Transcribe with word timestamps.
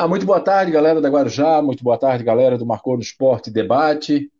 Ah, 0.00 0.06
muito 0.06 0.24
boa 0.24 0.38
tarde, 0.38 0.70
galera 0.70 1.00
da 1.00 1.08
Guarujá, 1.08 1.60
muito 1.60 1.82
boa 1.82 1.98
tarde, 1.98 2.22
galera 2.22 2.56
do 2.56 2.64
Marcou 2.64 2.94
no 2.94 3.02
Esporte 3.02 3.50
Debate. 3.50 4.30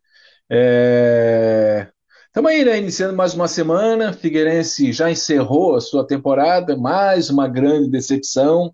Estamos 2.29 2.53
é... 2.53 2.55
aí, 2.55 2.65
né, 2.65 2.79
iniciando 2.79 3.17
mais 3.17 3.35
uma 3.35 3.49
semana. 3.49 4.13
Figueirense 4.13 4.93
já 4.93 5.11
encerrou 5.11 5.75
a 5.75 5.81
sua 5.81 6.07
temporada, 6.07 6.77
mais 6.77 7.29
uma 7.29 7.49
grande 7.49 7.91
decepção, 7.91 8.73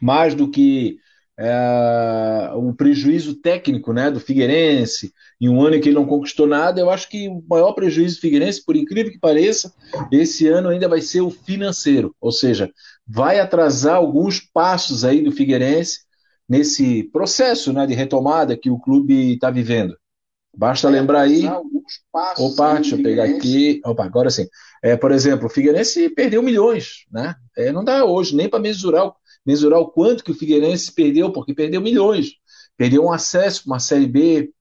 mais 0.00 0.32
do 0.32 0.48
que 0.48 1.00
é, 1.36 2.52
o 2.54 2.72
prejuízo 2.72 3.34
técnico 3.34 3.92
né, 3.92 4.12
do 4.12 4.20
Figueirense, 4.20 5.12
em 5.40 5.48
um 5.48 5.60
ano 5.62 5.74
em 5.74 5.80
que 5.80 5.88
ele 5.88 5.96
não 5.96 6.06
conquistou 6.06 6.46
nada, 6.46 6.80
eu 6.80 6.90
acho 6.90 7.08
que 7.08 7.28
o 7.28 7.42
maior 7.48 7.72
prejuízo 7.72 8.16
do 8.16 8.20
Figueirense, 8.20 8.64
por 8.64 8.76
incrível 8.76 9.10
que 9.10 9.18
pareça, 9.18 9.72
esse 10.12 10.46
ano 10.46 10.68
ainda 10.68 10.86
vai 10.86 11.00
ser 11.00 11.22
o 11.22 11.30
financeiro, 11.30 12.14
ou 12.20 12.30
seja, 12.30 12.70
vai 13.10 13.40
atrasar 13.40 13.96
alguns 13.96 14.38
passos 14.40 15.04
aí 15.04 15.22
do 15.22 15.32
Figueirense 15.32 16.00
nesse 16.48 17.04
processo 17.04 17.72
né, 17.72 17.86
de 17.86 17.94
retomada 17.94 18.56
que 18.56 18.70
o 18.70 18.78
clube 18.78 19.34
está 19.34 19.50
vivendo. 19.50 19.96
Basta 20.56 20.88
vai 20.90 21.00
lembrar 21.00 21.22
aí. 21.22 21.44
Opa, 22.38 22.74
deixa 22.74 22.96
eu 22.96 23.02
pegar 23.02 23.24
aqui. 23.24 23.80
Opa, 23.84 24.04
agora 24.04 24.30
sim. 24.30 24.46
É, 24.82 24.96
por 24.96 25.12
exemplo, 25.12 25.46
o 25.46 25.50
Figueirense 25.50 26.08
perdeu 26.10 26.42
milhões, 26.42 27.04
né? 27.10 27.34
É, 27.56 27.72
não 27.72 27.84
dá 27.84 28.04
hoje 28.04 28.34
nem 28.34 28.48
para 28.48 28.58
mensurar 28.58 29.12
mensurar 29.44 29.80
o 29.80 29.90
quanto 29.90 30.22
que 30.22 30.30
o 30.30 30.34
Figueirense 30.34 30.92
perdeu, 30.92 31.32
porque 31.32 31.54
perdeu 31.54 31.80
milhões. 31.80 32.32
Perdeu 32.76 33.04
um 33.04 33.12
acesso 33.12 33.64
para 33.64 33.72
uma 33.72 33.80
Série 33.80 34.06
B, 34.06 34.52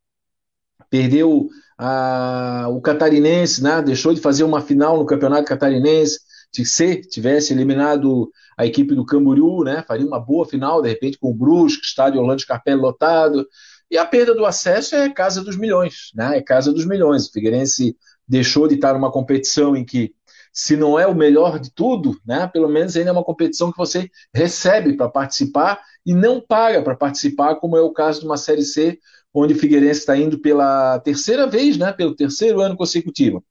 perdeu 0.89 1.49
a, 1.77 2.67
o 2.69 2.81
Catarinense, 2.81 3.61
né? 3.61 3.81
deixou 3.81 4.13
de 4.13 4.21
fazer 4.21 4.43
uma 4.43 4.61
final 4.61 4.97
no 4.97 5.05
Campeonato 5.05 5.47
Catarinense. 5.47 6.19
Se 6.51 7.01
tivesse 7.01 7.53
eliminado 7.53 8.31
a 8.57 8.65
equipe 8.65 8.95
do 8.95 9.05
Camboriú, 9.05 9.63
né? 9.63 9.83
faria 9.87 10.05
uma 10.05 10.19
boa 10.19 10.45
final, 10.45 10.81
de 10.81 10.89
repente, 10.89 11.17
com 11.17 11.29
o 11.29 11.33
Brusque, 11.33 11.85
estádio 11.85 12.19
Orlando 12.19 12.41
Scarpelli 12.41 12.81
lotado. 12.81 13.47
E 13.89 13.97
a 13.97 14.05
perda 14.05 14.35
do 14.35 14.45
acesso 14.45 14.95
é 14.95 15.09
casa 15.09 15.43
dos 15.43 15.57
milhões, 15.57 16.11
né? 16.15 16.37
é 16.37 16.41
casa 16.41 16.73
dos 16.73 16.85
milhões. 16.85 17.27
O 17.27 17.31
Figueirense 17.31 17.95
deixou 18.27 18.67
de 18.67 18.75
estar 18.75 18.93
numa 18.93 19.11
competição 19.11 19.75
em 19.75 19.85
que 19.85 20.13
se 20.51 20.75
não 20.75 20.99
é 20.99 21.07
o 21.07 21.15
melhor 21.15 21.59
de 21.59 21.71
tudo, 21.71 22.19
né, 22.25 22.47
pelo 22.47 22.67
menos 22.67 22.95
ainda 22.95 23.09
é 23.09 23.13
uma 23.13 23.23
competição 23.23 23.71
que 23.71 23.77
você 23.77 24.09
recebe 24.33 24.97
para 24.97 25.07
participar 25.07 25.79
e 26.05 26.13
não 26.13 26.41
paga 26.41 26.81
para 26.81 26.95
participar, 26.95 27.55
como 27.55 27.77
é 27.77 27.81
o 27.81 27.93
caso 27.93 28.21
de 28.21 28.25
uma 28.25 28.37
Série 28.37 28.63
C, 28.63 28.99
onde 29.33 29.53
o 29.53 29.57
Figueirense 29.57 30.01
está 30.01 30.17
indo 30.17 30.39
pela 30.39 30.99
terceira 30.99 31.47
vez, 31.47 31.77
né, 31.77 31.93
pelo 31.93 32.15
terceiro 32.15 32.61
ano 32.61 32.75
consecutivo. 32.75 33.43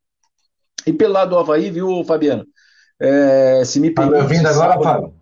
E 0.86 0.92
pelo 0.92 1.14
lado 1.14 1.30
do 1.30 1.38
Havaí, 1.38 1.70
viu, 1.70 2.02
Fabiano? 2.04 2.46
É, 3.00 3.62
se 3.64 3.80
me 3.80 3.90
permite. 3.90 4.16
Está 4.16 4.26
me 4.26 4.34
ouvindo 4.34 4.46
agora, 4.48 4.82
Fábio? 4.82 5.14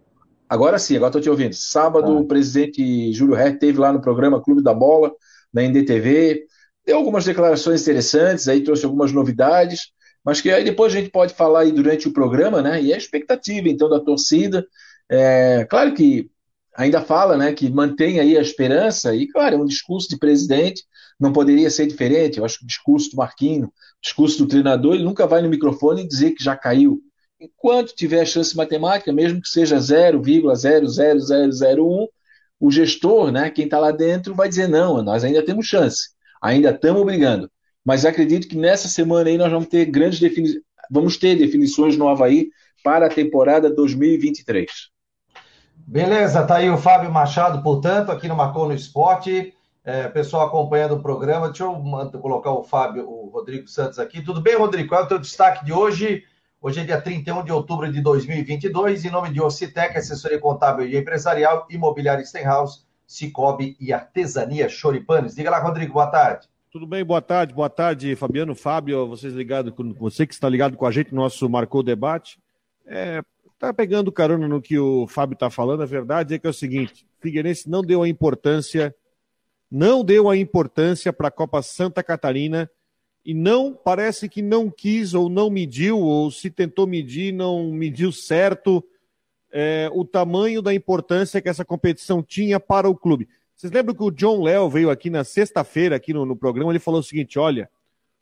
Agora 0.49 0.79
sim, 0.79 0.97
agora 0.97 1.09
estou 1.09 1.23
te 1.23 1.31
ouvindo. 1.31 1.55
Sábado, 1.55 2.13
ah. 2.13 2.21
o 2.21 2.27
presidente 2.27 3.13
Júlio 3.13 3.35
Ré 3.35 3.51
teve 3.53 3.79
lá 3.79 3.93
no 3.93 4.01
programa 4.01 4.43
Clube 4.43 4.63
da 4.63 4.73
Bola, 4.73 5.13
na 5.53 5.63
NDTV, 5.63 6.45
deu 6.87 6.97
algumas 6.97 7.25
declarações 7.25 7.83
interessantes, 7.83 8.47
aí 8.47 8.63
trouxe 8.63 8.85
algumas 8.85 9.13
novidades 9.13 9.93
mas 10.27 10.41
que 10.41 10.51
aí 10.51 10.65
depois 10.65 10.93
a 10.93 10.99
gente 10.99 11.09
pode 11.09 11.35
falar 11.35 11.61
aí 11.61 11.71
durante 11.71 12.09
o 12.09 12.13
programa, 12.13 12.61
né? 12.61 12.83
E 12.83 12.93
a 12.93 12.97
expectativa, 12.97 13.69
então, 13.69 13.89
da 13.89 14.01
torcida. 14.01 14.67
É, 15.09 15.65
claro 15.71 15.95
que 15.95 16.29
ainda 16.77 17.01
fala, 17.01 17.37
né, 17.37 17.53
que 17.53 17.71
mantém 17.71 18.19
aí 18.19 18.37
a 18.37 18.41
esperança, 18.41 19.15
e 19.15 19.29
claro, 19.29 19.55
é 19.55 19.59
um 19.59 19.65
discurso 19.65 20.09
de 20.09 20.19
presidente, 20.19 20.83
não 21.19 21.33
poderia 21.33 21.71
ser 21.71 21.87
diferente. 21.87 22.39
Eu 22.39 22.45
acho 22.45 22.59
que 22.59 22.65
o 22.65 22.67
discurso 22.67 23.13
do 23.13 23.19
Marquinho, 23.19 23.67
o 23.67 23.71
discurso 24.03 24.39
do 24.39 24.49
treinador, 24.49 24.95
ele 24.95 25.05
nunca 25.05 25.29
vai 25.29 25.41
no 25.41 25.49
microfone 25.49 26.07
dizer 26.07 26.33
que 26.33 26.43
já 26.43 26.57
caiu. 26.57 27.01
Enquanto 27.41 27.95
tiver 27.95 28.27
chance 28.27 28.57
matemática, 28.57 29.13
mesmo 29.13 29.43
que 29.43 29.49
seja 29.49 29.79
0,00001, 29.79 32.09
o 32.59 32.71
gestor, 32.71 33.31
né, 33.31 33.51
quem 33.51 33.67
está 33.67 33.79
lá 33.79 33.91
dentro, 33.91 34.35
vai 34.35 34.49
dizer: 34.49 34.69
não, 34.69 35.03
nós 35.03 35.23
ainda 35.25 35.45
temos 35.45 35.67
chance, 35.67 36.09
ainda 36.41 36.71
estamos 36.71 37.05
brigando 37.05 37.51
mas 37.87 38.05
acredito 38.05 38.49
que 38.49 38.57
nessa 38.57 38.89
semana 38.89 39.31
aí 39.31 39.39
nós 39.39 39.53
vamos 39.53 39.69
ter 39.69 39.85
grandes 39.85 40.19
definições, 40.19 40.61
vamos 40.91 41.17
ter 41.17 41.37
definições 41.37 41.97
no 41.97 42.09
Havaí 42.09 42.49
para 42.83 43.07
a 43.07 43.09
temporada 43.09 43.73
2023. 43.73 44.91
Beleza, 45.77 46.45
tá 46.45 46.57
aí 46.57 46.69
o 46.69 46.77
Fábio 46.77 47.13
Machado, 47.13 47.63
portanto, 47.63 48.11
aqui 48.11 48.27
no 48.27 48.35
Marcou 48.35 48.67
no 48.67 48.75
Esporte. 48.75 49.55
É, 49.85 50.09
pessoal 50.09 50.49
acompanhando 50.49 50.97
o 50.97 51.01
programa. 51.01 51.47
Deixa 51.47 51.63
eu 51.63 52.21
colocar 52.21 52.51
o 52.51 52.65
Fábio, 52.65 53.09
o 53.09 53.29
Rodrigo 53.29 53.69
Santos 53.69 54.01
aqui. 54.01 54.21
Tudo 54.21 54.41
bem, 54.41 54.57
Rodrigo? 54.57 54.89
Qual 54.89 55.03
é 55.03 55.05
o 55.05 55.09
teu 55.09 55.21
destaque 55.21 55.65
de 55.65 55.73
hoje? 55.73 56.25
Hoje 56.67 56.81
é 56.81 56.85
dia 56.85 57.01
31 57.01 57.45
de 57.45 57.53
outubro 57.53 57.93
de 57.93 58.01
2022. 58.01 59.05
Em 59.05 59.11
nome 59.13 59.33
de 59.33 59.41
Ocitec, 59.41 59.97
assessoria 59.97 60.41
contábil 60.41 60.85
e 60.85 60.97
empresarial, 60.97 61.65
imobiliária 61.71 62.25
Stenhouse, 62.25 62.81
Cicobi 63.07 63.77
e 63.79 63.93
artesania 63.93 64.69
Choripanes. 64.69 65.37
Diga 65.37 65.49
lá, 65.49 65.61
Rodrigo, 65.61 65.93
boa 65.93 66.09
tarde. 66.09 66.49
Tudo 66.73 66.85
bem, 66.85 67.05
boa 67.05 67.23
tarde, 67.23 67.55
boa 67.55 67.71
tarde, 67.71 68.17
Fabiano, 68.17 68.53
Fábio, 68.57 69.07
vocês 69.07 69.33
ligados, 69.33 69.73
você 69.97 70.27
que 70.27 70.35
está 70.35 70.49
ligado 70.49 70.77
com 70.77 70.85
a 70.85 70.91
gente 70.91 71.15
no 71.15 71.23
nosso 71.23 71.49
Marcou 71.49 71.85
Debate. 71.85 72.37
É, 72.85 73.23
tá 73.61 73.73
pegando 73.73 74.11
carona 74.11 74.49
no 74.49 74.61
que 74.61 74.77
o 74.77 75.07
Fábio 75.07 75.35
está 75.35 75.49
falando, 75.49 75.85
a 75.85 75.87
verdade 75.87 76.35
é 76.35 76.39
que 76.41 76.49
é 76.49 76.51
o 76.51 76.53
seguinte, 76.53 77.07
Figueirense 77.21 77.71
não 77.71 77.81
deu 77.81 78.03
a 78.03 78.09
importância, 78.09 78.93
não 79.71 80.03
deu 80.03 80.29
a 80.29 80.37
importância 80.37 81.13
para 81.13 81.29
a 81.29 81.31
Copa 81.31 81.63
Santa 81.63 82.03
Catarina 82.03 82.69
e 83.27 83.35
não, 83.35 83.75
parece 83.75 84.29
que 84.29 84.41
não 84.41 84.71
quis 84.71 85.13
ou 85.13 85.29
não 85.29 85.51
mediu, 85.51 85.99
ou 85.99 86.31
se 86.31 86.49
tentou 86.49 86.87
medir, 86.87 87.33
não 87.33 87.73
mediu 87.73 88.13
certo 88.13 88.85
é, 89.51 89.91
o 89.93 90.05
tamanho 90.05 90.63
da 90.63 90.73
importância 90.73 91.43
que 91.43 91.49
essa 91.49 91.65
competição 91.65 92.23
tinha 92.23 92.61
para 92.61 92.89
o 92.89 92.95
clube. 92.95 93.29
Vocês 93.57 93.73
lembram 93.73 93.97
que 93.97 94.03
o 94.05 94.13
John 94.13 94.45
Léo 94.45 94.71
veio 94.71 94.91
aqui 94.91 95.11
na 95.11 95.25
sexta-feira, 95.25 95.97
aqui 95.97 96.13
no, 96.13 96.25
no, 96.25 96.37
programa, 96.37 96.71
ele 96.71 96.79
falou 96.79 97.01
o 97.01 97.03
seguinte: 97.03 97.37
olha, 97.37 97.69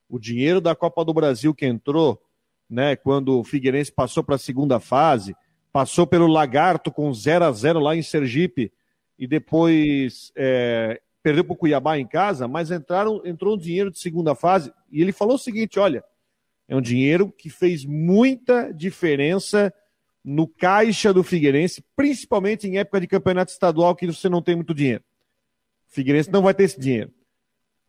o 0.08 0.18
dinheiro 0.18 0.58
da 0.58 0.74
Copa 0.74 1.04
do 1.04 1.12
Brasil 1.12 1.54
que 1.54 1.66
entrou, 1.66 2.18
né, 2.70 2.96
quando 2.96 3.38
o 3.38 3.44
Figueirense 3.44 3.92
passou 3.92 4.24
para 4.24 4.36
a 4.36 4.38
segunda 4.38 4.80
fase, 4.80 5.36
passou 5.70 6.06
pelo 6.06 6.26
Lagarto 6.26 6.90
com 6.90 7.12
0 7.12 7.44
a 7.44 7.52
0 7.52 7.78
lá 7.78 7.94
em 7.94 8.00
Sergipe 8.00 8.72
e 9.18 9.26
depois 9.26 10.32
é, 10.34 10.98
perdeu 11.24 11.42
para 11.42 11.54
o 11.54 11.56
Cuiabá 11.56 11.98
em 11.98 12.06
casa, 12.06 12.46
mas 12.46 12.70
entraram, 12.70 13.22
entrou 13.24 13.54
um 13.54 13.58
dinheiro 13.58 13.90
de 13.90 13.98
segunda 13.98 14.34
fase 14.34 14.70
e 14.92 15.00
ele 15.00 15.10
falou 15.10 15.36
o 15.36 15.38
seguinte: 15.38 15.80
olha, 15.80 16.04
é 16.68 16.76
um 16.76 16.82
dinheiro 16.82 17.32
que 17.32 17.48
fez 17.48 17.82
muita 17.86 18.70
diferença 18.70 19.72
no 20.22 20.46
caixa 20.46 21.14
do 21.14 21.24
Figueirense, 21.24 21.82
principalmente 21.96 22.68
em 22.68 22.76
época 22.76 23.00
de 23.00 23.06
campeonato 23.06 23.50
estadual 23.50 23.96
que 23.96 24.06
você 24.06 24.28
não 24.28 24.42
tem 24.42 24.54
muito 24.54 24.74
dinheiro. 24.74 25.02
Figueirense 25.88 26.30
não 26.30 26.42
vai 26.42 26.52
ter 26.52 26.64
esse 26.64 26.78
dinheiro. 26.78 27.10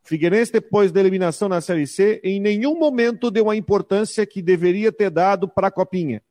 Figueirense, 0.02 0.52
depois 0.52 0.92
da 0.92 1.00
eliminação 1.00 1.50
na 1.50 1.60
Série 1.60 1.88
C, 1.88 2.22
em 2.24 2.40
nenhum 2.40 2.78
momento 2.78 3.32
deu 3.32 3.50
a 3.50 3.56
importância 3.56 4.26
que 4.26 4.42
deveria 4.42 4.92
ter 4.92 5.10
dado 5.10 5.48
para 5.48 5.68
a 5.68 5.72
Copinha. 5.72 6.22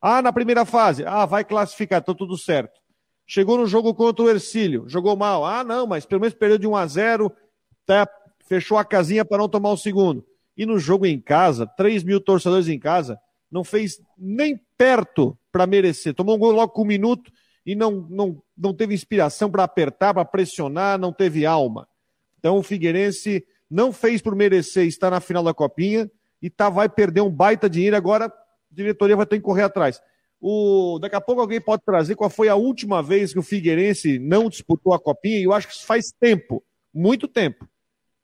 Ah, 0.00 0.20
na 0.20 0.32
primeira 0.32 0.64
fase, 0.64 1.04
ah, 1.06 1.24
vai 1.24 1.44
classificar, 1.44 2.02
tá 2.02 2.14
tudo 2.14 2.36
certo. 2.36 2.79
Chegou 3.32 3.56
no 3.56 3.64
jogo 3.64 3.94
contra 3.94 4.24
o 4.24 4.28
Ercílio, 4.28 4.88
jogou 4.88 5.14
mal. 5.14 5.46
Ah, 5.46 5.62
não, 5.62 5.86
mas 5.86 6.04
pelo 6.04 6.20
menos 6.20 6.34
perdeu 6.34 6.58
de 6.58 6.66
1 6.66 6.74
a 6.74 6.84
0, 6.84 7.32
tá, 7.86 8.08
fechou 8.40 8.76
a 8.76 8.84
casinha 8.84 9.24
para 9.24 9.38
não 9.38 9.48
tomar 9.48 9.70
o 9.70 9.76
segundo. 9.76 10.26
E 10.56 10.66
no 10.66 10.80
jogo 10.80 11.06
em 11.06 11.20
casa, 11.20 11.64
3 11.64 12.02
mil 12.02 12.20
torcedores 12.20 12.66
em 12.66 12.76
casa, 12.76 13.20
não 13.48 13.62
fez 13.62 14.02
nem 14.18 14.60
perto 14.76 15.38
para 15.52 15.64
merecer. 15.64 16.12
Tomou 16.12 16.34
um 16.34 16.38
gol 16.40 16.50
logo 16.50 16.72
com 16.72 16.82
um 16.82 16.86
minuto 16.86 17.30
e 17.64 17.76
não, 17.76 18.04
não, 18.10 18.42
não 18.58 18.74
teve 18.74 18.94
inspiração 18.94 19.48
para 19.48 19.62
apertar, 19.62 20.12
para 20.12 20.24
pressionar, 20.24 20.98
não 20.98 21.12
teve 21.12 21.46
alma. 21.46 21.86
Então 22.36 22.58
o 22.58 22.64
Figueirense 22.64 23.46
não 23.70 23.92
fez 23.92 24.20
por 24.20 24.34
merecer 24.34 24.88
estar 24.88 25.08
na 25.08 25.20
final 25.20 25.44
da 25.44 25.54
Copinha 25.54 26.10
e 26.42 26.50
tá, 26.50 26.68
vai 26.68 26.88
perder 26.88 27.20
um 27.20 27.30
baita 27.30 27.70
dinheiro. 27.70 27.94
Agora 27.94 28.24
a 28.24 28.32
diretoria 28.72 29.14
vai 29.14 29.24
ter 29.24 29.36
que 29.36 29.44
correr 29.44 29.62
atrás. 29.62 30.02
O, 30.40 30.98
daqui 31.00 31.14
a 31.14 31.20
pouco 31.20 31.40
alguém 31.40 31.60
pode 31.60 31.82
trazer 31.84 32.16
qual 32.16 32.30
foi 32.30 32.48
a 32.48 32.54
última 32.54 33.02
vez 33.02 33.32
que 33.32 33.38
o 33.38 33.42
Figueirense 33.42 34.18
não 34.18 34.48
disputou 34.48 34.94
a 34.94 34.98
Copinha, 34.98 35.38
e 35.38 35.44
eu 35.44 35.52
acho 35.52 35.68
que 35.68 35.74
isso 35.74 35.84
faz 35.84 36.10
tempo, 36.18 36.62
muito 36.92 37.28
tempo. 37.28 37.68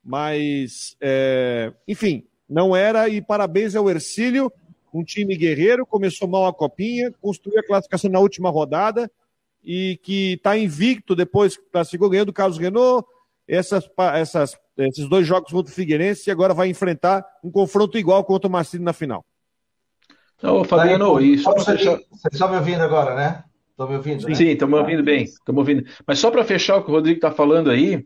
Mas, 0.02 0.96
é, 1.00 1.72
enfim, 1.86 2.24
não 2.48 2.74
era, 2.74 3.08
e 3.08 3.20
parabéns 3.20 3.74
ao 3.74 3.90
Ercílio, 3.90 4.50
um 4.94 5.04
time 5.04 5.36
guerreiro, 5.36 5.84
começou 5.84 6.26
mal 6.26 6.46
a 6.46 6.54
Copinha, 6.54 7.12
construiu 7.20 7.60
a 7.60 7.66
classificação 7.66 8.10
na 8.10 8.18
última 8.18 8.48
rodada, 8.48 9.10
e 9.62 9.98
que 10.02 10.34
está 10.34 10.56
invicto 10.56 11.14
depois 11.14 11.56
que 11.56 11.64
classificou 11.70 12.08
ganhando 12.08 12.28
o 12.28 12.32
Carlos 12.32 12.56
Renault, 12.56 13.06
essas, 13.48 13.88
essas, 14.14 14.56
esses 14.78 15.08
dois 15.08 15.26
jogos 15.26 15.50
contra 15.50 15.70
o 15.70 15.74
Figueirense 15.74 16.28
e 16.28 16.32
agora 16.32 16.54
vai 16.54 16.68
enfrentar 16.68 17.24
um 17.42 17.50
confronto 17.50 17.98
igual 17.98 18.24
contra 18.24 18.48
o 18.48 18.50
Marcelo 18.50 18.84
na 18.84 18.92
final. 18.92 19.24
Então, 20.38 20.64
Fabiano, 20.64 21.20
e 21.20 21.38
só 21.38 21.52
para 21.52 21.64
fechar. 21.64 21.96
Vocês 22.10 22.32
estão 22.32 22.50
me 22.50 22.56
ouvindo 22.56 22.82
agora, 22.82 23.14
né? 23.14 23.44
Estão 23.70 23.88
me 23.88 23.96
ouvindo? 23.96 24.34
Sim, 24.34 24.48
estão 24.48 24.68
me 24.68 24.74
ouvindo 24.74 25.02
bem. 25.02 25.24
Estão 25.24 25.54
ouvindo. 25.54 25.84
Mas 26.06 26.18
só 26.18 26.30
para 26.30 26.44
fechar 26.44 26.76
o 26.76 26.84
que 26.84 26.90
o 26.90 26.94
Rodrigo 26.94 27.16
está 27.16 27.30
falando 27.30 27.70
aí, 27.70 28.02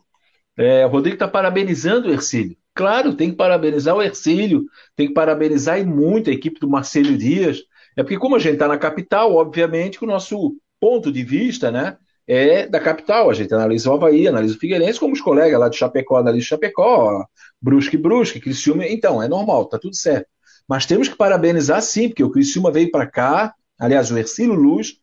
é, 0.56 0.86
o 0.86 0.88
Rodrigo 0.88 1.14
está 1.14 1.28
parabenizando 1.28 2.08
o 2.08 2.12
Ercílio. 2.12 2.56
Claro, 2.74 3.14
tem 3.14 3.30
que 3.30 3.36
parabenizar 3.36 3.94
o 3.96 4.02
Ercílio, 4.02 4.64
tem 4.96 5.08
que 5.08 5.14
parabenizar 5.14 5.78
e 5.78 5.84
muito 5.84 6.30
a 6.30 6.32
equipe 6.32 6.60
do 6.60 6.68
Marcelo 6.68 7.16
Dias. 7.16 7.62
É 7.96 8.02
porque, 8.02 8.18
como 8.18 8.36
a 8.36 8.38
gente 8.38 8.54
está 8.54 8.68
na 8.68 8.78
capital, 8.78 9.34
obviamente, 9.34 9.98
que 9.98 10.04
o 10.04 10.08
nosso 10.08 10.56
ponto 10.80 11.10
de 11.10 11.22
vista, 11.22 11.70
né? 11.70 11.96
é 12.30 12.66
da 12.68 12.78
capital. 12.78 13.28
A 13.28 13.34
gente 13.34 13.52
analisa 13.52 13.90
o 13.90 13.94
Havaí, 13.94 14.28
analisa 14.28 14.54
o 14.54 14.58
Figueirense, 14.58 15.00
como 15.00 15.12
os 15.12 15.20
colegas 15.20 15.58
lá 15.58 15.68
de 15.68 15.76
Chapecó 15.76 16.16
analisam 16.16 16.48
Chapecó, 16.48 17.24
Brusque, 17.60 17.96
Brusque, 17.96 18.40
Criciúma. 18.40 18.86
Então, 18.86 19.20
é 19.20 19.26
normal, 19.26 19.66
tá 19.66 19.78
tudo 19.78 19.96
certo. 19.96 20.28
Mas 20.70 20.86
temos 20.86 21.08
que 21.08 21.16
parabenizar 21.16 21.82
sim, 21.82 22.08
porque 22.08 22.22
o 22.22 22.30
Criciúma 22.30 22.70
veio 22.70 22.92
para 22.92 23.04
cá, 23.04 23.52
aliás, 23.76 24.08
o 24.12 24.16
Ercílio 24.16 24.54
Luz, 24.54 25.00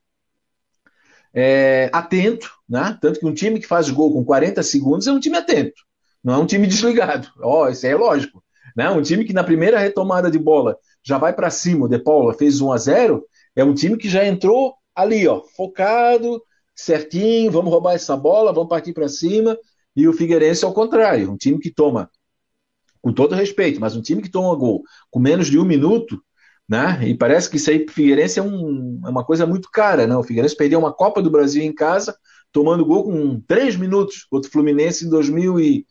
é, 1.34 1.90
atento, 1.92 2.50
né? 2.70 2.98
Tanto 3.02 3.20
que 3.20 3.26
um 3.26 3.34
time 3.34 3.60
que 3.60 3.68
faz 3.68 3.90
gol 3.90 4.14
com 4.14 4.24
40 4.24 4.64
segundos 4.64 5.08
é 5.08 5.12
um 5.12 5.20
time 5.20 5.36
atento, 5.36 5.84
não 6.24 6.36
é 6.36 6.38
um 6.38 6.46
time 6.46 6.66
desligado. 6.66 7.28
Ó, 7.42 7.66
oh, 7.66 7.68
isso 7.68 7.86
é 7.86 7.94
lógico. 7.94 8.42
Né? 8.78 8.90
Um 8.90 9.02
time 9.02 9.26
que 9.26 9.34
na 9.34 9.44
primeira 9.44 9.78
retomada 9.78 10.32
de 10.32 10.40
bola 10.40 10.78
já 11.04 11.18
vai 11.18 11.34
para 11.34 11.50
cima, 11.50 11.86
o 11.86 11.90
De 11.90 12.00
Paula 12.00 12.34
fez 12.34 12.62
1 12.62 12.72
a 12.72 12.78
0 12.78 13.26
é 13.54 13.62
um 13.62 13.74
time 13.74 13.98
que 13.98 14.08
já 14.08 14.26
entrou 14.26 14.74
ali, 14.96 15.28
ó, 15.28 15.44
focado, 15.58 16.42
certinho, 16.74 17.52
vamos 17.52 17.74
roubar 17.74 17.96
essa 17.96 18.16
bola, 18.16 18.54
vamos 18.54 18.70
partir 18.70 18.94
para 18.94 19.10
cima. 19.10 19.58
E 19.94 20.08
o 20.08 20.14
Figueirense 20.14 20.64
ao 20.64 20.74
contrário, 20.74 21.30
um 21.30 21.36
time 21.36 21.60
que 21.60 21.74
toma, 21.74 22.10
com 23.08 23.14
todo 23.14 23.36
respeito, 23.36 23.80
mas 23.80 23.96
um 23.96 24.02
time 24.02 24.22
que 24.22 24.30
toma 24.30 24.54
gol 24.54 24.84
com 25.10 25.18
menos 25.18 25.48
de 25.48 25.58
um 25.58 25.64
minuto, 25.64 26.22
né? 26.68 27.00
E 27.08 27.16
parece 27.16 27.50
que 27.50 27.56
isso 27.56 27.70
aí 27.70 27.80
para 27.80 27.92
o 27.94 27.96
Figueirense 27.96 28.38
é, 28.38 28.44
um, 28.44 29.00
é, 29.06 29.10
uma 29.10 29.24
coisa 29.24 29.46
muito 29.46 29.72
cara, 29.72 30.06
né? 30.06 30.14
O 30.18 30.24
Figueirense 30.24 30.58
perdeu 30.58 30.78
uma 30.78 30.92
Copa 30.92 31.22
do 31.22 31.32
Brasil 31.32 31.64
em 31.64 31.74
casa, 31.74 32.14
tomando 32.52 32.86
gol 32.86 33.06
com 33.06 33.40
três 33.48 33.78
minutos 33.78 34.26
contra 34.26 34.50
o 34.50 34.52
Fluminense 34.52 35.06
em 35.06 35.10
2000 35.10 35.58
e, 35.58 35.86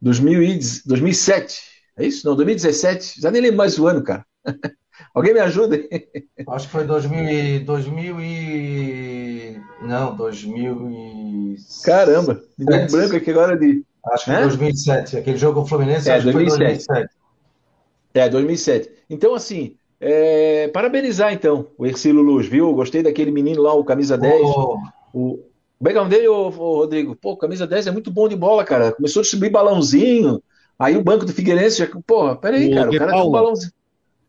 2000 0.00 0.42
e, 0.44 0.60
2007. 0.86 1.62
É 1.96 2.06
isso? 2.06 2.24
Não, 2.24 2.36
2017. 2.36 3.20
Já 3.20 3.32
nem 3.32 3.42
lembro 3.42 3.56
mais 3.56 3.76
o 3.76 3.88
ano, 3.88 4.04
cara. 4.04 4.24
Alguém 5.12 5.34
me 5.34 5.40
ajuda? 5.40 5.80
Acho 6.48 6.66
que 6.66 6.72
foi 6.72 6.84
2000 6.84 7.28
e, 7.28 7.58
2000 7.58 8.20
e... 8.20 9.60
Não, 9.82 10.14
2000 10.14 10.90
e... 10.90 11.56
Caramba, 11.84 12.40
me 12.56 12.64
deu 12.64 12.82
um 12.82 12.86
branco 12.86 13.16
aqui 13.16 13.30
agora 13.32 13.58
de... 13.58 13.84
Acho 14.06 14.24
que 14.24 14.32
foi 14.32 14.42
2007. 14.42 15.16
Aquele 15.16 15.36
jogo 15.36 15.60
com 15.60 15.66
o 15.66 15.68
Fluminense, 15.68 16.10
é, 16.10 16.14
acho 16.14 16.24
2007. 16.24 16.78
que 16.78 16.86
foi 16.86 16.94
2007. 16.94 17.14
É, 18.14 18.28
2007. 18.28 18.90
Então, 19.08 19.34
assim, 19.34 19.76
é, 20.00 20.68
parabenizar, 20.68 21.32
então, 21.32 21.68
o 21.78 21.86
Ercílio 21.86 22.20
Luz, 22.20 22.46
viu? 22.46 22.74
Gostei 22.74 23.02
daquele 23.02 23.30
menino 23.30 23.62
lá, 23.62 23.72
o 23.72 23.84
camisa 23.84 24.18
10. 24.18 24.42
Oh. 24.42 24.78
O 25.14 25.38
Begão 25.80 26.08
dele, 26.08 26.28
ô, 26.28 26.46
ô, 26.46 26.76
Rodrigo, 26.76 27.14
pô, 27.14 27.36
camisa 27.36 27.66
10 27.66 27.86
é 27.86 27.90
muito 27.90 28.10
bom 28.10 28.28
de 28.28 28.36
bola, 28.36 28.64
cara. 28.64 28.92
Começou 28.92 29.20
a 29.20 29.22
distribuir 29.22 29.52
balãozinho. 29.52 30.42
Aí 30.78 30.96
o 30.96 31.02
banco 31.02 31.24
do 31.24 31.32
Figueirense 31.32 31.78
já. 31.78 31.88
Porra, 32.06 32.36
peraí, 32.36 32.74
cara, 32.74 32.90
o 32.90 32.98
cara 32.98 33.12
tem 33.12 33.22
um 33.22 33.30
balãozinho. 33.30 33.72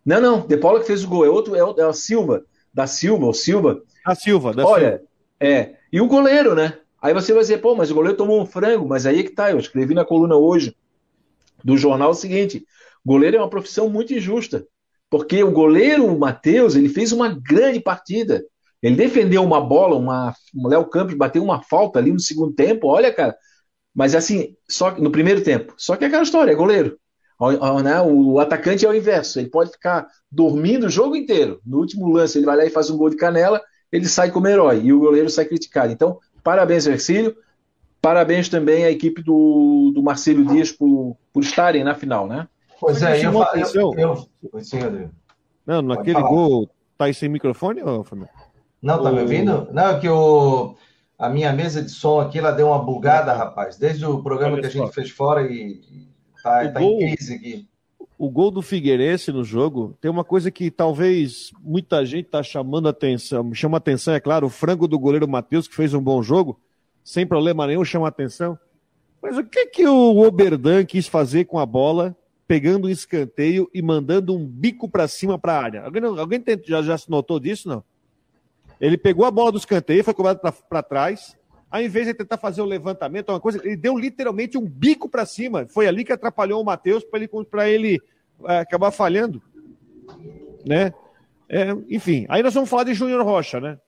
Não, 0.05 0.19
não, 0.21 0.41
De 0.41 0.57
Paula 0.57 0.79
que 0.79 0.85
fez 0.85 1.03
o 1.03 1.07
gol, 1.07 1.25
é 1.25 1.29
outro, 1.29 1.55
é, 1.55 1.63
o, 1.63 1.73
é 1.79 1.83
a 1.83 1.93
Silva, 1.93 2.43
da 2.73 2.85
Silva, 2.85 3.27
o 3.27 3.33
Silva. 3.33 3.81
A 4.05 4.13
Silva, 4.13 4.53
da 4.53 4.65
Olha, 4.65 4.89
Silva. 4.89 5.03
é. 5.39 5.75
E 5.91 6.01
o 6.01 6.07
goleiro, 6.07 6.53
né? 6.53 6.77
Aí 7.03 7.13
você 7.13 7.33
vai 7.33 7.41
dizer, 7.41 7.57
pô, 7.57 7.75
mas 7.75 7.91
o 7.91 7.93
goleiro 7.93 8.17
tomou 8.17 8.41
um 8.41 8.45
frango, 8.45 8.87
mas 8.87 9.05
aí 9.05 9.19
é 9.19 9.23
que 9.23 9.31
tá, 9.31 9.51
eu 9.51 9.59
escrevi 9.59 9.93
na 9.93 10.05
coluna 10.05 10.37
hoje 10.37 10.73
do 11.61 11.75
jornal 11.75 12.11
o 12.11 12.15
seguinte: 12.15 12.65
goleiro 13.05 13.35
é 13.35 13.39
uma 13.41 13.49
profissão 13.49 13.89
muito 13.89 14.13
injusta, 14.13 14.65
porque 15.09 15.43
o 15.43 15.51
goleiro, 15.51 16.05
o 16.05 16.17
Matheus, 16.17 16.77
ele 16.77 16.87
fez 16.87 17.11
uma 17.11 17.27
grande 17.27 17.81
partida. 17.81 18.41
Ele 18.81 18.95
defendeu 18.95 19.43
uma 19.43 19.59
bola, 19.61 19.97
uma, 19.97 20.33
o 20.55 20.67
Léo 20.67 20.85
Campos 20.85 21.15
bateu 21.15 21.43
uma 21.43 21.61
falta 21.61 21.99
ali 21.99 22.11
no 22.11 22.19
segundo 22.19 22.53
tempo, 22.53 22.87
olha, 22.87 23.13
cara. 23.13 23.35
Mas 23.93 24.15
assim, 24.15 24.55
só 24.67 24.91
no 24.97 25.11
primeiro 25.11 25.41
tempo. 25.41 25.73
Só 25.77 25.97
que 25.97 26.05
é 26.05 26.07
aquela 26.07 26.23
história, 26.23 26.51
é 26.51 26.55
goleiro. 26.55 26.97
Né? 27.83 28.01
O 28.01 28.39
atacante 28.39 28.85
é 28.85 28.89
o 28.89 28.95
inverso, 28.95 29.39
ele 29.39 29.49
pode 29.49 29.71
ficar 29.71 30.07
dormindo 30.31 30.85
o 30.85 30.89
jogo 30.89 31.15
inteiro. 31.17 31.59
No 31.65 31.79
último 31.79 32.09
lance, 32.09 32.37
ele 32.37 32.45
vai 32.45 32.55
lá 32.55 32.65
e 32.65 32.69
faz 32.69 32.89
um 32.89 32.97
gol 32.97 33.09
de 33.09 33.17
canela, 33.17 33.61
ele 33.91 34.07
sai 34.07 34.31
como 34.31 34.47
herói 34.47 34.81
e 34.83 34.93
o 34.93 34.99
goleiro 34.99 35.29
sai 35.29 35.45
criticado. 35.45 35.91
Então, 35.91 36.19
parabéns, 36.43 36.85
Ercílio. 36.85 37.35
Parabéns 38.01 38.49
também 38.49 38.83
à 38.83 38.91
equipe 38.91 39.21
do, 39.23 39.91
do 39.93 40.03
Marcelo 40.03 40.45
Dias 40.45 40.71
por, 40.71 41.15
por 41.31 41.41
estarem 41.41 41.83
na 41.83 41.95
final, 41.95 42.27
né? 42.27 42.47
Pois 42.79 43.01
é, 43.01 43.25
eu, 43.25 43.31
eu, 43.31 43.95
eu, 43.95 44.27
eu, 44.53 45.09
Não, 45.65 45.81
naquele 45.81 46.21
gol, 46.21 46.69
tá 46.97 47.05
aí 47.05 47.13
sem 47.13 47.29
microfone, 47.29 47.81
ou, 47.81 48.03
Fabio? 48.03 48.27
Não, 48.81 49.01
tá 49.01 49.09
me 49.09 49.21
ouvindo? 49.21 49.69
Não, 49.71 49.89
é 49.91 49.99
que 49.99 50.09
o, 50.09 50.75
a 51.17 51.29
minha 51.29 51.53
mesa 51.53 51.81
de 51.81 51.89
som 51.89 52.19
aqui, 52.19 52.39
ela 52.39 52.51
deu 52.51 52.67
uma 52.67 52.83
bugada, 52.83 53.31
rapaz. 53.31 53.77
Desde 53.77 54.05
o 54.05 54.21
programa 54.21 54.55
Olha 54.55 54.61
que 54.61 54.67
a 54.67 54.81
gente 54.81 54.93
fez 54.93 55.09
fora 55.09 55.43
e 55.43 56.03
Tá, 56.43 56.69
tá 56.69 56.79
gol, 56.79 57.01
em 57.01 57.15
crise 57.15 57.33
aqui. 57.35 57.67
O 58.17 58.29
gol 58.29 58.51
do 58.51 58.61
Figueirense 58.61 59.31
no 59.31 59.43
jogo 59.43 59.97
tem 59.99 60.09
uma 60.09 60.23
coisa 60.23 60.51
que 60.51 60.69
talvez 60.69 61.51
muita 61.61 62.05
gente 62.05 62.27
está 62.27 62.43
chamando 62.43 62.87
atenção, 62.87 63.53
chama 63.53 63.77
atenção, 63.77 64.13
é 64.13 64.19
claro, 64.19 64.47
o 64.47 64.49
frango 64.49 64.87
do 64.87 64.99
goleiro 64.99 65.27
Matheus, 65.27 65.67
que 65.67 65.75
fez 65.75 65.93
um 65.93 66.01
bom 66.01 66.21
jogo, 66.21 66.59
sem 67.03 67.25
problema 67.25 67.65
nenhum, 67.65 67.83
chama 67.83 68.07
atenção. 68.07 68.57
Mas 69.21 69.37
o 69.37 69.43
que 69.43 69.65
que 69.67 69.87
o 69.87 70.17
Oberdan 70.19 70.85
quis 70.85 71.07
fazer 71.07 71.45
com 71.45 71.57
a 71.57 71.65
bola, 71.65 72.15
pegando 72.47 72.87
um 72.87 72.89
escanteio 72.89 73.69
e 73.73 73.81
mandando 73.81 74.35
um 74.35 74.45
bico 74.45 74.87
para 74.87 75.07
cima 75.07 75.39
para 75.39 75.53
a 75.53 75.63
área? 75.63 75.83
Alguém, 75.83 76.03
alguém 76.03 76.43
já, 76.65 76.81
já 76.81 76.97
se 76.97 77.09
notou 77.09 77.39
disso, 77.39 77.67
não? 77.67 77.83
Ele 78.79 78.97
pegou 78.97 79.25
a 79.25 79.31
bola 79.31 79.53
do 79.53 79.57
escanteio, 79.57 80.03
foi 80.03 80.13
cobrado 80.13 80.41
para 80.69 80.83
trás, 80.83 81.37
ao 81.73 81.81
invés 81.81 82.05
de 82.05 82.13
tentar 82.13 82.37
fazer 82.37 82.61
o 82.61 82.65
um 82.65 82.67
levantamento, 82.67 83.29
uma 83.29 83.39
coisa, 83.39 83.59
ele 83.65 83.75
deu 83.75 83.97
literalmente 83.97 84.59
um 84.59 84.63
bico 84.63 85.09
para 85.09 85.25
cima. 85.25 85.65
Foi 85.67 85.87
ali 85.87 86.03
que 86.03 86.13
atrapalhou 86.13 86.61
o 86.61 86.63
Matheus 86.63 87.03
para 87.03 87.17
ele, 87.19 87.29
pra 87.49 87.67
ele 87.67 87.99
é, 88.45 88.59
acabar 88.59 88.91
falhando. 88.91 89.41
Né? 90.63 90.93
É, 91.49 91.71
enfim, 91.89 92.27
aí 92.29 92.43
nós 92.43 92.53
vamos 92.53 92.69
falar 92.69 92.83
de 92.83 92.93
Júnior 92.93 93.25
Rocha, 93.25 93.59
né? 93.59 93.79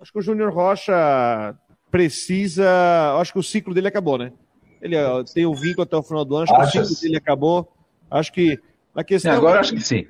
Acho 0.00 0.12
que 0.12 0.18
o 0.18 0.22
Júnior 0.22 0.52
Rocha 0.52 1.56
precisa. 1.92 2.68
Acho 3.20 3.34
que 3.34 3.38
o 3.38 3.42
ciclo 3.42 3.72
dele 3.72 3.86
acabou, 3.86 4.18
né? 4.18 4.32
Ele 4.82 4.96
tem 5.32 5.46
o 5.46 5.52
um 5.52 5.54
vínculo 5.54 5.84
até 5.84 5.96
o 5.96 6.02
final 6.02 6.24
do 6.24 6.34
ano, 6.34 6.52
acho 6.56 6.72
que 6.72 6.78
o 6.80 6.84
ciclo 6.84 7.02
dele 7.02 7.16
acabou. 7.18 7.72
Acho 8.10 8.32
que 8.32 8.58
a 8.96 9.04
questão. 9.04 9.32
Agora 9.32 9.60
acho 9.60 9.72
que 9.72 9.80
sim. 9.80 10.08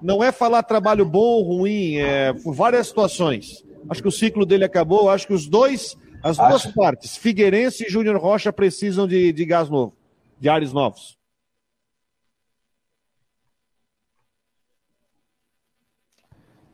Não 0.00 0.22
é 0.22 0.30
falar 0.30 0.62
trabalho 0.62 1.04
bom 1.04 1.18
ou 1.18 1.42
ruim, 1.42 1.96
é 1.96 2.32
por 2.32 2.54
várias 2.54 2.86
situações. 2.86 3.64
Acho 3.90 4.00
que 4.00 4.08
o 4.08 4.12
ciclo 4.12 4.46
dele 4.46 4.64
acabou, 4.64 5.10
acho 5.10 5.26
que 5.26 5.34
os 5.34 5.48
dois 5.48 5.96
as 6.26 6.36
duas 6.36 6.66
Acho. 6.66 6.74
partes, 6.74 7.16
Figueirense 7.16 7.86
e 7.86 7.88
Júnior 7.88 8.16
Rocha, 8.16 8.52
precisam 8.52 9.06
de, 9.06 9.32
de 9.32 9.44
gás 9.44 9.70
novo, 9.70 9.94
de 10.40 10.48
ares 10.48 10.72
novos. 10.72 11.16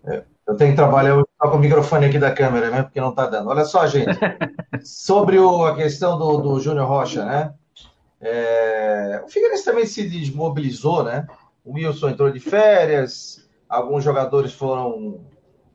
É, 0.04 0.24
eu 0.48 0.56
tenho 0.56 0.70
que 0.70 0.76
trabalhar 0.76 1.10
eu 1.10 1.28
com 1.38 1.56
o 1.56 1.58
microfone 1.58 2.06
aqui 2.06 2.18
da 2.18 2.32
câmera, 2.32 2.70
né? 2.70 2.82
Porque 2.82 3.00
não 3.00 3.10
está 3.10 3.26
dando. 3.26 3.50
Olha 3.50 3.64
só, 3.64 3.86
gente. 3.86 4.18
Sobre 4.82 5.38
o, 5.38 5.66
a 5.66 5.76
questão 5.76 6.18
do, 6.18 6.38
do 6.38 6.60
Júnior 6.60 6.88
Rocha, 6.88 7.24
né? 7.24 7.52
É, 8.20 9.22
o 9.22 9.28
Figueirense 9.28 9.64
também 9.64 9.84
se 9.84 10.08
desmobilizou, 10.08 11.04
né? 11.04 11.26
O 11.62 11.74
Wilson 11.74 12.08
entrou 12.08 12.30
de 12.30 12.40
férias, 12.40 13.46
alguns 13.68 14.02
jogadores 14.02 14.52
foram, 14.54 15.20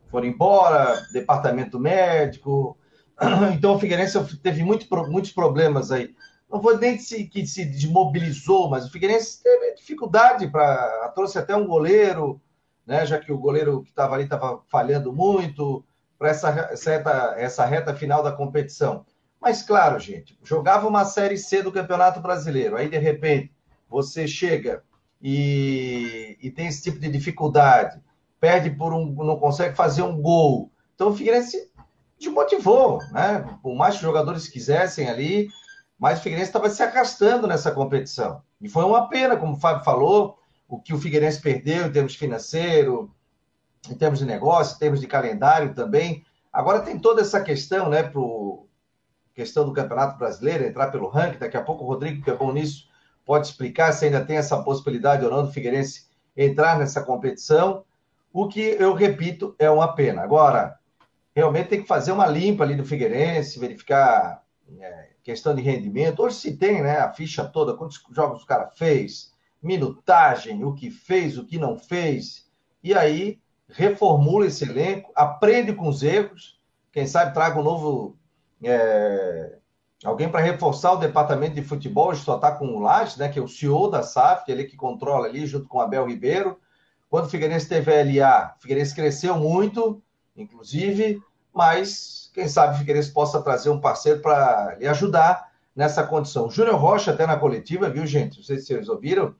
foram 0.09 0.25
embora, 0.25 0.99
departamento 1.13 1.79
médico, 1.79 2.75
Então 3.53 3.75
o 3.75 3.79
Figueirense 3.79 4.17
teve 4.37 4.63
muito, 4.63 4.87
muitos 5.09 5.31
problemas 5.31 5.91
aí. 5.91 6.15
Não 6.49 6.61
vou 6.61 6.77
nem 6.77 6.97
que 6.97 7.45
se 7.45 7.65
desmobilizou, 7.65 8.69
mas 8.69 8.85
o 8.85 8.91
Figueirense 8.91 9.43
teve 9.43 9.75
dificuldade 9.75 10.47
para. 10.47 11.11
Trouxe 11.13 11.37
até 11.37 11.55
um 11.55 11.67
goleiro, 11.67 12.39
né, 12.85 13.05
já 13.05 13.19
que 13.19 13.31
o 13.31 13.37
goleiro 13.37 13.81
que 13.83 13.89
estava 13.89 14.15
ali 14.15 14.23
estava 14.23 14.61
falhando 14.69 15.11
muito, 15.11 15.83
para 16.17 16.29
essa, 16.29 16.69
essa, 16.71 17.35
essa 17.37 17.65
reta 17.65 17.93
final 17.93 18.23
da 18.23 18.31
competição. 18.31 19.05
Mas, 19.41 19.61
claro, 19.61 19.99
gente, 19.99 20.37
jogava 20.43 20.87
uma 20.87 21.05
Série 21.05 21.37
C 21.37 21.61
do 21.61 21.71
Campeonato 21.71 22.19
Brasileiro. 22.19 22.75
Aí, 22.75 22.89
de 22.89 22.97
repente, 22.97 23.51
você 23.89 24.27
chega 24.27 24.83
e, 25.21 26.37
e 26.41 26.49
tem 26.49 26.67
esse 26.67 26.83
tipo 26.83 26.99
de 26.99 27.09
dificuldade, 27.09 28.01
perde 28.39 28.69
por 28.69 28.93
um. 28.93 29.13
não 29.23 29.37
consegue 29.37 29.75
fazer 29.75 30.01
um 30.01 30.21
gol. 30.21 30.71
Então, 30.95 31.09
o 31.09 31.13
Figueirense 31.13 31.69
desmotivou, 32.19 32.99
né? 33.11 33.45
Por 33.61 33.75
mais 33.75 33.95
que 33.95 33.99
os 33.99 34.05
jogadores 34.05 34.47
quisessem 34.47 35.09
ali, 35.09 35.49
mas 35.99 36.19
o 36.19 36.21
Figueirense 36.21 36.49
estava 36.49 36.69
se 36.69 36.81
arrastando 36.83 37.47
nessa 37.47 37.71
competição. 37.71 38.41
E 38.61 38.69
foi 38.69 38.83
uma 38.83 39.07
pena, 39.07 39.37
como 39.37 39.53
o 39.53 39.59
Fábio 39.59 39.83
falou, 39.83 40.37
o 40.67 40.79
que 40.79 40.93
o 40.93 40.99
Figueirense 40.99 41.41
perdeu 41.41 41.87
em 41.87 41.91
termos 41.91 42.15
financeiro, 42.15 43.11
em 43.89 43.95
termos 43.95 44.19
de 44.19 44.25
negócio, 44.25 44.75
em 44.75 44.79
termos 44.79 44.99
de 44.99 45.07
calendário 45.07 45.73
também. 45.73 46.25
Agora 46.51 46.81
tem 46.81 46.99
toda 46.99 47.21
essa 47.21 47.41
questão, 47.41 47.89
né, 47.89 48.03
pro 48.03 48.67
questão 49.33 49.65
do 49.65 49.73
Campeonato 49.73 50.17
Brasileiro, 50.17 50.65
entrar 50.65 50.87
pelo 50.87 51.07
ranking, 51.07 51.37
daqui 51.37 51.55
a 51.55 51.63
pouco 51.63 51.83
o 51.83 51.87
Rodrigo, 51.87 52.23
que 52.23 52.31
é 52.31 52.35
bom 52.35 52.51
nisso, 52.51 52.87
pode 53.23 53.45
explicar 53.45 53.91
se 53.91 54.05
ainda 54.05 54.25
tem 54.25 54.37
essa 54.37 54.61
possibilidade 54.63 55.23
ou 55.23 55.29
não 55.29 55.45
do 55.45 55.51
Figueirense 55.51 56.07
entrar 56.35 56.79
nessa 56.79 57.03
competição. 57.03 57.83
O 58.33 58.47
que 58.47 58.75
eu 58.79 58.93
repito 58.93 59.55
é 59.59 59.69
uma 59.69 59.93
pena. 59.93 60.23
Agora, 60.23 60.77
realmente 61.37 61.69
tem 61.69 61.81
que 61.81 61.87
fazer 61.87 62.11
uma 62.11 62.25
limpa 62.25 62.63
ali 62.63 62.75
do 62.75 62.83
Figueirense, 62.83 63.59
verificar 63.59 64.43
é, 64.79 65.09
questão 65.23 65.53
de 65.53 65.61
rendimento. 65.61 66.23
Hoje 66.23 66.37
se 66.37 66.57
tem 66.57 66.81
né, 66.81 66.97
a 66.97 67.13
ficha 67.13 67.45
toda, 67.45 67.75
quantos 67.75 68.03
jogos 68.11 68.41
o 68.41 68.45
cara 68.47 68.71
fez, 68.71 69.31
minutagem, 69.61 70.63
o 70.63 70.73
que 70.73 70.89
fez, 70.89 71.37
o 71.37 71.45
que 71.45 71.59
não 71.59 71.77
fez. 71.77 72.49
E 72.83 72.91
aí 72.91 73.39
reformula 73.69 74.47
esse 74.47 74.67
elenco, 74.67 75.11
aprende 75.15 75.73
com 75.73 75.87
os 75.87 76.01
erros, 76.01 76.59
quem 76.91 77.05
sabe 77.05 77.35
traga 77.35 77.59
um 77.59 77.63
novo 77.63 78.17
é, 78.63 79.59
alguém 80.03 80.29
para 80.29 80.41
reforçar 80.41 80.93
o 80.93 80.97
departamento 80.97 81.53
de 81.53 81.61
futebol, 81.61 82.15
só 82.15 82.37
está 82.37 82.51
com 82.51 82.65
o 82.69 82.79
Lages, 82.79 83.17
né, 83.17 83.29
que 83.29 83.37
é 83.37 83.41
o 83.43 83.47
CEO 83.47 83.91
da 83.91 84.01
SAF, 84.01 84.51
ele 84.51 84.63
que 84.63 84.75
controla 84.75 85.27
ali, 85.27 85.45
junto 85.45 85.67
com 85.67 85.77
o 85.77 85.81
Abel 85.81 86.07
Ribeiro. 86.07 86.59
Quando 87.07 87.25
o 87.25 87.29
Figueirense 87.29 87.69
teve 87.69 87.91
LA, 87.91 88.55
o 88.57 88.61
Figueirense 88.61 88.95
cresceu 88.95 89.37
muito, 89.37 90.01
inclusive, 90.35 91.21
mas 91.57 92.29
quem 92.35 92.47
sabe 92.47 92.75
o 92.75 92.77
Figueirense 92.77 93.11
possa 93.11 93.41
trazer 93.41 93.71
um 93.71 93.81
parceiro 93.81 94.21
para 94.21 94.75
lhe 94.79 94.87
ajudar 94.87 95.51
nessa 95.75 96.03
condição. 96.03 96.45
O 96.45 96.51
Júnior 96.51 96.75
Rocha, 96.75 97.11
até 97.11 97.25
na 97.25 97.35
coletiva, 97.35 97.89
viu, 97.89 98.05
gente? 98.05 98.37
Não 98.37 98.43
sei 98.43 98.59
se 98.59 98.67
vocês 98.67 98.87
ouviram, 98.87 99.33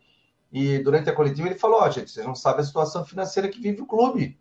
e 0.51 0.79
durante 0.79 1.12
a 1.12 1.13
coletiva 1.13 1.47
ele 1.47 1.59
falou: 1.59 1.79
Ó, 1.79 1.88
oh, 1.88 1.91
gente, 1.91 2.09
vocês 2.09 2.25
não 2.25 2.33
sabem 2.33 2.62
a 2.62 2.65
situação 2.65 3.05
financeira 3.05 3.47
que 3.47 3.62
vive 3.62 3.83
o 3.83 3.86
clube. 3.86 4.36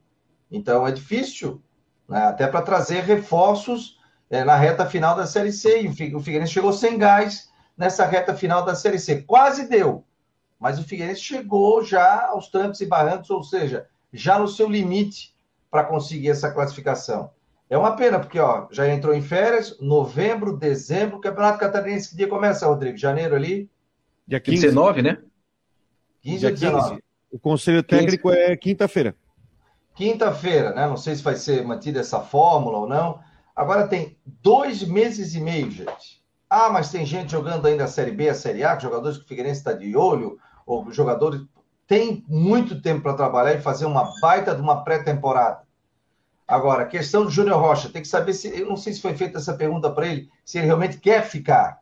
Então 0.50 0.86
é 0.86 0.90
difícil, 0.90 1.60
né? 2.08 2.22
até 2.22 2.46
para 2.46 2.62
trazer 2.62 3.02
reforços 3.02 4.00
é, 4.30 4.42
na 4.42 4.56
reta 4.56 4.86
final 4.86 5.14
da 5.14 5.26
Série 5.26 5.52
C. 5.52 5.82
E 5.82 6.14
o 6.14 6.20
Figueirense 6.22 6.54
chegou 6.54 6.72
sem 6.72 6.96
gás 6.96 7.52
nessa 7.76 8.06
reta 8.06 8.34
final 8.34 8.64
da 8.64 8.74
Série 8.74 8.98
C. 8.98 9.20
Quase 9.20 9.68
deu, 9.68 10.02
mas 10.58 10.78
o 10.78 10.82
Figueirense 10.82 11.20
chegou 11.20 11.84
já 11.84 12.28
aos 12.28 12.48
trancos 12.48 12.80
e 12.80 12.86
barrancos, 12.86 13.28
ou 13.28 13.42
seja, 13.42 13.86
já 14.14 14.38
no 14.38 14.48
seu 14.48 14.66
limite 14.66 15.36
para 15.70 15.84
conseguir 15.84 16.30
essa 16.30 16.50
classificação. 16.50 17.35
É 17.68 17.76
uma 17.76 17.96
pena, 17.96 18.20
porque 18.20 18.38
ó, 18.38 18.68
já 18.70 18.88
entrou 18.88 19.12
em 19.12 19.22
férias, 19.22 19.76
novembro, 19.80 20.56
dezembro, 20.56 21.16
o 21.16 21.20
Campeonato 21.20 21.58
Catarinense, 21.58 22.10
que 22.10 22.16
dia 22.16 22.28
começa, 22.28 22.66
Rodrigo? 22.66 22.96
Janeiro 22.96 23.34
ali? 23.34 23.68
Dia 24.26 24.38
15. 24.38 24.62
19, 24.62 25.02
né? 25.02 25.18
15 26.22 26.38
dia 26.38 26.52
19. 26.52 26.88
15. 26.90 27.02
O 27.32 27.38
conselho 27.38 27.82
técnico 27.82 28.30
15. 28.30 28.40
é 28.40 28.56
quinta-feira. 28.56 29.16
Quinta-feira, 29.94 30.74
né? 30.74 30.86
Não 30.86 30.96
sei 30.96 31.16
se 31.16 31.22
vai 31.22 31.34
ser 31.34 31.64
mantida 31.64 32.00
essa 32.00 32.20
fórmula 32.20 32.78
ou 32.78 32.88
não. 32.88 33.18
Agora 33.54 33.88
tem 33.88 34.16
dois 34.24 34.84
meses 34.84 35.34
e 35.34 35.40
meio, 35.40 35.70
gente. 35.70 36.22
Ah, 36.48 36.68
mas 36.68 36.90
tem 36.90 37.04
gente 37.04 37.32
jogando 37.32 37.66
ainda 37.66 37.84
a 37.84 37.88
Série 37.88 38.12
B, 38.12 38.28
a 38.28 38.34
Série 38.34 38.62
A, 38.62 38.78
jogadores 38.78 39.18
que 39.18 39.24
o 39.24 39.26
Figueirense 39.26 39.60
está 39.60 39.72
de 39.72 39.96
olho, 39.96 40.38
ou 40.64 40.92
jogadores 40.92 41.42
tem 41.86 42.24
muito 42.28 42.80
tempo 42.80 43.02
para 43.02 43.14
trabalhar 43.14 43.54
e 43.54 43.62
fazer 43.62 43.86
uma 43.86 44.12
baita 44.20 44.54
de 44.54 44.60
uma 44.60 44.84
pré-temporada. 44.84 45.65
Agora, 46.46 46.86
questão 46.86 47.24
do 47.24 47.30
Júnior 47.30 47.60
Rocha, 47.60 47.88
tem 47.88 48.00
que 48.00 48.08
saber 48.08 48.32
se. 48.32 48.48
Eu 48.48 48.68
não 48.68 48.76
sei 48.76 48.92
se 48.92 49.00
foi 49.00 49.16
feita 49.16 49.38
essa 49.38 49.54
pergunta 49.54 49.90
para 49.90 50.06
ele, 50.06 50.30
se 50.44 50.58
ele 50.58 50.66
realmente 50.66 50.98
quer 50.98 51.24
ficar. 51.24 51.80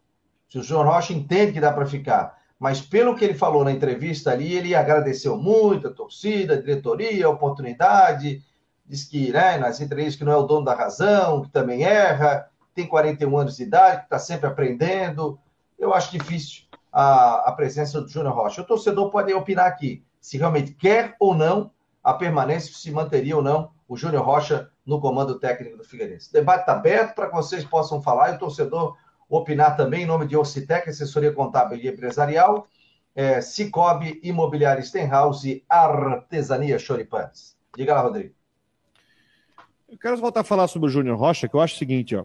Se 0.48 0.58
o 0.58 0.62
Júnior 0.62 0.86
Rocha 0.86 1.12
entende 1.12 1.52
que 1.52 1.60
dá 1.60 1.70
para 1.70 1.84
ficar. 1.84 2.38
Mas 2.58 2.80
pelo 2.80 3.14
que 3.14 3.24
ele 3.24 3.34
falou 3.34 3.62
na 3.62 3.72
entrevista 3.72 4.30
ali, 4.30 4.54
ele 4.54 4.74
agradeceu 4.74 5.36
muito 5.36 5.88
a 5.88 5.92
torcida, 5.92 6.54
a 6.54 6.60
diretoria, 6.60 7.26
a 7.26 7.30
oportunidade. 7.30 8.42
Diz 8.86 9.04
que, 9.04 9.32
né, 9.32 9.58
nas 9.58 9.80
entrevistas, 9.80 10.16
que 10.16 10.24
não 10.24 10.32
é 10.32 10.36
o 10.36 10.44
dono 10.44 10.64
da 10.64 10.74
razão, 10.74 11.42
que 11.42 11.50
também 11.50 11.82
erra, 11.82 12.48
tem 12.74 12.86
41 12.86 13.36
anos 13.36 13.56
de 13.56 13.64
idade, 13.64 13.98
que 13.98 14.04
está 14.04 14.18
sempre 14.18 14.46
aprendendo. 14.46 15.38
Eu 15.78 15.92
acho 15.92 16.10
difícil 16.10 16.62
a, 16.90 17.50
a 17.50 17.52
presença 17.52 18.00
do 18.00 18.08
Júnior 18.08 18.34
Rocha. 18.34 18.62
O 18.62 18.66
torcedor 18.66 19.10
pode 19.10 19.32
opinar 19.34 19.66
aqui 19.66 20.02
se 20.18 20.38
realmente 20.38 20.72
quer 20.72 21.16
ou 21.20 21.34
não 21.34 21.70
a 22.02 22.14
permanência, 22.14 22.72
se 22.74 22.90
manteria 22.90 23.36
ou 23.36 23.42
não 23.42 23.73
o 23.88 23.96
Júnior 23.96 24.24
Rocha 24.24 24.70
no 24.84 25.00
comando 25.00 25.38
técnico 25.38 25.76
do 25.76 25.84
Figueirense. 25.84 26.30
O 26.30 26.32
debate 26.32 26.60
está 26.60 26.72
aberto 26.72 27.14
para 27.14 27.28
que 27.28 27.34
vocês 27.34 27.64
possam 27.64 28.02
falar 28.02 28.30
e 28.30 28.36
o 28.36 28.38
torcedor 28.38 28.96
opinar 29.28 29.76
também 29.76 30.02
em 30.02 30.06
nome 30.06 30.26
de 30.26 30.36
Ocitec, 30.36 30.88
assessoria 30.88 31.32
contábil 31.32 31.78
e 31.78 31.88
empresarial, 31.88 32.66
é, 33.14 33.40
Cicobi, 33.40 34.20
Imobiliária 34.22 34.82
Stenhouse 34.82 35.48
e 35.48 35.64
Artesania 35.68 36.78
Choripanes. 36.78 37.56
Diga 37.76 37.94
lá, 37.94 38.00
Rodrigo. 38.02 38.34
Eu 39.88 39.98
quero 39.98 40.16
voltar 40.16 40.40
a 40.40 40.44
falar 40.44 40.66
sobre 40.66 40.88
o 40.88 40.90
Júnior 40.90 41.18
Rocha, 41.18 41.48
que 41.48 41.54
eu 41.54 41.60
acho 41.60 41.76
o 41.76 41.78
seguinte, 41.78 42.16
ó. 42.16 42.24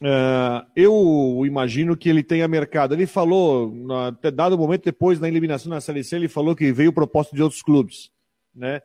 Uh, 0.00 0.64
eu 0.76 1.42
imagino 1.44 1.96
que 1.96 2.08
ele 2.08 2.22
tenha 2.22 2.46
mercado. 2.46 2.94
Ele 2.94 3.06
falou, 3.06 3.72
até 4.06 4.30
dado 4.30 4.56
momento 4.56 4.84
depois 4.84 5.18
da 5.18 5.26
eliminação 5.26 5.70
na 5.70 5.80
CLC, 5.80 6.14
ele 6.14 6.28
falou 6.28 6.54
que 6.54 6.72
veio 6.72 6.92
proposta 6.92 7.34
de 7.34 7.42
outros 7.42 7.62
clubes. 7.62 8.10
Né? 8.54 8.80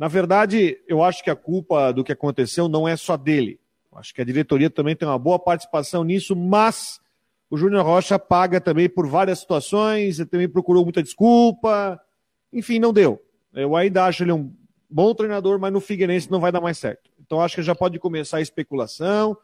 Na 0.00 0.08
verdade, 0.08 0.78
eu 0.88 1.04
acho 1.04 1.22
que 1.22 1.28
a 1.28 1.36
culpa 1.36 1.92
do 1.92 2.02
que 2.02 2.10
aconteceu 2.10 2.70
não 2.70 2.88
é 2.88 2.96
só 2.96 3.18
dele. 3.18 3.60
Acho 3.94 4.14
que 4.14 4.22
a 4.22 4.24
diretoria 4.24 4.70
também 4.70 4.96
tem 4.96 5.06
uma 5.06 5.18
boa 5.18 5.38
participação 5.38 6.02
nisso, 6.02 6.34
mas 6.34 6.98
o 7.50 7.58
Júnior 7.58 7.84
Rocha 7.84 8.18
paga 8.18 8.62
também 8.62 8.88
por 8.88 9.06
várias 9.06 9.40
situações, 9.40 10.18
ele 10.18 10.30
também 10.30 10.48
procurou 10.48 10.84
muita 10.84 11.02
desculpa. 11.02 12.00
Enfim, 12.50 12.78
não 12.78 12.94
deu. 12.94 13.22
Eu 13.52 13.76
ainda 13.76 14.06
acho 14.06 14.24
ele 14.24 14.32
um 14.32 14.50
bom 14.88 15.14
treinador, 15.14 15.58
mas 15.60 15.70
no 15.70 15.82
Figueirense 15.82 16.30
não 16.30 16.40
vai 16.40 16.50
dar 16.50 16.62
mais 16.62 16.78
certo. 16.78 17.10
Então 17.20 17.42
acho 17.42 17.56
que 17.56 17.62
já 17.62 17.74
pode 17.74 17.98
começar 17.98 18.38
a 18.38 18.40
especulação 18.40 19.36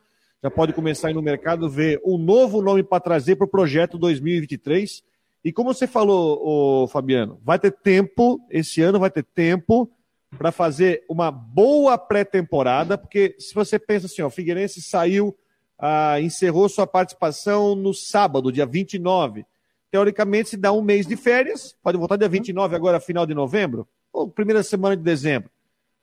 já 0.42 0.50
pode 0.50 0.72
começar 0.72 1.08
aí 1.08 1.14
no 1.14 1.22
mercado 1.22 1.68
ver 1.68 2.00
um 2.04 2.18
novo 2.18 2.60
nome 2.60 2.82
para 2.82 3.00
trazer 3.00 3.36
para 3.36 3.46
o 3.46 3.48
projeto 3.48 3.98
2023. 3.98 5.02
E 5.42 5.52
como 5.52 5.72
você 5.72 5.86
falou, 5.86 6.86
Fabiano, 6.88 7.40
vai 7.42 7.58
ter 7.58 7.72
tempo, 7.72 8.40
esse 8.50 8.82
ano 8.82 9.00
vai 9.00 9.10
ter 9.10 9.24
tempo 9.24 9.90
para 10.36 10.52
fazer 10.52 11.04
uma 11.08 11.30
boa 11.30 11.96
pré-temporada, 11.98 12.96
porque 12.96 13.34
se 13.38 13.54
você 13.54 13.78
pensa 13.78 14.06
assim, 14.06 14.22
o 14.22 14.30
Figueirense 14.30 14.80
saiu, 14.82 15.36
ah, 15.78 16.20
encerrou 16.20 16.68
sua 16.68 16.86
participação 16.86 17.74
no 17.74 17.92
sábado, 17.92 18.52
dia 18.52 18.66
29. 18.66 19.44
Teoricamente, 19.90 20.50
se 20.50 20.56
dá 20.56 20.72
um 20.72 20.82
mês 20.82 21.06
de 21.06 21.16
férias, 21.16 21.74
pode 21.82 21.98
voltar 21.98 22.16
dia 22.16 22.28
29, 22.28 22.76
agora 22.76 23.00
final 23.00 23.26
de 23.26 23.34
novembro, 23.34 23.88
ou 24.12 24.28
primeira 24.28 24.62
semana 24.62 24.96
de 24.96 25.02
dezembro. 25.02 25.50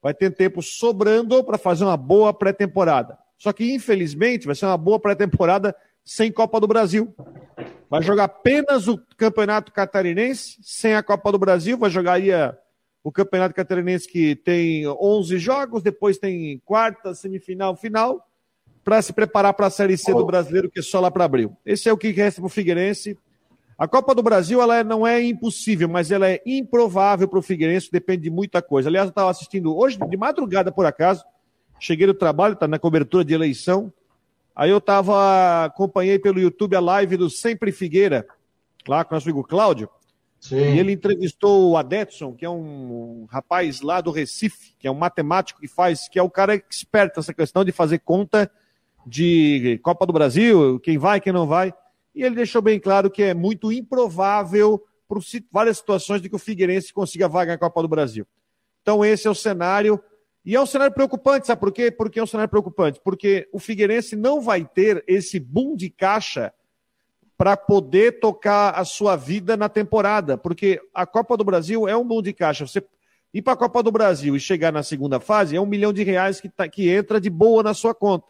Vai 0.01 0.13
ter 0.13 0.31
tempo 0.31 0.61
sobrando 0.61 1.43
para 1.43 1.57
fazer 1.57 1.85
uma 1.85 1.97
boa 1.97 2.33
pré-temporada. 2.33 3.17
Só 3.37 3.53
que, 3.53 3.73
infelizmente, 3.73 4.45
vai 4.45 4.55
ser 4.55 4.65
uma 4.65 4.77
boa 4.77 4.99
pré-temporada 4.99 5.75
sem 6.03 6.31
Copa 6.31 6.59
do 6.59 6.67
Brasil. 6.67 7.13
Vai 7.89 8.01
jogar 8.01 8.25
apenas 8.25 8.87
o 8.87 8.97
Campeonato 9.15 9.71
Catarinense, 9.71 10.57
sem 10.61 10.95
a 10.95 11.03
Copa 11.03 11.31
do 11.31 11.39
Brasil. 11.39 11.77
Vai 11.77 11.89
jogar 11.89 12.13
aí 12.13 12.31
a, 12.31 12.57
o 13.03 13.11
Campeonato 13.11 13.53
Catarinense 13.53 14.07
que 14.07 14.35
tem 14.35 14.87
11 14.87 15.37
jogos, 15.37 15.83
depois 15.83 16.17
tem 16.17 16.61
quarta, 16.65 17.13
semifinal, 17.13 17.75
final, 17.75 18.27
para 18.83 19.01
se 19.01 19.11
preparar 19.11 19.53
para 19.53 19.67
a 19.67 19.69
Série 19.69 19.97
C 19.97 20.13
do 20.13 20.25
Brasileiro, 20.25 20.69
que 20.69 20.79
é 20.79 20.81
só 20.81 20.99
lá 20.99 21.11
para 21.11 21.25
abril. 21.25 21.55
Esse 21.65 21.89
é 21.89 21.93
o 21.93 21.97
que 21.97 22.11
resta 22.11 22.41
para 22.41 22.47
o 22.47 22.49
Figueirense. 22.49 23.17
A 23.77 23.87
Copa 23.87 24.15
do 24.15 24.23
Brasil 24.23 24.61
ela 24.61 24.77
é, 24.77 24.83
não 24.83 25.05
é 25.05 25.21
impossível, 25.21 25.89
mas 25.89 26.11
ela 26.11 26.29
é 26.29 26.41
improvável 26.45 27.27
para 27.27 27.39
o 27.39 27.41
Figueirense, 27.41 27.91
depende 27.91 28.23
de 28.23 28.29
muita 28.29 28.61
coisa. 28.61 28.89
Aliás, 28.89 29.07
eu 29.07 29.09
estava 29.09 29.29
assistindo 29.29 29.75
hoje, 29.75 29.97
de 29.97 30.17
madrugada 30.17 30.71
por 30.71 30.85
acaso, 30.85 31.25
Cheguei 31.83 32.07
no 32.07 32.13
trabalho, 32.13 32.55
tá 32.55 32.65
na 32.65 32.79
cobertura 32.79 33.25
de 33.25 33.33
eleição. 33.33 33.91
Aí 34.55 34.69
eu 34.69 34.79
tava, 34.79 35.65
acompanhei 35.65 36.17
pelo 36.17 36.39
YouTube 36.39 36.77
a 36.77 36.79
live 36.79 37.17
do 37.17 37.29
Sempre 37.29 37.73
Figueira, 37.73 38.25
lá 38.87 39.03
com 39.03 39.13
o 39.13 39.15
nosso 39.17 39.27
amigo 39.27 39.43
Cláudio. 39.43 39.89
Sim. 40.43 40.57
E 40.57 40.79
ele 40.79 40.91
entrevistou 40.91 41.71
o 41.71 41.77
Adetson, 41.77 42.33
que 42.33 42.43
é 42.43 42.49
um 42.49 43.25
rapaz 43.29 43.79
lá 43.79 44.01
do 44.01 44.11
Recife, 44.11 44.75
que 44.77 44.85
é 44.85 44.91
um 44.91 44.93
matemático 44.93 45.61
que 45.61 45.69
faz, 45.69 46.09
que 46.09 46.19
é 46.19 46.21
o 46.21 46.29
cara 46.29 46.61
esperto 46.69 47.15
nessa 47.15 47.33
questão 47.33 47.63
de 47.63 47.71
fazer 47.71 47.99
conta 47.99 48.51
de 49.07 49.79
Copa 49.81 50.05
do 50.05 50.11
Brasil, 50.11 50.81
quem 50.81 50.97
vai, 50.97 51.21
quem 51.21 51.31
não 51.31 51.47
vai. 51.47 51.73
E 52.13 52.23
ele 52.23 52.35
deixou 52.35 52.61
bem 52.61 52.77
claro 52.77 53.09
que 53.09 53.23
é 53.23 53.33
muito 53.33 53.71
improvável, 53.71 54.83
por 55.07 55.23
várias 55.49 55.77
situações, 55.77 56.21
de 56.21 56.27
que 56.27 56.35
o 56.35 56.39
Figueirense 56.39 56.91
consiga 56.91 57.29
vaga 57.29 57.53
na 57.53 57.57
Copa 57.57 57.81
do 57.81 57.87
Brasil. 57.87 58.27
Então, 58.81 59.03
esse 59.03 59.25
é 59.25 59.31
o 59.31 59.35
cenário. 59.35 59.97
E 60.43 60.57
é 60.57 60.61
um 60.61 60.65
cenário 60.65 60.93
preocupante, 60.93 61.47
sabe 61.47 61.61
por 61.61 61.71
quê? 61.71 61.89
Porque 61.89 62.19
é 62.19 62.23
um 62.23 62.27
cenário 62.27 62.49
preocupante. 62.49 62.99
Porque 63.01 63.47
o 63.53 63.59
Figueirense 63.59 64.13
não 64.17 64.41
vai 64.41 64.65
ter 64.65 65.05
esse 65.07 65.39
boom 65.39 65.73
de 65.73 65.89
caixa 65.89 66.53
para 67.37 67.57
poder 67.57 68.19
tocar 68.19 68.71
a 68.71 68.85
sua 68.85 69.15
vida 69.15 69.57
na 69.57 69.67
temporada. 69.67 70.37
Porque 70.37 70.79
a 70.93 71.05
Copa 71.05 71.35
do 71.35 71.43
Brasil 71.43 71.87
é 71.87 71.95
um 71.95 72.07
boom 72.07 72.21
de 72.21 72.33
caixa. 72.33 72.65
Você 72.65 72.83
ir 73.33 73.41
para 73.41 73.53
a 73.53 73.57
Copa 73.57 73.81
do 73.81 73.91
Brasil 73.91 74.35
e 74.35 74.39
chegar 74.39 74.71
na 74.71 74.83
segunda 74.83 75.19
fase 75.19 75.55
é 75.55 75.61
um 75.61 75.65
milhão 75.65 75.91
de 75.91 76.03
reais 76.03 76.39
que, 76.39 76.49
tá, 76.49 76.67
que 76.67 76.89
entra 76.89 77.19
de 77.19 77.29
boa 77.29 77.63
na 77.63 77.73
sua 77.73 77.93
conta. 77.93 78.25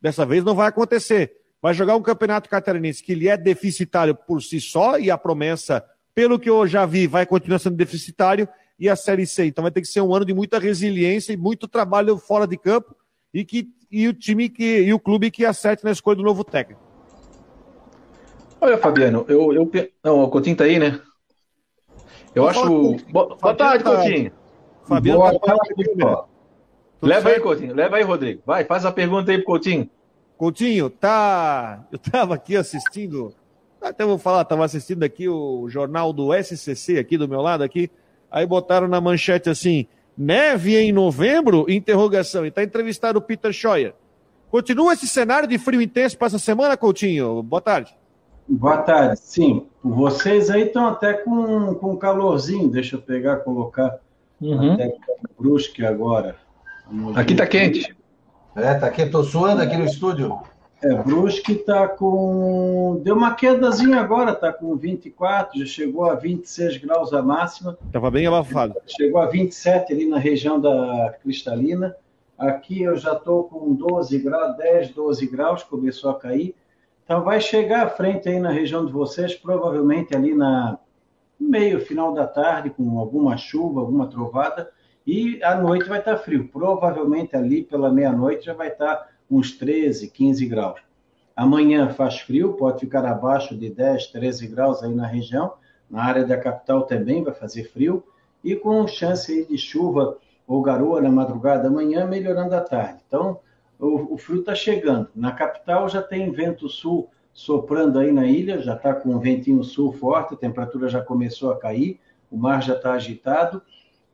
Dessa 0.00 0.24
vez 0.26 0.42
não 0.42 0.54
vai 0.54 0.68
acontecer. 0.68 1.32
Vai 1.60 1.74
jogar 1.74 1.94
um 1.94 2.02
campeonato 2.02 2.48
catarinense 2.48 3.02
que 3.02 3.12
ele 3.12 3.28
é 3.28 3.36
deficitário 3.36 4.14
por 4.14 4.42
si 4.42 4.60
só 4.60 4.98
e 4.98 5.10
a 5.10 5.16
promessa, 5.16 5.84
pelo 6.12 6.38
que 6.38 6.50
eu 6.50 6.66
já 6.66 6.84
vi, 6.84 7.06
vai 7.06 7.24
continuar 7.24 7.60
sendo 7.60 7.76
deficitário 7.76 8.48
e 8.78 8.88
a 8.88 8.96
Série 8.96 9.26
C. 9.26 9.46
Então 9.46 9.62
vai 9.62 9.70
ter 9.70 9.80
que 9.80 9.86
ser 9.86 10.00
um 10.00 10.12
ano 10.12 10.24
de 10.24 10.34
muita 10.34 10.58
resiliência 10.58 11.32
e 11.32 11.36
muito 11.36 11.68
trabalho 11.68 12.18
fora 12.18 12.48
de 12.48 12.56
campo 12.56 12.96
e, 13.32 13.44
que, 13.44 13.68
e 13.88 14.08
o 14.08 14.12
time 14.12 14.48
que, 14.48 14.80
e 14.80 14.92
o 14.92 14.98
clube 14.98 15.30
que 15.30 15.44
acerte 15.44 15.84
na 15.84 15.92
escolha 15.92 16.16
do 16.16 16.24
novo 16.24 16.42
técnico. 16.42 16.81
Olha, 18.62 18.78
Fabiano, 18.78 19.24
eu. 19.28 19.52
eu 19.52 19.68
não, 20.04 20.22
o 20.22 20.28
Coutinho 20.28 20.54
tá 20.54 20.62
aí, 20.62 20.78
né? 20.78 21.00
Eu 22.32 22.48
acho. 22.48 22.64
Boa, 23.10 23.34
boa 23.34 23.54
tarde, 23.56 23.82
tá... 23.82 23.96
Coutinho. 23.96 24.30
Fabiano 24.84 25.18
boa 25.18 25.32
tá 25.32 25.46
tarde, 25.46 25.74
Leva 27.02 27.22
certo? 27.22 27.34
aí, 27.34 27.40
Coutinho. 27.40 27.74
Leva 27.74 27.96
aí, 27.96 28.04
Rodrigo. 28.04 28.40
Vai, 28.46 28.64
faz 28.64 28.84
a 28.84 28.92
pergunta 28.92 29.32
aí 29.32 29.38
pro 29.38 29.46
Coutinho. 29.46 29.90
Coutinho, 30.38 30.88
tá. 30.88 31.84
Eu 31.90 31.98
tava 31.98 32.36
aqui 32.36 32.54
assistindo. 32.54 33.34
Até 33.80 34.04
vou 34.04 34.16
falar, 34.16 34.44
tava 34.44 34.64
assistindo 34.64 35.02
aqui 35.02 35.28
o 35.28 35.68
jornal 35.68 36.12
do 36.12 36.30
SCC 36.32 37.00
aqui 37.00 37.18
do 37.18 37.26
meu 37.26 37.40
lado 37.40 37.64
aqui. 37.64 37.90
Aí 38.30 38.46
botaram 38.46 38.86
na 38.86 39.00
manchete 39.00 39.50
assim: 39.50 39.88
neve 40.16 40.76
em 40.76 40.92
novembro? 40.92 41.68
Interrogação. 41.68 42.44
E 42.44 42.48
está 42.48 42.62
entrevistado 42.62 43.18
o 43.18 43.22
Peter 43.22 43.52
Scheuer. 43.52 43.92
Continua 44.52 44.92
esse 44.92 45.08
cenário 45.08 45.48
de 45.48 45.58
frio 45.58 45.82
intenso 45.82 46.16
para 46.16 46.28
essa 46.28 46.38
semana, 46.38 46.76
Coutinho? 46.76 47.42
Boa 47.42 47.60
tarde. 47.60 47.92
Boa 48.48 48.78
tarde. 48.78 49.18
Sim, 49.18 49.66
vocês 49.82 50.50
aí 50.50 50.62
estão 50.62 50.88
até 50.88 51.14
com, 51.14 51.74
com 51.74 51.96
calorzinho. 51.96 52.68
Deixa 52.68 52.96
eu 52.96 53.02
pegar, 53.02 53.36
colocar 53.36 53.98
uhum. 54.40 54.74
até 54.74 54.94
Brusque 55.38 55.84
agora. 55.84 56.36
Vamos 56.86 57.16
aqui 57.16 57.32
está 57.32 57.46
quente. 57.46 57.96
É, 58.54 58.74
tá 58.74 58.86
aqui, 58.86 59.02
estou 59.02 59.24
suando 59.24 59.62
aqui 59.62 59.76
no 59.76 59.84
estúdio. 59.84 60.38
É, 60.82 60.94
Brusque 60.94 61.52
está 61.52 61.86
com. 61.86 63.00
Deu 63.04 63.14
uma 63.14 63.34
quedazinha 63.34 64.00
agora, 64.00 64.32
está 64.32 64.52
com 64.52 64.74
24, 64.76 65.58
já 65.60 65.64
chegou 65.64 66.04
a 66.04 66.16
26 66.16 66.78
graus 66.78 67.12
a 67.12 67.22
máxima. 67.22 67.78
Estava 67.86 68.10
bem 68.10 68.26
abafado. 68.26 68.74
Chegou 68.86 69.20
a 69.20 69.26
27 69.26 69.92
ali 69.92 70.06
na 70.06 70.18
região 70.18 70.60
da 70.60 71.14
Cristalina. 71.22 71.96
Aqui 72.36 72.82
eu 72.82 72.96
já 72.96 73.12
estou 73.12 73.44
com 73.44 73.72
12 73.72 74.18
graus, 74.18 74.56
10, 74.56 74.90
12 74.90 75.26
graus, 75.28 75.62
começou 75.62 76.10
a 76.10 76.18
cair. 76.18 76.56
Então 77.04 77.24
vai 77.24 77.40
chegar 77.40 77.86
à 77.86 77.90
frente 77.90 78.28
aí 78.28 78.38
na 78.38 78.50
região 78.50 78.86
de 78.86 78.92
vocês, 78.92 79.34
provavelmente 79.34 80.14
ali 80.14 80.34
na 80.34 80.78
meio, 81.38 81.80
final 81.80 82.14
da 82.14 82.26
tarde, 82.26 82.70
com 82.70 82.98
alguma 82.98 83.36
chuva, 83.36 83.80
alguma 83.80 84.06
trovada, 84.06 84.70
e 85.06 85.42
à 85.42 85.56
noite 85.56 85.88
vai 85.88 85.98
estar 85.98 86.16
frio. 86.18 86.48
Provavelmente 86.48 87.36
ali 87.36 87.62
pela 87.62 87.90
meia-noite 87.90 88.46
já 88.46 88.54
vai 88.54 88.68
estar 88.68 89.08
uns 89.30 89.52
13, 89.52 90.08
15 90.08 90.46
graus. 90.46 90.80
Amanhã 91.34 91.88
faz 91.88 92.20
frio, 92.20 92.52
pode 92.52 92.80
ficar 92.80 93.04
abaixo 93.04 93.56
de 93.56 93.70
10, 93.70 94.08
13 94.08 94.46
graus 94.46 94.82
aí 94.82 94.94
na 94.94 95.06
região. 95.06 95.54
Na 95.90 96.04
área 96.04 96.24
da 96.24 96.36
capital 96.36 96.82
também 96.82 97.24
vai 97.24 97.34
fazer 97.34 97.64
frio, 97.64 98.04
e 98.44 98.54
com 98.54 98.86
chance 98.86 99.46
de 99.46 99.58
chuva 99.58 100.16
ou 100.46 100.62
garoa 100.62 101.00
na 101.00 101.10
madrugada 101.10 101.68
amanhã, 101.68 102.06
melhorando 102.06 102.54
à 102.54 102.60
tarde. 102.60 103.00
Então, 103.06 103.40
o, 103.82 104.14
o 104.14 104.16
frio 104.16 104.40
está 104.40 104.54
chegando. 104.54 105.08
Na 105.14 105.32
capital 105.32 105.88
já 105.88 106.00
tem 106.00 106.30
vento 106.30 106.68
sul 106.68 107.10
soprando 107.32 107.98
aí 107.98 108.12
na 108.12 108.26
ilha, 108.26 108.60
já 108.60 108.74
está 108.74 108.94
com 108.94 109.10
um 109.10 109.18
ventinho 109.18 109.64
sul 109.64 109.92
forte, 109.92 110.34
a 110.34 110.36
temperatura 110.36 110.88
já 110.88 111.02
começou 111.02 111.50
a 111.50 111.58
cair, 111.58 111.98
o 112.30 112.36
mar 112.36 112.62
já 112.62 112.74
está 112.74 112.92
agitado, 112.92 113.60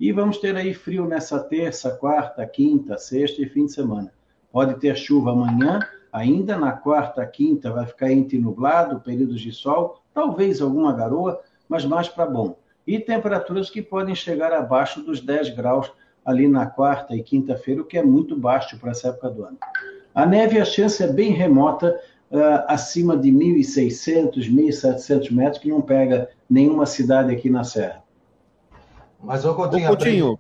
e 0.00 0.12
vamos 0.12 0.38
ter 0.38 0.56
aí 0.56 0.72
frio 0.72 1.06
nessa 1.06 1.38
terça, 1.40 1.90
quarta, 1.90 2.46
quinta, 2.46 2.96
sexta 2.96 3.42
e 3.42 3.48
fim 3.48 3.66
de 3.66 3.72
semana. 3.72 4.12
Pode 4.50 4.78
ter 4.80 4.96
chuva 4.96 5.32
amanhã, 5.32 5.80
ainda 6.12 6.56
na 6.56 6.72
quarta, 6.72 7.26
quinta 7.26 7.70
vai 7.70 7.84
ficar 7.84 8.10
entre 8.10 8.38
nublado, 8.38 9.00
períodos 9.00 9.40
de 9.40 9.52
sol, 9.52 10.00
talvez 10.14 10.62
alguma 10.62 10.92
garoa, 10.92 11.42
mas 11.68 11.84
mais 11.84 12.08
para 12.08 12.24
bom. 12.24 12.56
E 12.86 12.98
temperaturas 12.98 13.68
que 13.68 13.82
podem 13.82 14.14
chegar 14.14 14.52
abaixo 14.52 15.02
dos 15.02 15.20
10 15.20 15.50
graus 15.50 15.92
ali 16.24 16.48
na 16.48 16.66
quarta 16.66 17.14
e 17.16 17.22
quinta-feira, 17.22 17.82
o 17.82 17.84
que 17.84 17.98
é 17.98 18.02
muito 18.02 18.36
baixo 18.36 18.78
para 18.78 18.90
essa 18.90 19.08
época 19.08 19.30
do 19.30 19.44
ano. 19.44 19.58
A 20.14 20.26
neve, 20.26 20.58
a 20.58 20.64
chance 20.64 21.02
é 21.02 21.06
bem 21.06 21.32
remota, 21.32 21.98
uh, 22.30 22.64
acima 22.66 23.16
de 23.16 23.30
1.600, 23.30 24.50
1.700 24.50 25.30
metros, 25.30 25.62
que 25.62 25.68
não 25.68 25.80
pega 25.80 26.28
nenhuma 26.48 26.86
cidade 26.86 27.32
aqui 27.32 27.48
na 27.48 27.64
Serra. 27.64 28.02
Mas, 29.22 29.44
ô 29.44 29.54
Coutinho, 29.54 29.84
ô, 29.84 29.96
Coutinho 29.96 30.38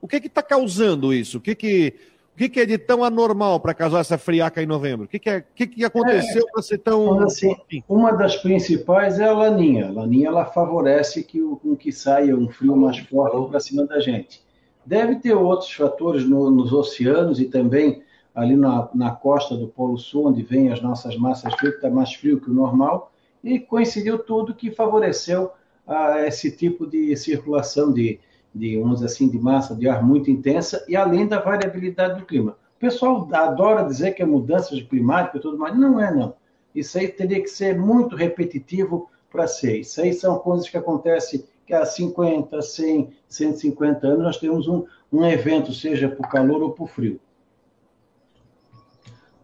o 0.00 0.08
que 0.08 0.16
está 0.16 0.42
causando 0.42 1.12
isso? 1.12 1.38
O 1.38 1.40
que, 1.40 1.54
que, 1.54 1.94
o 2.34 2.38
que, 2.38 2.48
que 2.48 2.60
é 2.60 2.66
de 2.66 2.78
tão 2.78 3.04
anormal 3.04 3.60
para 3.60 3.74
causar 3.74 4.00
essa 4.00 4.16
friaca 4.16 4.62
em 4.62 4.66
novembro? 4.66 5.04
O 5.04 5.08
que, 5.08 5.18
que, 5.18 5.30
é, 5.30 5.44
que, 5.54 5.66
que 5.66 5.84
aconteceu 5.84 6.42
é, 6.48 6.52
para 6.52 6.62
ser 6.62 6.78
tão. 6.78 7.20
Assim, 7.20 7.54
uma 7.88 8.12
das 8.12 8.36
principais 8.36 9.18
é 9.18 9.28
a 9.28 9.32
laninha. 9.32 9.88
A 9.88 9.92
laninha 9.92 10.28
ela 10.28 10.46
favorece 10.46 11.22
que, 11.22 11.40
o, 11.42 11.56
com 11.56 11.76
que 11.76 11.92
saia 11.92 12.34
um 12.34 12.48
frio 12.48 12.76
mais 12.76 12.98
forte 12.98 13.50
para 13.50 13.60
cima 13.60 13.86
da 13.86 14.00
gente. 14.00 14.42
Deve 14.90 15.20
ter 15.20 15.34
outros 15.34 15.72
fatores 15.72 16.28
no, 16.28 16.50
nos 16.50 16.72
oceanos 16.72 17.38
e 17.38 17.44
também 17.44 18.02
ali 18.34 18.56
na, 18.56 18.90
na, 18.92 19.12
costa 19.12 19.56
do 19.56 19.68
Polo 19.68 19.96
Sul, 19.96 20.26
onde 20.26 20.42
vem 20.42 20.72
as 20.72 20.82
nossas 20.82 21.16
massas 21.16 21.54
frias, 21.54 21.76
está 21.76 21.88
mais 21.88 22.12
frio 22.12 22.40
que 22.40 22.50
o 22.50 22.52
normal, 22.52 23.12
e 23.44 23.60
coincidiu 23.60 24.18
tudo 24.18 24.52
que 24.52 24.72
favoreceu 24.72 25.52
a, 25.86 26.26
esse 26.26 26.50
tipo 26.50 26.88
de 26.88 27.16
circulação 27.16 27.92
de, 27.92 28.18
de, 28.52 28.82
assim, 29.04 29.28
de 29.28 29.38
massa 29.38 29.76
de 29.76 29.88
ar 29.88 30.02
muito 30.02 30.28
intensa, 30.28 30.84
e 30.88 30.96
além 30.96 31.24
da 31.24 31.38
variabilidade 31.38 32.18
do 32.18 32.26
clima. 32.26 32.56
O 32.76 32.80
pessoal 32.80 33.28
adora 33.32 33.84
dizer 33.84 34.10
que 34.14 34.24
é 34.24 34.26
mudança 34.26 34.74
de 34.74 34.84
climática 34.84 35.38
e 35.38 35.40
tudo 35.40 35.56
mais. 35.56 35.78
Não 35.78 36.00
é, 36.00 36.12
não. 36.12 36.34
Isso 36.74 36.98
aí 36.98 37.06
teria 37.06 37.40
que 37.40 37.48
ser 37.48 37.78
muito 37.78 38.16
repetitivo 38.16 39.08
para 39.30 39.46
ser. 39.46 39.78
Isso 39.78 40.00
aí 40.00 40.12
são 40.12 40.36
coisas 40.40 40.68
que 40.68 40.76
acontecem 40.76 41.44
que 41.70 41.74
há 41.74 41.86
50, 41.86 42.60
100, 42.60 43.12
150 43.28 44.06
anos 44.08 44.24
nós 44.24 44.38
temos 44.38 44.66
um, 44.66 44.84
um 45.12 45.24
evento, 45.24 45.72
seja 45.72 46.08
por 46.08 46.28
calor 46.28 46.60
ou 46.60 46.72
por 46.72 46.88
frio. 46.88 47.20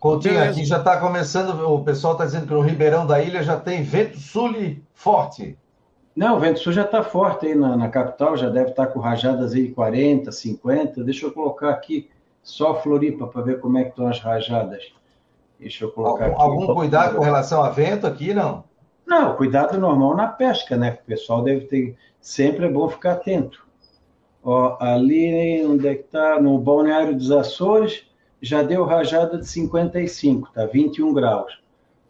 Coutinho, 0.01 0.43
aqui 0.43 0.65
já 0.65 0.79
está 0.79 0.99
começando, 0.99 1.51
o 1.73 1.85
pessoal 1.85 2.15
está 2.15 2.27
dizendo 2.27 2.49
que 2.49 2.53
no 2.53 2.61
Ribeirão 2.61 3.07
da 3.07 3.23
Ilha 3.23 3.45
já 3.45 3.57
tem 3.59 3.85
vento 3.85 4.19
sul 4.19 4.53
forte. 4.93 5.57
Não, 6.17 6.37
o 6.37 6.41
vento 6.41 6.59
sul 6.59 6.73
já 6.73 6.83
está 6.83 7.03
forte 7.03 7.47
aí 7.47 7.55
na, 7.55 7.77
na, 7.77 7.89
capital, 7.89 8.37
já 8.37 8.49
deve 8.49 8.71
estar 8.71 8.87
tá 8.87 8.93
com 8.93 8.99
rajadas 8.99 9.55
aí 9.55 9.69
de 9.69 9.73
40, 9.73 10.33
50. 10.33 11.05
Deixa 11.05 11.27
eu 11.27 11.33
colocar 11.33 11.71
aqui 11.71 12.11
só 12.43 12.81
Floripa 12.83 13.29
para 13.29 13.43
ver 13.43 13.61
como 13.61 13.79
é 13.79 13.85
que 13.85 13.91
estão 13.91 14.09
as 14.09 14.19
rajadas. 14.19 14.83
Deixa 15.61 15.85
eu 15.85 15.93
colocar 15.93 16.25
algum, 16.25 16.35
aqui. 16.35 16.43
Algum 16.43 16.75
cuidado 16.75 17.17
com 17.17 17.23
relação 17.23 17.63
a 17.63 17.71
vento 17.71 18.05
aqui, 18.05 18.35
não? 18.35 18.65
Não, 19.07 19.37
cuidado 19.37 19.79
normal 19.79 20.17
na 20.17 20.27
pesca, 20.27 20.77
né? 20.77 20.99
O 21.03 21.07
pessoal 21.07 21.43
deve 21.43 21.67
ter. 21.67 21.97
Sempre 22.21 22.67
é 22.67 22.69
bom 22.69 22.89
ficar 22.89 23.13
atento. 23.13 23.65
Ó, 24.43 24.77
ali 24.81 25.65
onde 25.65 25.87
é 25.87 25.95
que 25.95 26.05
está? 26.05 26.41
No 26.41 26.59
Balneário 26.59 27.15
dos 27.15 27.31
Açores, 27.31 28.05
já 28.41 28.63
deu 28.63 28.85
rajada 28.85 29.39
de 29.39 29.47
55, 29.47 30.51
tá 30.53 30.67
21 30.67 31.13
graus. 31.13 31.61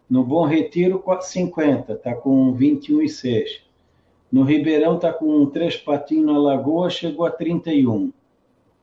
No 0.08 0.22
Bom 0.22 0.46
Retiro, 0.46 1.02
50, 1.20 1.96
tá 1.96 2.14
com 2.14 2.54
21,6. 2.54 3.62
No 4.30 4.42
Ribeirão 4.42 4.98
tá 4.98 5.12
com 5.12 5.46
três 5.46 5.76
patinhos 5.76 6.26
na 6.26 6.38
Lagoa, 6.38 6.90
chegou 6.90 7.26
a 7.26 7.30
31. 7.30 8.12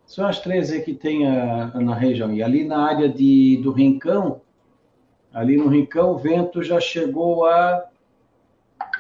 São 0.05 0.27
as 0.27 0.39
três 0.39 0.71
aí 0.71 0.81
que 0.81 0.93
tem 0.93 1.27
a, 1.27 1.79
na 1.79 1.95
região. 1.95 2.33
E 2.33 2.43
ali 2.43 2.65
na 2.65 2.79
área 2.85 3.07
de, 3.07 3.57
do 3.63 3.71
Rincão, 3.71 4.41
ali 5.33 5.57
no 5.57 5.67
Rincão, 5.67 6.11
o 6.11 6.17
vento 6.17 6.61
já 6.61 6.79
chegou 6.79 7.45
a 7.45 7.85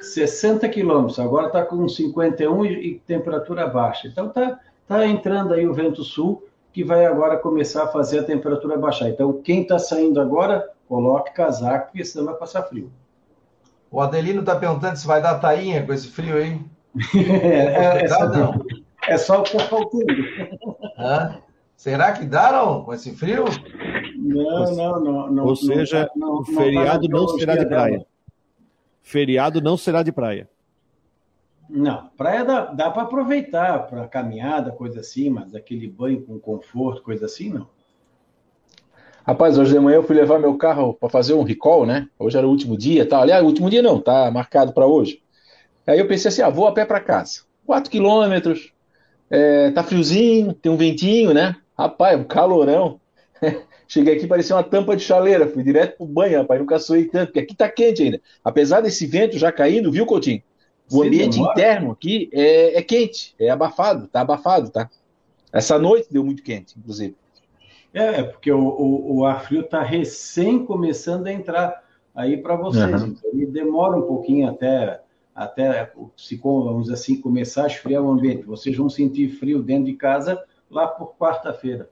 60 0.03 0.67
quilômetros, 0.69 1.19
agora 1.19 1.47
está 1.47 1.63
com 1.63 1.87
51 1.87 2.65
e, 2.65 2.87
e, 2.87 2.99
temperatura 2.99 3.67
baixa. 3.67 4.07
Então 4.07 4.27
está 4.27 4.59
tá 4.87 5.07
entrando 5.07 5.53
aí 5.53 5.67
o 5.67 5.73
vento 5.73 6.03
sul, 6.03 6.45
que 6.71 6.83
vai 6.83 7.05
agora 7.05 7.37
começar 7.37 7.83
a 7.83 7.87
fazer 7.87 8.19
a 8.19 8.23
temperatura 8.23 8.77
baixar. 8.77 9.09
Então, 9.09 9.33
quem 9.41 9.61
está 9.61 9.77
saindo 9.77 10.19
agora, 10.19 10.67
coloque 10.87 11.33
casaco, 11.33 11.87
porque 11.87 12.03
senão 12.03 12.25
vai 12.25 12.35
passar 12.35 12.63
frio. 12.63 12.91
O 13.91 14.01
Adelino 14.01 14.39
está 14.39 14.55
perguntando 14.55 14.97
se 14.97 15.05
vai 15.05 15.21
dar 15.21 15.39
tainha 15.39 15.85
com 15.85 15.93
esse 15.93 16.07
frio 16.07 16.35
aí. 16.37 16.59
é, 17.15 18.03
é, 18.03 18.07
só, 18.07 18.27
não. 18.27 18.65
é 19.07 19.17
só 19.17 19.39
o 19.39 19.43
que 19.43 19.55
está 19.55 19.69
faltando. 19.69 20.05
Será 21.75 22.11
que 22.11 22.25
não, 22.25 22.83
com 22.83 22.93
esse 22.93 23.15
frio? 23.15 23.45
Não, 24.17 24.75
não, 24.75 24.99
não. 24.99 25.31
não 25.31 25.45
Ou 25.45 25.55
seja, 25.55 26.09
não, 26.15 26.39
o 26.39 26.45
feriado 26.45 27.07
não, 27.07 27.27
será 27.27 27.55
de 27.55 27.65
praia 27.65 28.05
feriado 29.03 29.61
não 29.61 29.77
será 29.77 30.01
de 30.01 30.11
praia. 30.11 30.49
Não, 31.69 32.09
praia 32.17 32.43
dá, 32.43 32.65
dá 32.65 32.91
para 32.91 33.03
aproveitar 33.03 33.87
para 33.87 34.07
caminhada, 34.07 34.71
coisa 34.71 34.99
assim, 34.99 35.29
mas 35.29 35.53
aquele 35.53 35.87
banho 35.87 36.21
com 36.21 36.39
conforto, 36.39 37.03
coisa 37.03 37.25
assim, 37.25 37.49
não. 37.49 37.67
Rapaz, 39.25 39.57
hoje 39.57 39.71
de 39.71 39.79
manhã 39.79 39.95
eu 39.95 40.03
fui 40.03 40.15
levar 40.15 40.37
meu 40.37 40.57
carro 40.57 40.93
para 40.93 41.09
fazer 41.09 41.33
um 41.33 41.43
recall, 41.43 41.85
né? 41.85 42.07
Hoje 42.19 42.37
era 42.37 42.45
o 42.45 42.49
último 42.49 42.77
dia, 42.77 43.07
tá? 43.07 43.21
Aliás, 43.21 43.41
o 43.41 43.47
último 43.47 43.69
dia 43.69 43.81
não, 43.81 44.01
tá 44.01 44.29
marcado 44.29 44.73
para 44.73 44.85
hoje. 44.85 45.21
Aí 45.87 45.99
eu 45.99 46.07
pensei 46.07 46.29
assim, 46.29 46.41
ah, 46.41 46.49
vou 46.49 46.67
a 46.67 46.73
pé 46.73 46.83
para 46.83 46.99
casa. 46.99 47.41
Quatro 47.65 47.89
quilômetros, 47.89 48.73
é, 49.29 49.71
tá 49.71 49.81
friozinho, 49.81 50.53
tem 50.53 50.71
um 50.71 50.77
ventinho, 50.77 51.33
né? 51.33 51.55
Rapaz, 51.77 52.19
um 52.19 52.23
calorão. 52.25 52.99
Cheguei 53.93 54.15
aqui, 54.15 54.25
parecia 54.25 54.55
uma 54.55 54.63
tampa 54.63 54.95
de 54.95 55.03
chaleira. 55.03 55.47
Fui 55.47 55.61
direto 55.61 55.97
pro 55.97 56.07
banho, 56.07 56.39
rapaz. 56.39 56.59
Nunca 56.59 56.79
suei 56.79 57.05
tanto, 57.05 57.27
porque 57.27 57.41
aqui 57.41 57.55
tá 57.55 57.69
quente 57.69 58.01
ainda. 58.01 58.19
Apesar 58.43 58.81
desse 58.81 59.05
vento 59.05 59.37
já 59.37 59.51
caindo, 59.51 59.91
viu, 59.91 60.03
Coutinho? 60.03 60.41
O 60.91 61.01
Sim, 61.01 61.07
ambiente 61.07 61.35
demora. 61.35 61.51
interno 61.51 61.91
aqui 61.91 62.27
é, 62.33 62.79
é, 62.79 62.81
quente, 62.81 63.35
é 63.37 63.51
abafado, 63.51 64.07
tá 64.07 64.21
abafado, 64.21 64.71
tá? 64.71 64.89
Essa 65.51 65.77
noite 65.77 66.07
deu 66.11 66.23
muito 66.23 66.41
quente, 66.41 66.73
inclusive. 66.75 67.15
É, 67.93 68.23
porque 68.23 68.51
o, 68.51 68.59
o, 68.59 69.17
o 69.17 69.25
ar 69.27 69.43
frio 69.45 69.61
tá 69.61 69.83
recém 69.83 70.65
começando 70.65 71.27
a 71.27 71.31
entrar 71.31 71.83
aí 72.15 72.37
para 72.37 72.55
vocês. 72.55 72.99
Uhum. 72.99 73.09
Então, 73.09 73.29
ele 73.31 73.45
demora 73.45 73.95
um 73.95 74.07
pouquinho 74.07 74.49
até, 74.49 75.01
até 75.35 75.91
se, 76.17 76.35
vamos 76.35 76.89
assim, 76.89 77.21
começar 77.21 77.65
a 77.65 77.67
esfriar 77.67 78.01
o 78.01 78.09
ambiente. 78.09 78.41
Vocês 78.41 78.75
vão 78.75 78.89
sentir 78.89 79.29
frio 79.29 79.61
dentro 79.61 79.85
de 79.85 79.93
casa 79.93 80.43
lá 80.67 80.87
por 80.87 81.13
quarta-feira. 81.15 81.91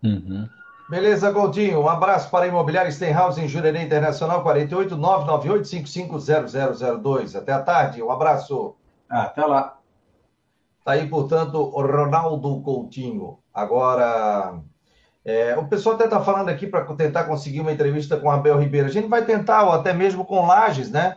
Uhum. 0.00 0.48
Beleza, 0.94 1.28
Goldinho. 1.32 1.80
Um 1.80 1.88
abraço 1.88 2.30
para 2.30 2.44
a 2.44 2.46
Imobiliária 2.46 2.88
Stenhouse 2.88 3.40
em 3.40 3.48
Jurerê 3.48 3.82
Internacional, 3.82 4.44
48 4.44 4.96
998 4.96 5.66
550002. 5.66 7.34
Até 7.34 7.52
a 7.52 7.60
tarde. 7.60 8.00
Um 8.00 8.12
abraço. 8.12 8.76
Ah, 9.10 9.24
até 9.24 9.44
lá. 9.44 9.76
Tá 10.84 10.92
aí, 10.92 11.08
portanto, 11.08 11.56
o 11.56 11.82
Ronaldo 11.82 12.62
Coutinho. 12.62 13.40
Agora, 13.52 14.60
É, 15.24 15.58
o 15.58 15.66
pessoal 15.66 15.96
até 15.96 16.04
está 16.04 16.20
falando 16.20 16.48
aqui 16.48 16.64
para 16.64 16.84
tentar 16.94 17.24
conseguir 17.24 17.60
uma 17.60 17.72
entrevista 17.72 18.16
com 18.16 18.30
Abel 18.30 18.60
Ribeiro. 18.60 18.86
A 18.86 18.92
gente 18.92 19.08
vai 19.08 19.24
tentar, 19.24 19.64
ou 19.64 19.72
até 19.72 19.92
mesmo 19.92 20.24
com 20.24 20.46
Lages, 20.46 20.92
né? 20.92 21.16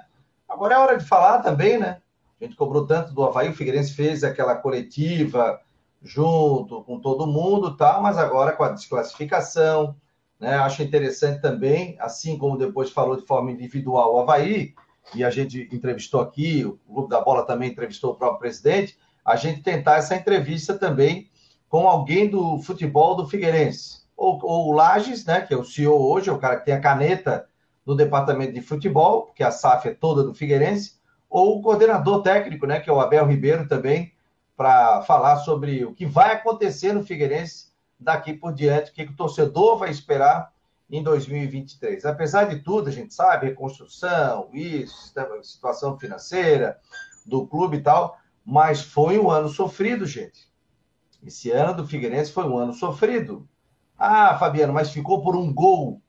Agora 0.50 0.74
é 0.74 0.80
hora 0.80 0.98
de 0.98 1.06
falar 1.06 1.44
também, 1.44 1.78
né? 1.78 2.02
A 2.42 2.44
gente 2.44 2.56
cobrou 2.56 2.88
tanto 2.88 3.14
do 3.14 3.24
Havaí, 3.24 3.50
o 3.50 3.54
Figueirense 3.54 3.94
fez 3.94 4.24
aquela 4.24 4.56
coletiva 4.56 5.60
junto 6.08 6.84
com 6.84 7.00
todo 7.00 7.28
mundo, 7.28 7.76
tal, 7.76 8.02
mas 8.02 8.18
agora 8.18 8.54
com 8.54 8.64
a 8.64 8.70
desclassificação, 8.70 9.96
né? 10.40 10.56
Acho 10.56 10.84
interessante 10.84 11.42
também, 11.42 11.98
assim 12.00 12.38
como 12.38 12.58
depois 12.58 12.90
falou 12.92 13.18
de 13.18 13.26
forma 13.26 13.52
individual 13.52 14.16
o 14.16 14.20
Havaí, 14.20 14.74
e 15.14 15.24
a 15.24 15.30
gente 15.30 15.68
entrevistou 15.72 16.22
aqui, 16.22 16.66
o 16.66 16.78
Clube 16.94 17.10
da 17.10 17.22
Bola 17.22 17.46
também 17.46 17.70
entrevistou 17.70 18.12
o 18.12 18.16
próprio 18.16 18.40
presidente, 18.40 18.98
a 19.24 19.36
gente 19.36 19.62
tentar 19.62 19.98
essa 19.98 20.16
entrevista 20.16 20.78
também 20.78 21.30
com 21.70 21.88
alguém 21.88 22.30
do 22.30 22.60
futebol 22.60 23.16
do 23.16 23.28
Figueirense. 23.28 24.02
Ou, 24.16 24.40
ou 24.44 24.70
o 24.70 24.72
Lages, 24.72 25.26
né, 25.26 25.42
que 25.42 25.54
é 25.54 25.58
o 25.58 25.66
CEO 25.66 26.02
hoje, 26.10 26.30
é 26.30 26.34
o 26.34 26.40
cara 26.40 26.58
que 26.58 26.66
tem 26.66 26.74
a 26.74 26.82
caneta 26.82 27.48
no 27.86 27.96
departamento 27.96 28.54
de 28.54 28.62
futebol, 28.62 29.24
porque 29.24 29.44
a 29.44 29.52
SAF 29.52 29.88
é 29.88 29.94
toda 29.94 30.24
do 30.24 30.34
Figueirense, 30.34 30.98
ou 31.30 31.58
o 31.58 31.62
coordenador 31.62 32.22
técnico, 32.22 32.66
né, 32.66 32.80
que 32.80 32.90
é 32.90 32.94
o 32.94 33.00
Abel 33.00 33.26
Ribeiro 33.26 33.68
também, 33.68 34.12
para 34.58 35.04
falar 35.04 35.38
sobre 35.38 35.86
o 35.86 35.94
que 35.94 36.06
vai 36.06 36.34
acontecer 36.34 36.92
no 36.92 37.04
Figueirense 37.04 37.68
daqui 38.00 38.34
por 38.34 38.52
diante, 38.52 38.90
o 38.90 38.94
que 38.94 39.04
o 39.04 39.16
torcedor 39.16 39.78
vai 39.78 39.92
esperar 39.92 40.52
em 40.90 41.04
2023. 41.04 42.04
Apesar 42.06 42.46
de 42.46 42.60
tudo, 42.60 42.90
a 42.90 42.92
gente 42.92 43.14
sabe, 43.14 43.48
reconstrução, 43.48 44.50
isso, 44.54 45.14
situação 45.44 45.98
financeira 46.00 46.80
do 47.24 47.46
clube 47.46 47.78
e 47.78 47.82
tal, 47.82 48.18
mas 48.44 48.82
foi 48.82 49.20
um 49.20 49.30
ano 49.30 49.48
sofrido, 49.48 50.06
gente. 50.08 50.48
Esse 51.24 51.52
ano 51.52 51.76
do 51.76 51.88
Figueirense 51.88 52.32
foi 52.32 52.46
um 52.46 52.58
ano 52.58 52.74
sofrido. 52.74 53.48
Ah, 53.98 54.38
Fabiano, 54.38 54.74
mas 54.74 54.92
ficou 54.92 55.22
por 55.22 55.36
um 55.36 55.54
gol, 55.54 56.02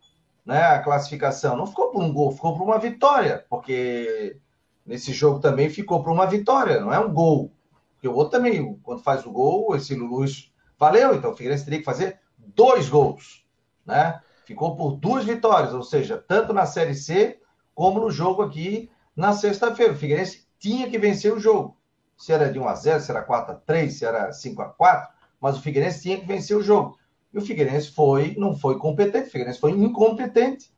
né? 0.44 0.62
A 0.62 0.78
classificação. 0.82 1.56
Não 1.56 1.66
ficou 1.66 1.90
por 1.90 2.02
um 2.02 2.12
gol, 2.12 2.32
ficou 2.32 2.56
por 2.56 2.64
uma 2.64 2.78
vitória, 2.78 3.44
porque 3.50 4.38
nesse 4.86 5.12
jogo 5.12 5.40
também 5.40 5.68
ficou 5.68 6.02
por 6.02 6.12
uma 6.12 6.26
vitória, 6.26 6.80
não 6.80 6.92
é 6.92 6.98
um 6.98 7.12
gol. 7.12 7.52
Porque 7.98 8.06
o 8.06 8.14
outro 8.14 8.38
também, 8.38 8.78
quando 8.84 9.02
faz 9.02 9.26
o 9.26 9.32
gol, 9.32 9.74
esse 9.74 9.92
Luz 9.92 10.52
valeu, 10.78 11.16
então 11.16 11.32
o 11.32 11.36
Figueirense 11.36 11.64
teria 11.64 11.80
que 11.80 11.84
fazer 11.84 12.20
dois 12.38 12.88
gols, 12.88 13.44
né? 13.84 14.20
Ficou 14.44 14.76
por 14.76 14.92
duas 14.92 15.24
vitórias, 15.24 15.74
ou 15.74 15.82
seja, 15.82 16.16
tanto 16.16 16.52
na 16.52 16.64
Série 16.64 16.94
C 16.94 17.40
como 17.74 17.98
no 17.98 18.08
jogo 18.08 18.42
aqui 18.42 18.88
na 19.16 19.32
sexta-feira. 19.32 19.92
O 19.92 19.96
Figueirense 19.96 20.46
tinha 20.60 20.88
que 20.88 20.96
vencer 20.96 21.32
o 21.32 21.40
jogo. 21.40 21.76
Se 22.16 22.32
era 22.32 22.52
de 22.52 22.58
1 22.58 22.68
a 22.68 22.74
0, 22.76 23.00
se 23.00 23.10
era 23.10 23.22
4 23.22 23.52
a 23.52 23.56
3, 23.56 23.92
se 23.92 24.04
era 24.04 24.32
5 24.32 24.62
a 24.62 24.66
4, 24.66 25.12
mas 25.40 25.58
o 25.58 25.60
Figueirense 25.60 26.02
tinha 26.02 26.20
que 26.20 26.26
vencer 26.26 26.56
o 26.56 26.62
jogo. 26.62 26.96
E 27.34 27.38
o 27.38 27.42
Figueirense 27.42 27.90
foi, 27.90 28.36
não 28.38 28.54
foi 28.54 28.78
competente, 28.78 29.28
o 29.28 29.30
Figueirense 29.32 29.58
foi 29.58 29.72
incompetente. 29.72 30.72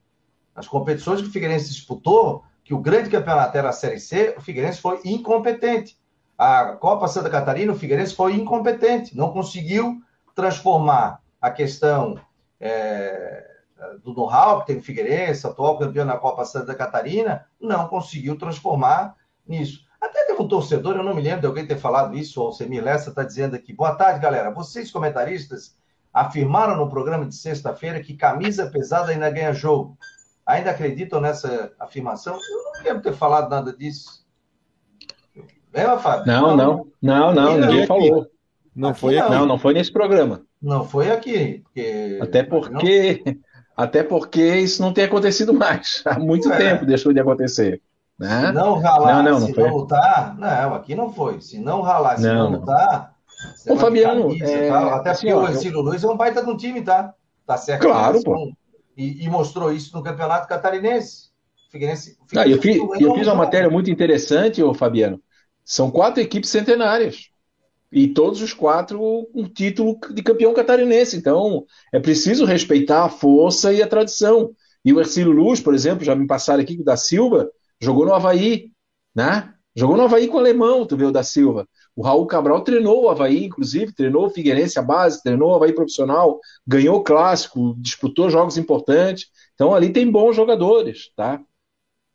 As 0.54 0.66
competições 0.66 1.20
que 1.20 1.28
o 1.28 1.33
Figueirense 1.33 1.68
disputou, 1.68 2.44
que 2.64 2.72
o 2.72 2.80
grande 2.80 3.11
campeonato 3.11 3.56
era 3.59 3.68
a 3.68 3.72
Série 3.72 4.00
C, 4.00 4.35
o 4.38 4.40
Figueirense 4.40 4.80
foi 4.80 5.00
incompetente. 5.04 5.99
A 6.42 6.72
Copa 6.72 7.07
Santa 7.07 7.29
Catarina, 7.29 7.70
o 7.70 7.76
Figueirense 7.76 8.14
foi 8.14 8.33
incompetente, 8.33 9.14
não 9.14 9.31
conseguiu 9.31 10.00
transformar 10.35 11.20
a 11.38 11.50
questão 11.50 12.18
é, 12.59 13.46
do 14.03 14.14
know-how 14.14 14.61
que 14.61 14.68
tem 14.68 14.79
o 14.79 14.83
Figueirense, 14.83 15.46
atual 15.46 15.79
campeão 15.79 16.07
na 16.07 16.16
Copa 16.16 16.46
Santa 16.46 16.74
Catarina, 16.74 17.44
não 17.61 17.88
conseguiu 17.88 18.38
transformar 18.38 19.16
nisso. 19.46 19.85
Até 20.00 20.24
teve 20.24 20.40
um 20.40 20.48
torcedor, 20.48 20.96
eu 20.96 21.03
não 21.03 21.14
me 21.14 21.20
lembro 21.20 21.42
de 21.42 21.46
alguém 21.46 21.66
ter 21.66 21.76
falado 21.76 22.16
isso, 22.16 22.42
o 22.42 22.53
Semir 22.53 22.83
Lessa 22.83 23.11
está 23.11 23.22
dizendo 23.22 23.55
aqui. 23.55 23.74
Boa 23.74 23.94
tarde, 23.94 24.18
galera. 24.18 24.50
Vocês, 24.50 24.90
comentaristas, 24.90 25.76
afirmaram 26.11 26.74
no 26.74 26.88
programa 26.88 27.26
de 27.26 27.35
sexta-feira 27.35 28.00
que 28.00 28.16
camisa 28.16 28.70
pesada 28.70 29.12
ainda 29.12 29.29
ganha 29.29 29.53
jogo. 29.53 29.98
Ainda 30.46 30.70
acreditam 30.70 31.20
nessa 31.20 31.70
afirmação? 31.79 32.33
Eu 32.33 32.64
não 32.64 32.83
lembro 32.83 33.03
ter 33.03 33.12
falado 33.12 33.50
nada 33.50 33.76
disso. 33.76 34.19
Lembra, 35.72 35.98
Fábio? 35.98 36.26
Não, 36.26 36.56
não, 36.56 36.87
não, 37.00 37.33
não, 37.33 37.59
ninguém 37.59 37.87
falou. 37.87 38.26
Não 38.74 38.94
foi 38.94 39.18
aqui. 39.18 39.30
Não, 39.30 39.46
não 39.46 39.59
foi 39.59 39.74
nesse 39.74 39.92
programa. 39.92 40.42
Não 40.61 40.85
foi 40.85 41.11
aqui. 41.11 41.62
Porque... 41.64 42.18
Até 42.20 42.42
porque 42.42 43.22
até 43.80 44.02
porque 44.02 44.56
isso 44.56 44.83
não 44.83 44.92
tem 44.92 45.04
acontecido 45.04 45.54
mais. 45.54 46.02
Há 46.04 46.18
muito 46.18 46.52
é. 46.52 46.56
tempo 46.56 46.85
deixou 46.85 47.14
de 47.14 47.20
acontecer. 47.20 47.80
Né? 48.18 48.48
Se 48.48 48.52
não 48.52 48.78
ralar, 48.78 49.22
não, 49.22 49.40
não, 49.40 49.46
se 49.46 49.56
não, 49.56 49.66
não 49.66 49.76
lutar, 49.76 50.37
não, 50.38 50.74
aqui 50.74 50.94
não 50.94 51.11
foi. 51.11 51.40
Se 51.40 51.59
não 51.59 51.80
ralar, 51.80 52.18
se 52.18 52.26
não, 52.26 52.50
não 52.50 52.59
lutar. 52.59 53.14
Ô, 53.66 53.76
Fabiano, 53.76 54.30
é... 54.42 54.68
até 54.68 55.11
assim, 55.11 55.28
porque 55.28 55.33
ó, 55.33 55.44
o 55.44 55.48
Ercílio 55.48 55.80
Luiz 55.80 56.04
é 56.04 56.06
um 56.06 56.16
baita 56.16 56.44
de 56.44 56.50
um 56.50 56.56
time, 56.59 56.83
tá? 56.83 57.14
Tá 57.46 57.56
certo? 57.56 57.80
Claro, 57.80 58.22
pô. 58.22 58.52
E, 58.94 59.24
e, 59.24 59.30
mostrou 59.30 59.72
isso 59.72 59.96
no 59.96 60.02
Campeonato 60.02 60.46
Catarinense. 60.46 61.30
Figueirense, 61.70 62.18
Figueirense 62.26 62.52
ah, 62.52 62.54
eu, 62.54 62.61
fiz, 62.61 63.00
eu 63.00 63.14
fiz 63.14 63.26
uma 63.26 63.37
matéria 63.37 63.70
muito 63.70 63.90
interessante, 63.90 64.62
ô 64.62 64.74
Fabiano. 64.74 65.18
São 65.70 65.88
quatro 65.88 66.20
equipes 66.20 66.50
centenárias 66.50 67.28
e 67.92 68.09
todos 68.09 68.42
os 68.42 68.52
quatro 68.52 69.28
um 69.33 69.44
título 69.44 70.00
de 70.12 70.20
campeão 70.20 70.52
catarinense. 70.52 71.16
Então, 71.16 71.64
é 71.92 72.00
preciso 72.00 72.44
respeitar 72.44 73.04
a 73.04 73.09
força 73.09 73.72
e 73.72 73.80
a 73.80 73.87
tradição. 73.87 74.50
E 74.85 74.92
o 74.92 74.98
Ercílio 74.98 75.30
Luz, 75.30 75.61
por 75.61 75.72
exemplo, 75.72 76.04
já 76.04 76.16
me 76.16 76.26
passaram 76.26 76.61
aqui 76.61 76.74
que 76.74 76.83
o 76.83 76.85
da 76.85 76.96
Silva 76.96 77.48
jogou 77.80 78.04
no 78.04 78.12
Havaí, 78.12 78.72
né? 79.14 79.54
Jogou 79.72 79.96
no 79.96 80.02
Havaí 80.02 80.26
com 80.26 80.38
o 80.38 80.40
alemão, 80.40 80.85
tu 80.85 80.96
vê 80.96 81.04
o 81.04 81.12
da 81.12 81.22
Silva. 81.22 81.68
O 81.94 82.02
Raul 82.02 82.26
Cabral 82.26 82.64
treinou 82.64 83.04
o 83.04 83.09
Havaí, 83.09 83.44
inclusive, 83.44 83.94
treinou 83.94 84.26
o 84.26 84.30
Figueirense 84.30 84.76
a 84.76 84.83
base, 84.83 85.22
treinou 85.22 85.52
o 85.52 85.54
Havaí 85.54 85.72
profissional, 85.72 86.40
ganhou 86.66 87.04
clássico, 87.04 87.76
disputou 87.78 88.28
jogos 88.28 88.59
importantes. 88.59 89.28
Então 89.54 89.72
ali 89.72 89.92
tem 89.92 90.11
bons 90.11 90.35
jogadores, 90.35 91.12
tá? 91.14 91.40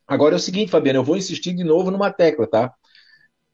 Agora 0.05 0.35
é 0.35 0.37
o 0.37 0.39
seguinte, 0.39 0.71
Fabiano, 0.71 0.99
eu 0.99 1.05
vou 1.05 1.15
insistir 1.15 1.53
de 1.53 1.63
novo 1.63 1.89
numa 1.89 2.11
tecla, 2.11 2.45
tá? 2.45 2.73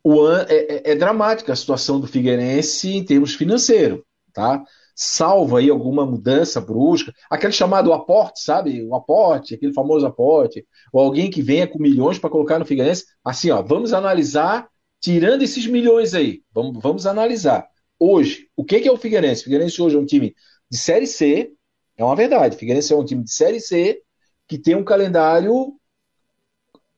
O 0.04 0.30
é, 0.30 0.46
é, 0.50 0.92
é, 0.92 0.96
dramática 0.96 1.54
a 1.54 1.56
situação 1.56 2.00
do 2.00 2.08
Figueirense 2.08 2.90
em 2.90 3.04
termos 3.04 3.34
financeiros, 3.34 4.02
tá? 4.34 4.64
Salva 4.96 5.60
aí 5.60 5.70
alguma 5.70 6.06
mudança 6.06 6.60
brusca, 6.60 7.14
aquele 7.30 7.54
chamado 7.54 7.94
aporte, 7.94 8.44
sabe? 8.44 8.84
O 8.84 8.96
aporte, 8.96 9.56
aquele 9.56 9.74
famoso 9.74 10.06
aporte, 10.06 10.66
ou 10.92 11.02
alguém 11.02 11.30
que 11.30 11.42
venha 11.42 11.68
com 11.68 11.80
milhões 11.80 12.20
para 12.20 12.30
colocar 12.30 12.60
no 12.60 12.66
Figueirense. 12.66 13.06
Assim, 13.24 13.52
ó, 13.52 13.62
vamos 13.62 13.94
analisar, 13.94 14.68
tirando 15.00 15.44
esses 15.44 15.66
milhões 15.66 16.14
aí, 16.14 16.44
vamos, 16.54 16.82
vamos 16.82 17.06
analisar. 17.06 17.68
Hoje, 18.00 18.48
o 18.56 18.64
que, 18.66 18.80
que 18.80 18.88
é 18.88 18.92
o 18.92 18.98
Figueirense? 18.98 19.42
O 19.42 19.44
Figueirense 19.46 19.82
hoje 19.82 19.96
é 19.96 20.00
um 20.00 20.06
time 20.06 20.36
de 20.70 20.78
Série 20.78 21.08
C, 21.08 21.52
é 21.98 22.04
uma 22.04 22.16
verdade. 22.16 22.56
O 22.56 22.60
Figueirense 22.60 22.94
é 22.94 22.96
um 22.96 23.06
time 23.06 23.24
de 23.24 23.32
Série 23.32 23.60
C 23.60 24.02
que 24.48 24.58
tem 24.58 24.76
um 24.76 24.84
calendário 24.84 25.76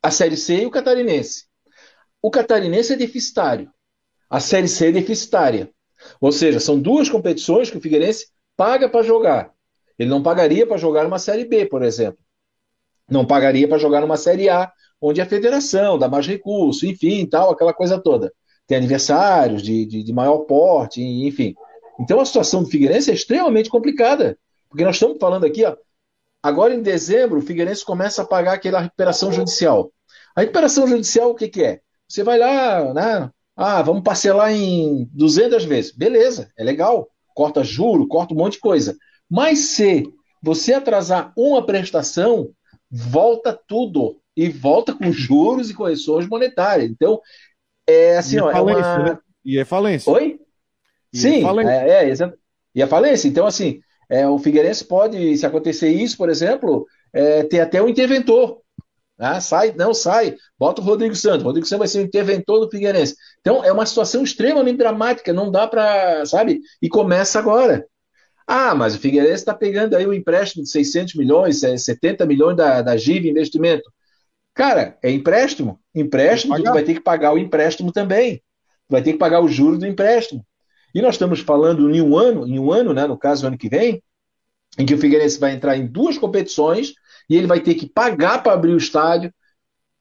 a 0.01 0.11
Série 0.11 0.35
C 0.35 0.63
e 0.63 0.65
o 0.65 0.71
Catarinense. 0.71 1.45
O 2.23 2.31
catarinense 2.31 2.93
é 2.93 2.95
deficitário. 2.95 3.69
A 4.29 4.39
Série 4.39 4.69
C 4.69 4.87
é 4.87 4.91
deficitária. 4.93 5.69
Ou 6.21 6.31
seja, 6.31 6.57
são 6.57 6.79
duas 6.79 7.09
competições 7.09 7.69
que 7.69 7.77
o 7.77 7.81
Figueirense 7.81 8.27
paga 8.55 8.87
para 8.87 9.03
jogar. 9.03 9.51
Ele 9.99 10.09
não 10.09 10.23
pagaria 10.23 10.65
para 10.65 10.77
jogar 10.77 11.05
uma 11.05 11.19
Série 11.19 11.43
B, 11.43 11.65
por 11.65 11.83
exemplo. 11.83 12.19
Não 13.09 13.27
pagaria 13.27 13.67
para 13.67 13.77
jogar 13.77 13.99
numa 13.99 14.15
Série 14.15 14.47
A, 14.47 14.71
onde 15.01 15.19
a 15.19 15.25
federação 15.25 15.99
dá 15.99 16.07
mais 16.07 16.25
recurso, 16.25 16.85
enfim, 16.85 17.25
tal, 17.25 17.51
aquela 17.51 17.73
coisa 17.73 17.99
toda. 17.99 18.33
Tem 18.65 18.77
aniversários 18.77 19.61
de, 19.61 19.85
de, 19.85 20.01
de 20.01 20.13
maior 20.13 20.39
porte, 20.45 21.01
enfim. 21.01 21.53
Então 21.99 22.21
a 22.21 22.25
situação 22.25 22.63
do 22.63 22.69
Figueirense 22.69 23.11
é 23.11 23.13
extremamente 23.13 23.69
complicada. 23.69 24.39
Porque 24.69 24.85
nós 24.85 24.95
estamos 24.95 25.17
falando 25.19 25.45
aqui, 25.45 25.65
ó, 25.65 25.75
agora 26.41 26.73
em 26.73 26.81
dezembro, 26.81 27.39
o 27.39 27.41
Figueirense 27.41 27.83
começa 27.83 28.21
a 28.21 28.25
pagar 28.25 28.53
aquela 28.53 28.79
recuperação 28.79 29.29
judicial. 29.29 29.91
A 30.33 30.39
recuperação 30.39 30.87
judicial, 30.87 31.29
o 31.31 31.35
que, 31.35 31.49
que 31.49 31.61
é? 31.61 31.82
Você 32.07 32.23
vai 32.23 32.37
lá, 32.37 32.93
né? 32.93 33.29
Ah, 33.55 33.81
vamos 33.81 34.03
parcelar 34.03 34.51
em 34.51 35.07
200 35.11 35.65
vezes. 35.65 35.91
Beleza, 35.91 36.51
é 36.57 36.63
legal. 36.63 37.07
Corta 37.35 37.63
juro, 37.63 38.07
corta 38.07 38.33
um 38.33 38.37
monte 38.37 38.53
de 38.53 38.59
coisa. 38.59 38.95
Mas 39.29 39.59
se 39.59 40.03
você 40.41 40.73
atrasar 40.73 41.31
uma 41.37 41.65
prestação, 41.65 42.49
volta 42.89 43.57
tudo. 43.67 44.19
E 44.35 44.49
volta 44.49 44.93
com 44.93 45.11
juros 45.11 45.69
e 45.69 45.73
correções 45.73 46.27
monetárias. 46.27 46.89
Então, 46.89 47.21
é 47.87 48.17
assim, 48.17 48.37
e 48.37 48.41
ó. 48.41 48.51
Falência, 48.51 48.81
é 48.81 48.97
uma... 48.97 49.03
né? 49.03 49.19
E 49.45 49.59
é 49.59 49.65
falência. 49.65 50.11
Oi? 50.11 50.39
E 51.13 51.17
Sim, 51.17 51.39
é, 51.39 51.41
falência. 51.41 51.71
é, 51.71 52.11
é, 52.11 52.33
e 52.73 52.81
a 52.81 52.87
falência. 52.87 53.27
Então, 53.27 53.45
assim, 53.45 53.79
é, 54.09 54.27
o 54.27 54.39
Figueirense 54.39 54.85
pode, 54.85 55.37
se 55.37 55.45
acontecer 55.45 55.89
isso, 55.89 56.17
por 56.17 56.29
exemplo, 56.29 56.87
é, 57.13 57.43
ter 57.43 57.59
até 57.59 57.81
um 57.81 57.89
interventor. 57.89 58.61
Ah, 59.17 59.39
sai, 59.39 59.73
não 59.75 59.93
sai, 59.93 60.35
bota 60.57 60.81
o 60.81 60.83
Rodrigo 60.83 61.15
Santos. 61.15 61.43
O 61.43 61.45
Rodrigo 61.45 61.67
Santos 61.67 61.79
vai 61.79 61.87
ser 61.87 61.99
o 61.99 62.07
interventor 62.07 62.59
do 62.59 62.69
Figueirense. 62.69 63.15
Então 63.41 63.63
é 63.63 63.71
uma 63.71 63.85
situação 63.85 64.23
extremamente 64.23 64.77
dramática, 64.77 65.31
não 65.31 65.51
dá 65.51 65.67
para, 65.67 66.25
sabe? 66.25 66.59
E 66.81 66.89
começa 66.89 67.37
agora. 67.39 67.85
Ah, 68.45 68.75
mas 68.75 68.95
o 68.95 68.99
Figueirense 68.99 69.35
está 69.35 69.53
pegando 69.53 69.95
aí 69.95 70.05
um 70.05 70.13
empréstimo 70.13 70.63
de 70.63 70.69
600 70.69 71.15
milhões, 71.15 71.61
70 71.61 72.25
milhões 72.25 72.57
da, 72.57 72.81
da 72.81 72.97
GIV 72.97 73.29
Investimento. 73.29 73.89
Cara, 74.53 74.97
é 75.01 75.09
empréstimo. 75.11 75.79
Empréstimo, 75.95 76.55
tu 76.61 76.71
vai 76.71 76.83
ter 76.83 76.95
que 76.95 76.99
pagar 76.99 77.33
o 77.33 77.37
empréstimo 77.37 77.91
também. 77.91 78.37
Tu 78.37 78.91
vai 78.91 79.01
ter 79.01 79.13
que 79.13 79.17
pagar 79.17 79.41
o 79.41 79.47
juro 79.47 79.77
do 79.77 79.87
empréstimo. 79.87 80.45
E 80.93 81.01
nós 81.01 81.15
estamos 81.15 81.39
falando 81.39 81.89
em 81.89 82.01
um 82.01 82.17
ano, 82.17 82.47
em 82.47 82.59
um 82.59 82.71
ano, 82.71 82.93
né, 82.93 83.07
no 83.07 83.17
caso, 83.17 83.47
ano 83.47 83.57
que 83.57 83.69
vem, 83.69 84.03
em 84.77 84.85
que 84.85 84.93
o 84.93 84.97
Figueirense 84.97 85.39
vai 85.39 85.53
entrar 85.53 85.77
em 85.77 85.87
duas 85.87 86.17
competições 86.17 86.93
e 87.29 87.35
ele 87.35 87.47
vai 87.47 87.59
ter 87.59 87.75
que 87.75 87.87
pagar 87.87 88.43
para 88.43 88.53
abrir 88.53 88.73
o 88.73 88.77
estádio. 88.77 89.33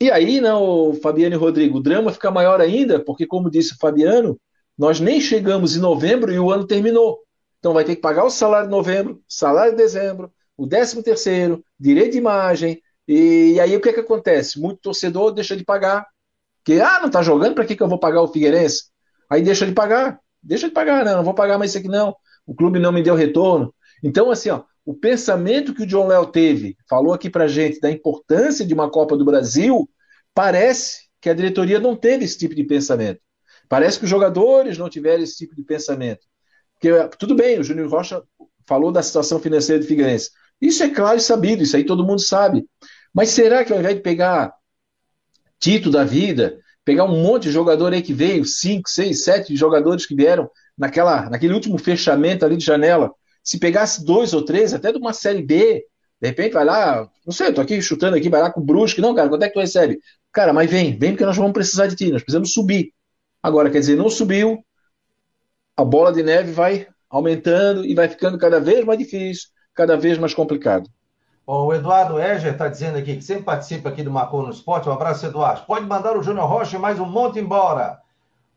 E 0.01 0.11
aí, 0.11 0.41
não, 0.41 0.95
Fabiano 1.03 1.35
e 1.35 1.39
Rodrigo, 1.39 1.79
o 1.79 1.83
drama 1.83 2.13
fica 2.13 2.31
maior 2.31 2.61
ainda, 2.61 2.99
porque, 3.05 3.27
como 3.27 3.51
disse 3.51 3.75
o 3.75 3.79
Fabiano, 3.79 4.39
nós 4.77 5.01
nem 5.01 5.21
chegamos 5.21 5.77
em 5.77 5.81
novembro 5.81 6.33
e 6.33 6.39
o 6.39 6.51
ano 6.51 6.67
terminou. 6.67 7.21
Então 7.59 7.73
vai 7.73 7.85
ter 7.85 7.95
que 7.95 8.03
pagar 8.03 8.25
o 8.25 8.31
salário 8.31 8.67
de 8.67 8.73
novembro, 8.73 9.23
salário 9.29 9.73
de 9.73 9.79
dezembro, 9.79 10.33
o 10.57 10.67
décimo 10.67 11.03
terceiro, 11.03 11.65
direito 11.79 12.13
de 12.13 12.19
imagem. 12.19 12.83
E, 13.07 13.53
e 13.55 13.61
aí 13.61 13.77
o 13.77 13.81
que, 13.81 13.91
é 13.91 13.93
que 13.93 14.01
acontece? 14.01 14.61
Muito 14.61 14.81
torcedor 14.81 15.33
deixa 15.33 15.57
de 15.57 15.65
pagar. 15.65 16.07
Que, 16.65 16.81
ah, 16.81 16.99
não 17.01 17.07
está 17.07 17.23
jogando, 17.23 17.55
para 17.55 17.65
que, 17.65 17.77
que 17.77 17.83
eu 17.83 17.89
vou 17.89 17.99
pagar 17.99 18.23
o 18.23 18.29
Figueirense? 18.29 18.85
Aí 19.31 19.43
deixa 19.43 19.67
de 19.67 19.73
pagar. 19.73 20.19
Deixa 20.43 20.69
de 20.69 20.75
pagar, 20.75 21.05
não, 21.05 21.19
não 21.19 21.25
vou 21.25 21.35
pagar 21.35 21.59
mais 21.59 21.71
isso 21.71 21.79
aqui 21.79 21.89
não. 21.89 22.17
O 22.47 22.55
clube 22.55 22.81
não 22.81 22.91
me 22.93 23.03
deu 23.03 23.15
retorno. 23.15 23.73
Então, 24.03 24.31
assim, 24.31 24.51
ó, 24.51 24.63
o 24.85 24.95
pensamento 24.95 25.75
que 25.75 25.83
o 25.83 25.87
John 25.87 26.09
Léo 26.09 26.27
teve, 26.27 26.77
falou 26.89 27.13
aqui 27.13 27.31
pra 27.31 27.47
gente 27.47 27.81
da 27.81 27.91
importância 27.91 28.67
de 28.67 28.75
uma 28.75 28.91
Copa 28.91 29.17
do 29.17 29.25
Brasil, 29.25 29.89
parece 30.35 31.09
que 31.21 31.31
a 31.31 31.35
diretoria 31.35 31.79
não 31.79 31.95
teve 31.95 32.25
esse 32.25 32.37
tipo 32.37 32.55
de 32.55 32.65
pensamento. 32.65 33.21
Parece 33.69 33.99
que 33.99 34.05
os 34.05 34.11
jogadores 34.11 34.77
não 34.77 34.89
tiveram 34.89 35.23
esse 35.23 35.37
tipo 35.37 35.55
de 35.55 35.63
pensamento. 35.63 36.21
Porque, 36.75 36.91
tudo 37.17 37.35
bem, 37.35 37.61
o 37.61 37.65
Júnior 37.65 37.89
Rocha 37.89 38.23
falou 38.67 38.91
da 38.91 39.03
situação 39.03 39.39
financeira 39.39 39.81
do 39.81 39.87
Figueirense. 39.87 40.31
Isso 40.61 40.83
é 40.83 40.89
claro 40.89 41.19
e 41.19 41.21
sabido, 41.21 41.63
isso 41.63 41.77
aí 41.77 41.85
todo 41.85 42.05
mundo 42.05 42.21
sabe. 42.21 42.67
Mas 43.15 43.31
será 43.31 43.65
que 43.65 43.73
ao 43.73 43.79
invés 43.79 43.97
de 43.97 44.03
pegar 44.03 44.53
Tito 45.61 45.91
da 45.91 46.03
vida, 46.03 46.59
pegar 46.85 47.05
um 47.05 47.23
monte 47.23 47.45
de 47.45 47.53
jogador 47.53 47.93
aí 47.93 48.03
que 48.03 48.13
veio, 48.13 48.45
cinco, 48.45 48.89
seis, 48.91 49.23
sete 49.23 49.55
jogadores 49.55 50.07
que 50.07 50.15
vieram 50.15 50.51
naquela, 50.77 51.31
naquele 51.31 51.55
último 51.55 51.79
fechamento 51.79 52.45
ali 52.45 52.57
de 52.57 52.65
janela, 52.65 53.13
se 53.43 53.59
pegasse 53.59 54.05
dois 54.05 54.33
ou 54.33 54.45
três, 54.45 54.73
até 54.73 54.93
de 54.93 54.99
uma 54.99 55.13
série 55.13 55.43
B, 55.43 55.85
de 56.21 56.29
repente 56.29 56.53
vai 56.53 56.65
lá, 56.65 57.09
não 57.27 57.33
sei, 57.33 57.49
eu 57.49 57.55
tô 57.55 57.61
aqui 57.61 57.83
chutando 57.83 58.17
aqui, 58.17 58.29
vai 58.29 58.41
lá 58.41 58.51
com 58.51 58.61
o 58.61 58.65
Brusque, 58.65 59.01
não, 59.01 59.15
cara, 59.15 59.29
quanto 59.29 59.43
é 59.43 59.49
que 59.49 59.55
tu 59.55 59.61
recebe? 59.61 59.99
Cara, 60.33 60.53
mas 60.53 60.71
vem, 60.71 60.97
vem 60.97 61.11
porque 61.11 61.27
nós 61.27 61.37
vamos 61.37 61.53
precisar 61.53 61.89
de 61.89 61.97
ti, 61.97 62.11
nós 62.11 62.23
precisamos 62.23 62.53
subir. 62.53 62.93
Agora, 63.43 63.71
quer 63.71 63.81
dizer, 63.81 63.97
não 63.97 64.09
subiu, 64.09 64.65
a 65.77 65.85
bola 65.85 66.13
de 66.13 66.23
neve 66.23 66.53
vai 66.53 66.87
aumentando 67.11 67.85
e 67.85 67.95
vai 67.95 68.09
ficando 68.09 68.39
cada 68.39 68.61
vez 68.61 68.85
mais 68.85 68.99
difícil, 68.99 69.49
cada 69.75 69.97
vez 69.97 70.17
mais 70.17 70.33
complicado. 70.33 70.89
o 71.47 71.75
Eduardo 71.75 72.21
Eger 72.21 72.53
está 72.53 72.69
dizendo 72.69 72.99
aqui 72.99 73.17
que 73.17 73.25
sempre 73.25 73.43
participa 73.43 73.89
aqui 73.89 74.03
do 74.03 74.11
Marcou 74.11 74.43
no 74.43 74.51
Esporte. 74.51 74.89
Um 74.89 74.93
abraço, 74.93 75.27
Eduardo. 75.27 75.67
Pode 75.67 75.87
mandar 75.87 76.17
o 76.17 76.23
Júnior 76.23 76.47
Rocha 76.47 76.79
mais 76.79 77.01
um 77.01 77.07
monte 77.07 77.39
embora. 77.39 77.99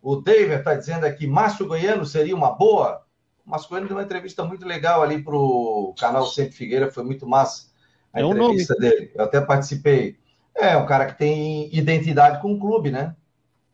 O 0.01 0.17
David 0.17 0.59
está 0.59 0.75
dizendo 0.75 1.03
aqui, 1.03 1.25
Márcio 1.25 1.67
Goiano 1.67 2.05
seria 2.05 2.35
uma 2.35 2.51
boa. 2.51 3.01
Goiano 3.45 3.87
deu 3.87 3.97
uma 3.97 4.03
entrevista 4.03 4.43
muito 4.43 4.65
legal 4.65 5.03
ali 5.03 5.21
para 5.21 5.35
o 5.35 5.93
canal 5.99 6.25
Sempre 6.25 6.53
Figueira, 6.53 6.91
foi 6.91 7.03
muito 7.03 7.27
massa 7.27 7.67
a 8.15 8.21
é 8.21 8.23
entrevista 8.23 8.73
um 8.75 8.79
dele. 8.79 9.11
Eu 9.13 9.25
até 9.25 9.41
participei. 9.41 10.17
É 10.55 10.77
um 10.77 10.85
cara 10.85 11.05
que 11.05 11.17
tem 11.17 11.75
identidade 11.75 12.41
com 12.41 12.53
o 12.53 12.59
clube, 12.59 12.89
né? 12.89 13.13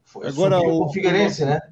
Foi, 0.03 0.27
Agora 0.27 0.59
o, 0.59 0.79
com 0.79 0.85
o 0.85 0.89
Figueirense, 0.89 1.43
o 1.43 1.45
nosso, 1.45 1.59
né? 1.63 1.71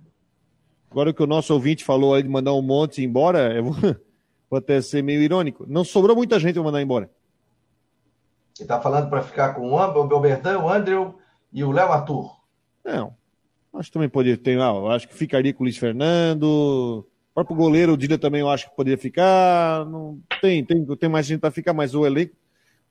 Agora 0.89 1.13
que 1.13 1.23
o 1.23 1.27
nosso 1.27 1.53
ouvinte 1.53 1.83
falou 1.83 2.13
aí 2.13 2.21
de 2.21 2.29
mandar 2.29 2.53
um 2.53 2.61
monte 2.61 3.03
embora, 3.03 3.53
eu 3.53 3.65
vou, 3.65 3.73
vou 4.49 4.59
até 4.59 4.79
ser 4.81 5.01
meio 5.01 5.21
irônico. 5.21 5.65
Não 5.67 5.83
sobrou 5.83 6.15
muita 6.15 6.39
gente 6.39 6.53
para 6.53 6.63
mandar 6.63 6.81
embora. 6.81 7.09
Ele 8.57 8.65
está 8.65 8.79
falando 8.79 9.09
para 9.09 9.23
ficar 9.23 9.53
com 9.53 9.73
o 9.73 10.07
Belberdan, 10.07 10.59
o 10.59 10.69
Andrew 10.69 11.17
e 11.51 11.63
o 11.63 11.71
Léo 11.71 11.91
Arthur. 11.91 12.35
Não. 12.83 13.15
Acho 13.73 13.89
que 13.89 13.93
também 13.93 14.09
poderia 14.09 14.37
ter. 14.37 14.57
Não, 14.57 14.87
acho 14.87 15.07
que 15.07 15.13
ficaria 15.15 15.53
com 15.53 15.63
o 15.63 15.65
Luiz 15.65 15.77
Fernando. 15.77 17.07
O 17.39 17.45
próprio 17.45 17.55
goleiro, 17.55 17.93
o 17.93 17.97
Dida 17.97 18.17
também 18.17 18.41
eu 18.41 18.49
acho 18.49 18.69
que 18.69 18.75
poderia 18.75 18.97
ficar. 18.97 19.85
Não, 19.85 20.19
tem, 20.41 20.61
tem, 20.65 20.85
tem 20.97 21.09
mais 21.09 21.25
gente 21.25 21.39
para 21.39 21.49
ficar, 21.49 21.71
mas 21.71 21.95
o 21.95 22.05
elenco, 22.05 22.35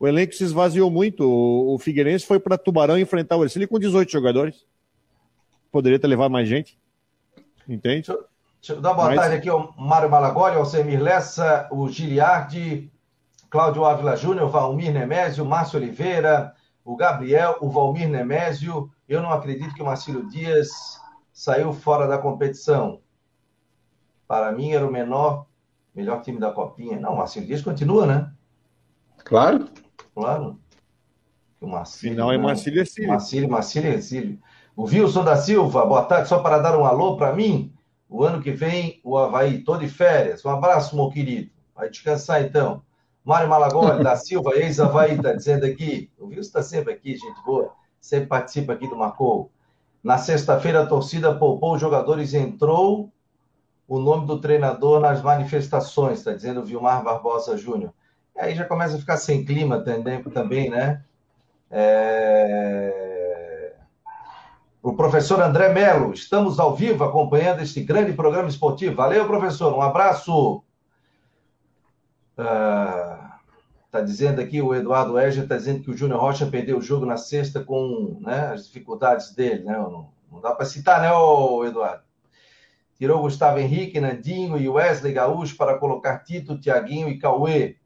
o 0.00 0.08
elenco 0.08 0.32
se 0.32 0.42
esvaziou 0.42 0.90
muito. 0.90 1.22
O, 1.28 1.74
o 1.74 1.78
Figueirense 1.78 2.24
foi 2.24 2.40
para 2.40 2.56
Tubarão 2.56 2.98
enfrentar 2.98 3.36
o 3.36 3.44
Ercílio 3.44 3.68
com 3.68 3.78
18 3.78 4.10
jogadores. 4.10 4.64
Poderia 5.70 5.98
ter 5.98 6.06
levado 6.06 6.30
mais 6.30 6.48
gente. 6.48 6.78
Entende? 7.68 8.06
Deixa, 8.06 8.24
deixa 8.58 8.72
eu 8.72 8.80
dar 8.80 8.92
uma 8.92 8.94
boa 8.94 9.08
mas... 9.08 9.20
tarde 9.20 9.36
aqui 9.36 9.50
ao 9.50 9.74
Mário 9.76 10.08
Malagoli, 10.08 10.56
ao 10.56 10.64
Semir 10.64 11.02
Lessa, 11.02 11.68
o 11.70 11.86
Giliardi, 11.86 12.90
Cláudio 13.50 13.84
Ávila 13.84 14.16
Júnior, 14.16 14.48
Valmir 14.48 14.90
Nemésio, 14.90 15.44
Márcio 15.44 15.78
Oliveira, 15.78 16.54
o 16.82 16.96
Gabriel, 16.96 17.58
o 17.60 17.68
Valmir 17.68 18.08
Nemésio. 18.08 18.90
Eu 19.06 19.20
não 19.20 19.30
acredito 19.30 19.74
que 19.74 19.82
o 19.82 19.86
Marcílio 19.86 20.26
Dias 20.26 20.70
saiu 21.34 21.70
fora 21.74 22.08
da 22.08 22.16
competição. 22.16 23.02
Para 24.28 24.52
mim, 24.52 24.72
era 24.72 24.86
o 24.86 24.92
menor, 24.92 25.46
melhor 25.94 26.20
time 26.20 26.38
da 26.38 26.52
Copinha. 26.52 27.00
Não, 27.00 27.14
o 27.14 27.16
Marcílio 27.16 27.48
Dias 27.48 27.62
continua, 27.62 28.06
né? 28.06 28.30
Claro. 29.24 29.66
Claro. 30.14 30.60
O 31.58 31.66
Marcílio, 31.66 32.14
Final 32.14 32.32
é 32.32 32.38
Marcílio 32.38 32.80
Ercílio. 32.80 33.08
Marcílio, 33.08 33.50
Marcílio 33.50 33.92
Ercílio. 33.92 34.38
O 34.76 34.84
Wilson 34.84 35.24
da 35.24 35.36
Silva, 35.36 35.86
boa 35.86 36.04
tarde. 36.04 36.28
Só 36.28 36.40
para 36.40 36.58
dar 36.58 36.78
um 36.78 36.84
alô 36.84 37.16
para 37.16 37.32
mim, 37.32 37.72
o 38.06 38.22
ano 38.22 38.42
que 38.42 38.50
vem 38.50 39.00
o 39.02 39.16
Havaí, 39.16 39.64
tô 39.64 39.78
de 39.78 39.88
férias. 39.88 40.44
Um 40.44 40.50
abraço, 40.50 40.94
meu 40.94 41.08
querido. 41.08 41.50
Vai 41.74 41.88
descansar 41.88 42.42
então. 42.42 42.82
Mário 43.24 43.48
Malagoli 43.48 44.04
da 44.04 44.14
Silva, 44.14 44.54
ex-Havaí, 44.60 45.14
está 45.14 45.32
dizendo 45.32 45.64
aqui. 45.64 46.10
O 46.18 46.26
Wilson 46.26 46.40
está 46.40 46.62
sempre 46.62 46.92
aqui, 46.92 47.16
gente 47.16 47.42
boa. 47.44 47.72
Sempre 48.00 48.26
participa 48.26 48.74
aqui 48.74 48.86
do 48.86 48.96
Marcou. 48.96 49.50
Na 50.02 50.18
sexta-feira, 50.18 50.82
a 50.82 50.86
torcida 50.86 51.34
poupou 51.34 51.74
os 51.74 51.80
jogadores 51.80 52.34
entrou 52.34 53.10
o 53.88 53.98
nome 53.98 54.26
do 54.26 54.40
treinador 54.40 55.00
nas 55.00 55.22
manifestações, 55.22 56.18
está 56.18 56.32
dizendo 56.32 56.64
Vilmar 56.64 57.02
Barbosa 57.02 57.56
Júnior. 57.56 57.92
Aí 58.36 58.54
já 58.54 58.64
começa 58.64 58.96
a 58.96 59.00
ficar 59.00 59.16
sem 59.16 59.44
clima 59.44 59.80
também, 59.80 60.70
né? 60.70 61.02
É 61.70 63.08
o 64.82 64.94
professor 64.94 65.40
André 65.42 65.68
Melo. 65.68 66.12
Estamos 66.12 66.58
ao 66.58 66.74
vivo 66.74 67.04
acompanhando 67.04 67.60
este 67.60 67.82
grande 67.82 68.12
programa 68.12 68.48
esportivo. 68.48 68.96
Valeu, 68.96 69.26
professor. 69.26 69.74
Um 69.74 69.82
abraço. 69.82 70.62
Está 72.30 73.38
ah, 73.92 74.00
dizendo 74.00 74.40
aqui, 74.40 74.62
o 74.62 74.74
Eduardo 74.74 75.18
Eger 75.18 75.42
está 75.42 75.56
dizendo 75.56 75.82
que 75.82 75.90
o 75.90 75.96
Júnior 75.96 76.20
Rocha 76.20 76.46
perdeu 76.46 76.78
o 76.78 76.82
jogo 76.82 77.04
na 77.04 77.16
sexta 77.16 77.62
com 77.62 78.18
né, 78.20 78.52
as 78.54 78.66
dificuldades 78.66 79.34
dele. 79.34 79.64
Né? 79.64 79.72
Não, 79.72 80.08
não 80.30 80.40
dá 80.40 80.54
para 80.54 80.64
citar, 80.64 81.00
né, 81.02 81.08
Eduardo? 81.66 82.07
Tirou 82.98 83.22
Gustavo 83.22 83.60
Henrique, 83.60 84.00
Nandinho 84.00 84.58
e 84.58 84.68
Wesley 84.68 85.12
Gaúcho 85.12 85.56
para 85.56 85.78
colocar 85.78 86.18
Tito, 86.18 86.58
Tiaguinho 86.58 87.08
e 87.08 87.18
Cauê. 87.18 87.76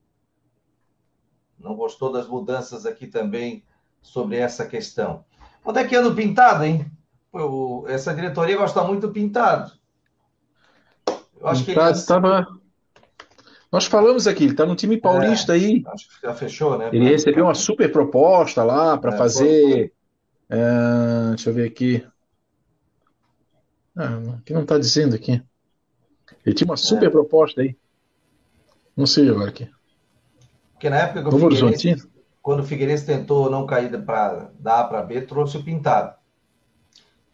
Não 1.58 1.76
gostou 1.76 2.10
das 2.10 2.26
mudanças 2.26 2.86
aqui 2.86 3.06
também 3.06 3.62
sobre 4.00 4.36
essa 4.36 4.64
questão. 4.66 5.24
Onde 5.64 5.80
é 5.80 5.84
que 5.84 5.94
anda 5.94 6.08
o 6.08 6.14
pintado, 6.14 6.64
hein? 6.64 6.90
Eu, 7.32 7.84
essa 7.88 8.14
diretoria 8.14 8.56
gosta 8.56 8.82
muito 8.82 9.06
do 9.06 9.12
pintado. 9.12 9.72
Eu 11.38 11.46
acho 11.46 11.64
pintado 11.64 11.86
que 11.86 11.92
ele... 11.92 11.98
estava. 11.98 12.46
Nós 13.70 13.86
falamos 13.86 14.26
aqui, 14.26 14.44
ele 14.44 14.52
está 14.52 14.66
no 14.66 14.76
time 14.76 14.98
paulista 14.98 15.52
é, 15.52 15.56
aí. 15.56 15.82
Acho 15.86 16.08
que 16.08 16.26
já 16.26 16.34
fechou, 16.34 16.76
né? 16.76 16.90
Ele 16.92 17.08
recebeu 17.08 17.44
uma 17.44 17.54
super 17.54 17.90
proposta 17.92 18.64
lá 18.64 18.98
para 18.98 19.14
é, 19.14 19.16
fazer. 19.16 19.92
É, 20.50 21.28
deixa 21.30 21.50
eu 21.50 21.54
ver 21.54 21.68
aqui. 21.68 22.06
Ah, 23.96 24.16
aqui 24.38 24.52
não 24.52 24.62
está 24.62 24.78
dizendo 24.78 25.14
aqui. 25.14 25.42
Ele 26.44 26.54
tinha 26.54 26.68
uma 26.68 26.76
super 26.76 27.06
é. 27.06 27.10
proposta 27.10 27.60
aí. 27.60 27.76
Não 28.96 29.06
sei 29.06 29.28
agora 29.28 29.50
aqui. 29.50 29.70
Porque 30.72 30.90
na 30.90 30.96
época 30.96 31.22
que 31.22 31.34
eu 31.34 31.50
Figueirense, 31.50 32.08
quando 32.40 32.60
o 32.60 32.64
Figueirense 32.64 33.06
tentou 33.06 33.50
não 33.50 33.66
cair 33.66 34.04
para 34.04 34.50
da 34.58 34.80
A 34.80 34.84
para 34.84 35.02
B, 35.02 35.22
trouxe 35.22 35.56
o 35.56 35.64
Pintado. 35.64 36.14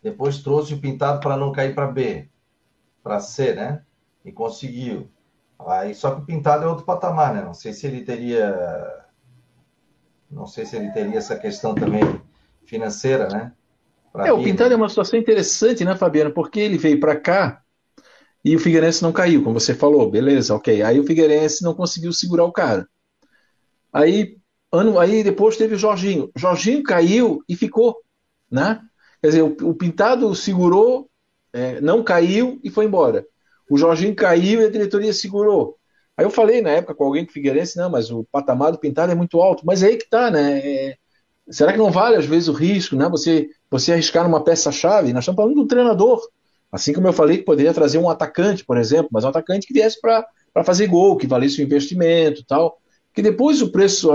Depois 0.03 0.42
trouxe 0.42 0.75
o 0.75 0.81
Pintado 0.81 1.21
para 1.21 1.37
não 1.37 1.51
cair 1.51 1.75
para 1.75 1.87
B, 1.87 2.29
para 3.03 3.18
C, 3.21 3.55
né? 3.55 3.83
E 4.25 4.31
conseguiu. 4.31 5.11
Aí, 5.59 5.94
só 5.94 6.14
que 6.14 6.21
o 6.21 6.25
Pintado 6.25 6.64
é 6.64 6.68
outro 6.68 6.85
patamar, 6.85 7.35
né? 7.35 7.42
Não 7.42 7.55
sei 7.55 7.73
se 7.73 7.87
ele 7.87 8.03
teria. 8.03 9.05
Não 10.31 10.47
sei 10.47 10.66
se 10.66 10.77
ele 10.77 10.90
teria 10.92 11.18
essa 11.18 11.37
questão 11.37 11.75
também 11.75 12.03
financeira, 12.64 13.29
né? 13.29 13.53
É, 14.16 14.33
o 14.33 14.42
Pintado 14.42 14.73
é 14.73 14.77
uma 14.77 14.88
situação 14.88 15.18
interessante, 15.18 15.85
né, 15.85 15.97
Fabiano? 15.97 16.33
Porque 16.33 16.61
ele 16.61 16.79
veio 16.79 16.99
para 17.01 17.16
cá 17.16 17.62
e 18.44 18.55
o 18.57 18.59
Figueirense 18.59 19.03
não 19.03 19.12
caiu, 19.12 19.42
como 19.42 19.59
você 19.61 19.75
falou, 19.75 20.11
beleza, 20.11 20.55
ok. 20.55 20.83
Aí 20.83 20.99
o 20.99 21.05
Figueirense 21.05 21.62
não 21.62 21.75
conseguiu 21.75 22.12
segurar 22.12 22.44
o 22.44 22.53
cara. 22.53 22.88
Aí 23.92 24.38
Ano, 24.71 24.99
aí 24.99 25.25
depois 25.25 25.57
teve 25.57 25.75
o 25.75 25.79
Jorginho. 25.79 26.31
Jorginho 26.37 26.83
caiu 26.83 27.42
e 27.49 27.57
ficou, 27.57 27.97
né? 28.51 28.81
Quer 29.23 29.29
dizer, 29.29 29.42
o, 29.42 29.57
o 29.62 29.75
Pintado 29.75 30.35
segurou, 30.35 31.09
é, 31.53 31.81
não 31.81 32.05
caiu 32.05 32.61
e 32.62 32.71
foi 32.71 32.85
embora. 32.85 33.27
O 33.71 33.79
Jorginho 33.79 34.14
caiu 34.14 34.61
e 34.61 34.66
a 34.66 34.71
diretoria 34.71 35.12
segurou. 35.12 35.77
Aí 36.16 36.25
eu 36.25 36.31
falei 36.31 36.61
na 36.61 36.71
época 36.71 36.94
com 36.94 37.05
alguém 37.05 37.25
que 37.25 37.33
Figueirense, 37.33 37.79
não, 37.79 37.88
mas 37.88 38.11
o 38.11 38.25
patamar 38.31 38.73
do 38.73 38.79
Pintado 38.79 39.11
é 39.12 39.14
muito 39.14 39.40
alto. 39.40 39.64
Mas 39.64 39.83
é 39.83 39.88
aí 39.88 39.97
que 39.97 40.09
tá, 40.09 40.31
né? 40.31 40.59
É, 40.59 40.97
será 41.51 41.73
que 41.73 41.79
não 41.79 41.90
vale 41.90 42.16
às 42.16 42.27
vezes 42.27 42.49
o 42.49 42.53
risco, 42.53 42.94
né? 42.94 43.09
Você, 43.09 43.49
você 43.70 43.92
arriscar 43.92 44.24
numa 44.24 44.42
peça-chave? 44.42 45.12
Nós 45.12 45.22
estamos 45.22 45.37
falando 45.37 45.61
um 45.61 45.66
treinador. 45.66 46.20
Assim 46.70 46.92
como 46.92 47.07
eu 47.07 47.12
falei 47.12 47.38
que 47.38 47.44
poderia 47.44 47.72
trazer 47.72 47.98
um 47.98 48.11
atacante, 48.11 48.64
por 48.64 48.76
exemplo, 48.76 49.09
mas 49.11 49.24
um 49.24 49.28
atacante 49.28 49.66
que 49.66 49.72
viesse 49.72 50.00
para 50.00 50.24
fazer 50.64 50.87
gol, 50.87 51.16
que 51.16 51.26
valesse 51.26 51.61
o 51.61 51.64
investimento 51.64 52.44
tal. 52.44 52.78
Que 53.14 53.22
depois 53.22 53.62
o 53.62 53.72
preço. 53.72 54.09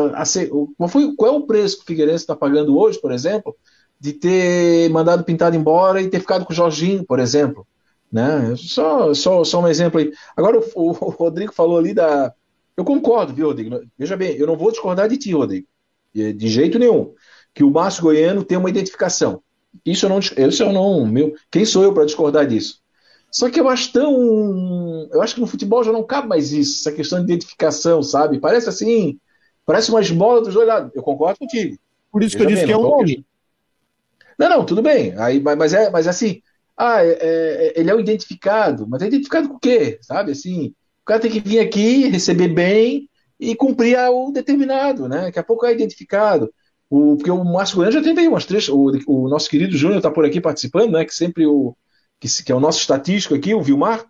Qual, 0.77 0.87
foi, 0.87 1.15
qual 1.15 1.33
é 1.33 1.37
o 1.37 1.45
preço 1.45 1.77
que 1.77 1.83
o 1.83 1.85
Figueirense 1.87 2.23
está 2.23 2.35
pagando 2.35 2.77
hoje, 2.77 3.01
por 3.01 3.11
exemplo, 3.11 3.55
de 3.99 4.13
ter 4.13 4.89
mandado 4.91 5.23
pintado 5.23 5.55
embora 5.55 6.01
e 6.01 6.09
ter 6.09 6.19
ficado 6.19 6.45
com 6.45 6.53
o 6.53 6.55
Jorginho, 6.55 7.03
por 7.03 7.19
exemplo? 7.19 7.65
Né? 8.11 8.53
Só, 8.55 9.13
só, 9.13 9.43
só 9.43 9.59
um 9.59 9.67
exemplo 9.67 9.99
aí. 9.99 10.11
Agora, 10.37 10.59
o, 10.75 10.89
o 10.89 11.09
Rodrigo 11.09 11.51
falou 11.51 11.77
ali 11.79 11.93
da. 11.93 12.33
Eu 12.77 12.85
concordo, 12.85 13.33
viu, 13.33 13.47
Rodrigo? 13.47 13.81
Veja 13.97 14.15
bem, 14.15 14.35
eu 14.35 14.47
não 14.47 14.55
vou 14.55 14.71
discordar 14.71 15.09
de 15.09 15.17
ti, 15.17 15.33
Rodrigo. 15.33 15.67
De 16.13 16.47
jeito 16.47 16.77
nenhum. 16.77 17.13
Que 17.53 17.63
o 17.63 17.71
Márcio 17.71 18.03
Goiano 18.03 18.43
tem 18.43 18.57
uma 18.57 18.69
identificação. 18.69 19.41
Isso 19.85 20.05
eu 20.05 20.09
não. 20.09 20.19
Isso 20.19 20.63
eu 20.63 20.71
não 20.71 21.05
meu, 21.05 21.33
quem 21.51 21.65
sou 21.65 21.83
eu 21.83 21.93
para 21.93 22.05
discordar 22.05 22.45
disso? 22.45 22.81
Só 23.31 23.49
que 23.49 23.59
eu 23.59 23.67
acho 23.67 23.91
tão. 23.91 25.09
Eu 25.11 25.21
acho 25.21 25.33
que 25.33 25.41
no 25.41 25.47
futebol 25.47 25.83
já 25.83 25.91
não 25.91 26.03
cabe 26.03 26.27
mais 26.27 26.53
isso, 26.53 26.81
essa 26.81 26.95
questão 26.95 27.17
de 27.19 27.25
identificação, 27.25 28.03
sabe? 28.03 28.39
Parece 28.39 28.69
assim. 28.69 29.19
Parece 29.65 29.89
uma 29.89 30.01
esmola 30.01 30.41
dos 30.41 30.53
dois 30.53 30.67
lados. 30.67 30.91
Eu 30.93 31.01
concordo 31.01 31.39
contigo. 31.39 31.77
Por 32.11 32.21
isso 32.21 32.37
que 32.37 32.43
eu 32.43 32.47
disse 32.47 32.59
bem, 32.59 32.67
que 32.67 32.73
é 32.73 32.77
um 32.77 32.83
nome. 32.83 33.25
Não, 34.37 34.49
não, 34.49 34.65
tudo 34.65 34.83
bem. 34.83 35.17
Aí, 35.17 35.39
mas, 35.39 35.73
é, 35.73 35.89
mas 35.89 36.07
assim. 36.07 36.41
Ah, 36.77 37.03
é, 37.03 37.17
é, 37.19 37.73
ele 37.75 37.89
é 37.89 37.95
o 37.95 37.99
identificado. 37.99 38.87
Mas 38.87 39.01
é 39.01 39.07
identificado 39.07 39.49
com 39.49 39.55
o 39.55 39.59
quê? 39.59 39.97
Sabe? 40.01 40.31
Assim. 40.31 40.67
O 41.01 41.05
cara 41.05 41.19
tem 41.19 41.31
que 41.31 41.39
vir 41.39 41.59
aqui, 41.59 42.07
receber 42.07 42.49
bem 42.49 43.09
e 43.39 43.55
cumprir 43.55 43.97
o 43.97 44.31
determinado, 44.31 45.09
né? 45.09 45.23
Daqui 45.23 45.39
a 45.39 45.43
pouco 45.43 45.65
é 45.65 45.73
identificado. 45.73 46.53
O, 46.93 47.15
porque 47.17 47.31
o 47.31 47.43
Márcio 47.43 47.77
Goiano 47.77 47.91
já 47.91 48.03
tem 48.03 48.15
aí 48.19 48.27
umas 48.27 48.45
três. 48.45 48.69
O, 48.69 48.91
o 49.07 49.27
nosso 49.27 49.49
querido 49.49 49.75
Júnior 49.75 49.97
está 49.97 50.11
por 50.11 50.23
aqui 50.25 50.39
participando, 50.39 50.91
né? 50.91 51.03
Que 51.03 51.15
sempre 51.15 51.47
o 51.47 51.75
que, 52.19 52.27
que 52.43 52.51
é 52.51 52.55
o 52.55 52.59
nosso 52.59 52.81
estatístico 52.81 53.33
aqui, 53.33 53.55
o 53.55 53.63
Vilmar, 53.63 54.05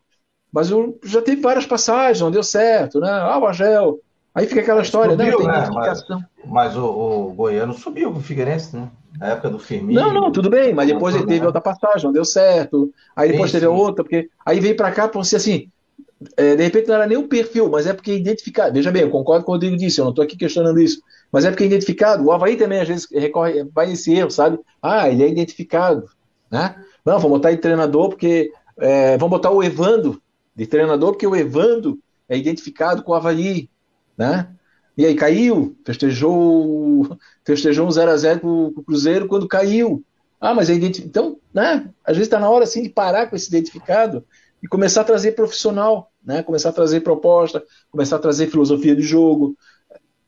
mas 0.52 0.70
eu, 0.70 1.00
já 1.02 1.22
teve 1.22 1.42
várias 1.42 1.66
passagens, 1.66 2.20
não 2.20 2.30
deu 2.30 2.44
certo, 2.44 3.00
né? 3.00 3.10
Ah, 3.10 3.40
o 3.40 3.48
Agel. 3.48 4.02
Aí 4.36 4.48
fica 4.48 4.60
aquela 4.60 4.82
história, 4.82 5.12
subiu, 5.12 5.48
né? 5.48 5.70
Mas, 5.74 6.04
mas 6.46 6.76
o, 6.76 6.84
o, 6.86 7.34
Goiano 7.34 7.74
subiu 7.74 8.12
com 8.12 8.20
o 8.20 8.22
Figueirense, 8.22 8.76
né? 8.76 8.90
Na 9.18 9.28
época 9.28 9.50
do 9.50 9.60
Firmino. 9.60 10.02
Não, 10.02 10.14
não, 10.14 10.30
tudo 10.30 10.50
bem, 10.50 10.74
mas 10.74 10.88
depois 10.88 11.16
ele 11.16 11.26
teve 11.26 11.46
outra 11.46 11.62
passagem, 11.62 12.04
não 12.04 12.12
deu 12.12 12.26
certo. 12.26 12.94
Aí 13.16 13.32
depois 13.32 13.50
sim, 13.50 13.60
teve 13.60 13.72
sim. 13.72 13.80
outra, 13.80 14.04
porque 14.04 14.30
aí 14.46 14.60
veio 14.60 14.76
para 14.76 14.92
cá 14.92 15.08
para 15.08 15.24
ser 15.24 15.38
assim. 15.38 15.70
É, 16.36 16.56
de 16.56 16.64
repente 16.64 16.88
não 16.90 16.96
era 16.96 17.08
nem 17.08 17.18
o 17.18 17.30
perfil, 17.30 17.70
mas 17.70 17.88
é 17.88 17.94
porque 17.94 18.14
identificado. 18.14 18.74
Veja 18.74 18.92
bem, 18.92 19.04
eu 19.04 19.10
concordo 19.10 19.46
com 19.46 19.54
o 19.54 19.56
Rodrigo 19.56 19.78
disse, 19.78 20.02
eu 20.02 20.06
não 20.06 20.12
estou 20.12 20.26
aqui 20.26 20.36
questionando 20.36 20.82
isso. 20.82 21.02
Mas 21.34 21.46
é 21.46 21.50
porque 21.50 21.64
é 21.64 21.68
identificado. 21.68 22.24
O 22.24 22.32
Havaí 22.32 22.56
também 22.56 22.80
às 22.80 22.88
vezes 22.88 23.08
recorre, 23.12 23.64
vai 23.74 23.88
nesse 23.88 24.14
erro, 24.14 24.30
sabe? 24.30 24.60
Ah, 24.80 25.10
ele 25.10 25.24
é 25.24 25.28
identificado. 25.28 26.08
Né? 26.52 26.76
Não, 27.04 27.18
vamos 27.18 27.40
botar 27.40 27.50
de 27.50 27.58
treinador 27.58 28.10
porque. 28.10 28.54
É, 28.78 29.18
vamos 29.18 29.32
botar 29.32 29.50
o 29.50 29.64
Evando 29.64 30.22
de 30.56 30.68
treinador, 30.68 31.12
porque 31.12 31.26
o 31.26 31.36
Evando 31.36 32.00
é 32.30 32.38
identificado 32.38 33.04
com 33.04 33.12
o 33.12 33.16
Havaí, 33.16 33.70
né? 34.18 34.50
E 34.96 35.06
aí 35.06 35.16
caiu, 35.16 35.76
festejou, 35.84 37.18
festejou 37.44 37.88
um 37.88 37.90
0x0 37.90 38.40
pro, 38.40 38.72
pro 38.72 38.84
Cruzeiro 38.84 39.28
quando 39.28 39.48
caiu. 39.48 40.04
Ah, 40.40 40.54
mas 40.54 40.70
é 40.70 40.74
identificado. 40.74 41.10
Então, 41.10 41.40
né? 41.52 41.90
Às 42.04 42.16
vezes 42.16 42.28
está 42.28 42.40
na 42.40 42.50
hora 42.50 42.64
assim 42.64 42.84
de 42.84 42.90
parar 42.90 43.28
com 43.28 43.36
esse 43.36 43.48
identificado 43.48 44.24
e 44.62 44.68
começar 44.68 45.02
a 45.02 45.06
trazer 45.06 45.32
profissional, 45.32 46.12
né? 46.24 46.44
Começar 46.44 46.70
a 46.70 46.74
trazer 46.74 47.02
proposta, 47.02 47.64
começar 47.92 48.18
a 48.18 48.20
trazer 48.20 48.48
filosofia 48.48 48.96
de 48.96 49.02
jogo. 49.02 49.56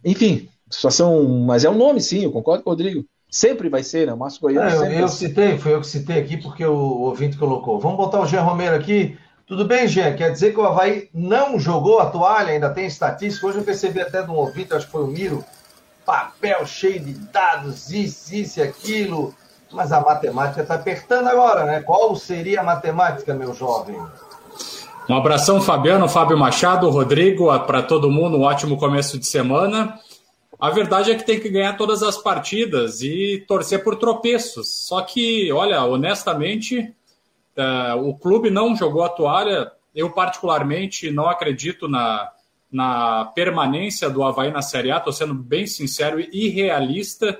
Enfim, 0.03 0.49
situação. 0.69 1.23
Mas 1.45 1.63
é 1.63 1.69
um 1.69 1.77
nome, 1.77 2.01
sim, 2.01 2.23
eu 2.23 2.31
concordo 2.31 2.63
com 2.63 2.69
o 2.69 2.73
Rodrigo. 2.73 3.05
Sempre 3.29 3.69
vai 3.69 3.83
ser, 3.83 4.07
né? 4.07 4.13
O 4.13 4.17
Márcio 4.17 4.41
Goiano 4.41 4.67
é, 4.67 4.71
sempre. 4.71 4.99
Eu 4.99 5.07
citei, 5.07 5.57
foi 5.57 5.73
eu 5.73 5.81
que 5.81 5.87
citei 5.87 6.19
aqui 6.19 6.37
porque 6.37 6.65
o 6.65 7.01
ouvinte 7.01 7.37
colocou. 7.37 7.79
Vamos 7.79 7.97
botar 7.97 8.21
o 8.21 8.25
Jean 8.25 8.41
Romero 8.41 8.75
aqui. 8.75 9.17
Tudo 9.47 9.65
bem, 9.65 9.87
Jean? 9.87 10.13
Quer 10.13 10.31
dizer 10.31 10.53
que 10.53 10.59
o 10.59 10.65
Havaí 10.65 11.09
não 11.13 11.59
jogou 11.59 11.99
a 11.99 12.05
toalha, 12.05 12.51
ainda 12.51 12.69
tem 12.69 12.85
estatística. 12.85 13.45
Hoje 13.45 13.57
eu 13.57 13.63
percebi 13.63 14.01
até 14.01 14.21
de 14.23 14.31
um 14.31 14.35
ouvinte, 14.35 14.73
acho 14.73 14.85
que 14.85 14.91
foi 14.91 15.03
o 15.03 15.07
Miro, 15.07 15.43
papel 16.05 16.65
cheio 16.65 16.99
de 16.99 17.13
dados, 17.13 17.91
isso, 17.91 18.33
isso 18.33 18.59
e 18.59 18.63
aquilo. 18.63 19.33
Mas 19.71 19.91
a 19.91 19.99
matemática 19.99 20.61
está 20.61 20.75
apertando 20.75 21.27
agora, 21.27 21.65
né? 21.65 21.81
Qual 21.81 22.15
seria 22.15 22.61
a 22.61 22.63
matemática, 22.63 23.33
meu 23.33 23.53
jovem? 23.53 23.97
Um 25.09 25.15
abração, 25.15 25.61
Fabiano, 25.61 26.07
Fábio 26.07 26.37
Machado, 26.37 26.89
Rodrigo, 26.89 27.47
para 27.59 27.83
todo 27.83 28.09
mundo, 28.09 28.37
um 28.37 28.43
ótimo 28.43 28.77
começo 28.77 29.19
de 29.19 29.27
semana. 29.27 29.99
A 30.59 30.69
verdade 30.69 31.11
é 31.11 31.15
que 31.15 31.25
tem 31.25 31.39
que 31.39 31.49
ganhar 31.49 31.77
todas 31.77 32.01
as 32.01 32.17
partidas 32.17 33.01
e 33.01 33.43
torcer 33.47 33.83
por 33.83 33.97
tropeços. 33.97 34.85
Só 34.85 35.01
que, 35.01 35.51
olha, 35.51 35.83
honestamente, 35.83 36.93
uh, 37.57 37.99
o 38.01 38.17
clube 38.17 38.49
não 38.49 38.75
jogou 38.75 39.03
a 39.03 39.09
toalha. 39.09 39.71
Eu, 39.93 40.09
particularmente, 40.11 41.11
não 41.11 41.29
acredito 41.29 41.87
na, 41.87 42.31
na 42.71 43.25
permanência 43.35 44.09
do 44.09 44.23
Havaí 44.23 44.51
na 44.51 44.61
Série 44.61 44.91
A. 44.91 44.97
Estou 44.97 45.11
sendo 45.11 45.33
bem 45.33 45.67
sincero 45.67 46.19
e 46.19 46.47
realista. 46.47 47.37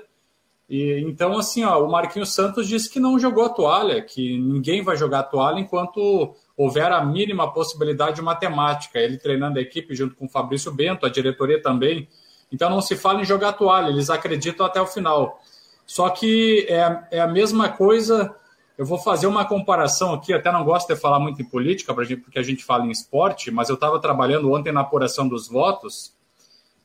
E, 0.68 1.00
então, 1.06 1.38
assim, 1.38 1.64
ó, 1.64 1.82
o 1.82 1.90
Marquinhos 1.90 2.34
Santos 2.34 2.68
disse 2.68 2.90
que 2.90 3.00
não 3.00 3.18
jogou 3.18 3.44
a 3.44 3.48
toalha, 3.48 4.02
que 4.02 4.38
ninguém 4.38 4.82
vai 4.82 4.96
jogar 4.96 5.20
a 5.20 5.24
toalha 5.24 5.60
enquanto 5.60 6.34
houver 6.54 6.92
a 6.92 7.04
mínima 7.04 7.50
possibilidade 7.50 8.20
matemática. 8.20 8.98
Ele 8.98 9.16
treinando 9.16 9.58
a 9.58 9.62
equipe 9.62 9.94
junto 9.94 10.14
com 10.16 10.26
o 10.26 10.30
Fabrício 10.30 10.70
Bento, 10.70 11.06
a 11.06 11.10
diretoria 11.10 11.62
também 11.62 12.08
então 12.50 12.70
não 12.70 12.80
se 12.80 12.96
fala 12.96 13.20
em 13.20 13.24
jogar 13.24 13.52
toalha, 13.54 13.88
eles 13.88 14.10
acreditam 14.10 14.64
até 14.66 14.80
o 14.80 14.86
final. 14.86 15.40
Só 15.84 16.08
que 16.08 16.66
é, 16.68 17.18
é 17.18 17.20
a 17.20 17.26
mesma 17.26 17.68
coisa. 17.68 18.34
Eu 18.76 18.84
vou 18.84 18.98
fazer 18.98 19.26
uma 19.26 19.44
comparação 19.44 20.12
aqui, 20.12 20.32
até 20.32 20.52
não 20.52 20.64
gosto 20.64 20.88
de 20.88 21.00
falar 21.00 21.18
muito 21.18 21.40
em 21.40 21.44
política, 21.44 21.94
porque 21.94 22.38
a 22.38 22.42
gente 22.42 22.64
fala 22.64 22.84
em 22.84 22.90
esporte, 22.90 23.50
mas 23.50 23.68
eu 23.68 23.74
estava 23.74 23.98
trabalhando 23.98 24.52
ontem 24.52 24.72
na 24.72 24.80
apuração 24.80 25.26
dos 25.26 25.48
votos 25.48 26.14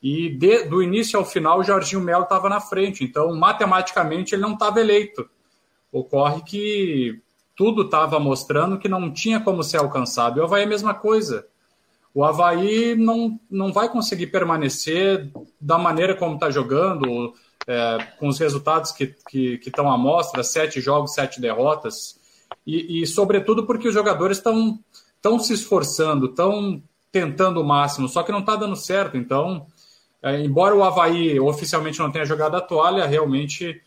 e 0.02 0.30
de, 0.30 0.64
do 0.64 0.82
início 0.82 1.18
ao 1.18 1.24
final 1.24 1.60
o 1.60 1.62
Jorginho 1.62 2.00
Melo 2.00 2.24
estava 2.24 2.48
na 2.48 2.60
frente, 2.60 3.04
então 3.04 3.34
matematicamente 3.36 4.34
ele 4.34 4.42
não 4.42 4.54
estava 4.54 4.80
eleito. 4.80 5.28
Ocorre 5.92 6.42
que 6.42 7.20
tudo 7.54 7.82
estava 7.82 8.18
mostrando 8.18 8.78
que 8.78 8.88
não 8.88 9.12
tinha 9.12 9.38
como 9.38 9.62
ser 9.62 9.76
alcançado. 9.76 10.38
E 10.38 10.40
o 10.40 10.44
Havaí 10.44 10.62
é 10.62 10.64
a 10.64 10.68
mesma 10.68 10.94
coisa 10.94 11.46
o 12.14 12.24
Havaí 12.24 12.94
não, 12.94 13.38
não 13.50 13.72
vai 13.72 13.88
conseguir 13.88 14.26
permanecer 14.26 15.30
da 15.60 15.78
maneira 15.78 16.14
como 16.14 16.34
está 16.34 16.50
jogando, 16.50 17.32
é, 17.66 17.98
com 18.18 18.28
os 18.28 18.38
resultados 18.38 18.92
que 18.92 19.04
estão 19.04 19.24
que, 19.28 19.58
que 19.58 19.80
à 19.80 19.96
mostra, 19.96 20.42
sete 20.42 20.80
jogos, 20.80 21.14
sete 21.14 21.40
derrotas, 21.40 22.20
e, 22.66 23.02
e 23.02 23.06
sobretudo 23.06 23.64
porque 23.64 23.88
os 23.88 23.94
jogadores 23.94 24.36
estão 24.36 24.78
tão 25.20 25.38
se 25.38 25.54
esforçando, 25.54 26.26
estão 26.26 26.82
tentando 27.10 27.60
o 27.60 27.64
máximo, 27.64 28.08
só 28.08 28.22
que 28.22 28.32
não 28.32 28.40
está 28.40 28.56
dando 28.56 28.76
certo. 28.76 29.16
Então, 29.16 29.66
é, 30.22 30.40
embora 30.40 30.74
o 30.74 30.82
Havaí 30.82 31.40
oficialmente 31.40 31.98
não 31.98 32.10
tenha 32.10 32.24
jogado 32.26 32.56
a 32.56 32.60
toalha, 32.60 33.06
realmente 33.06 33.80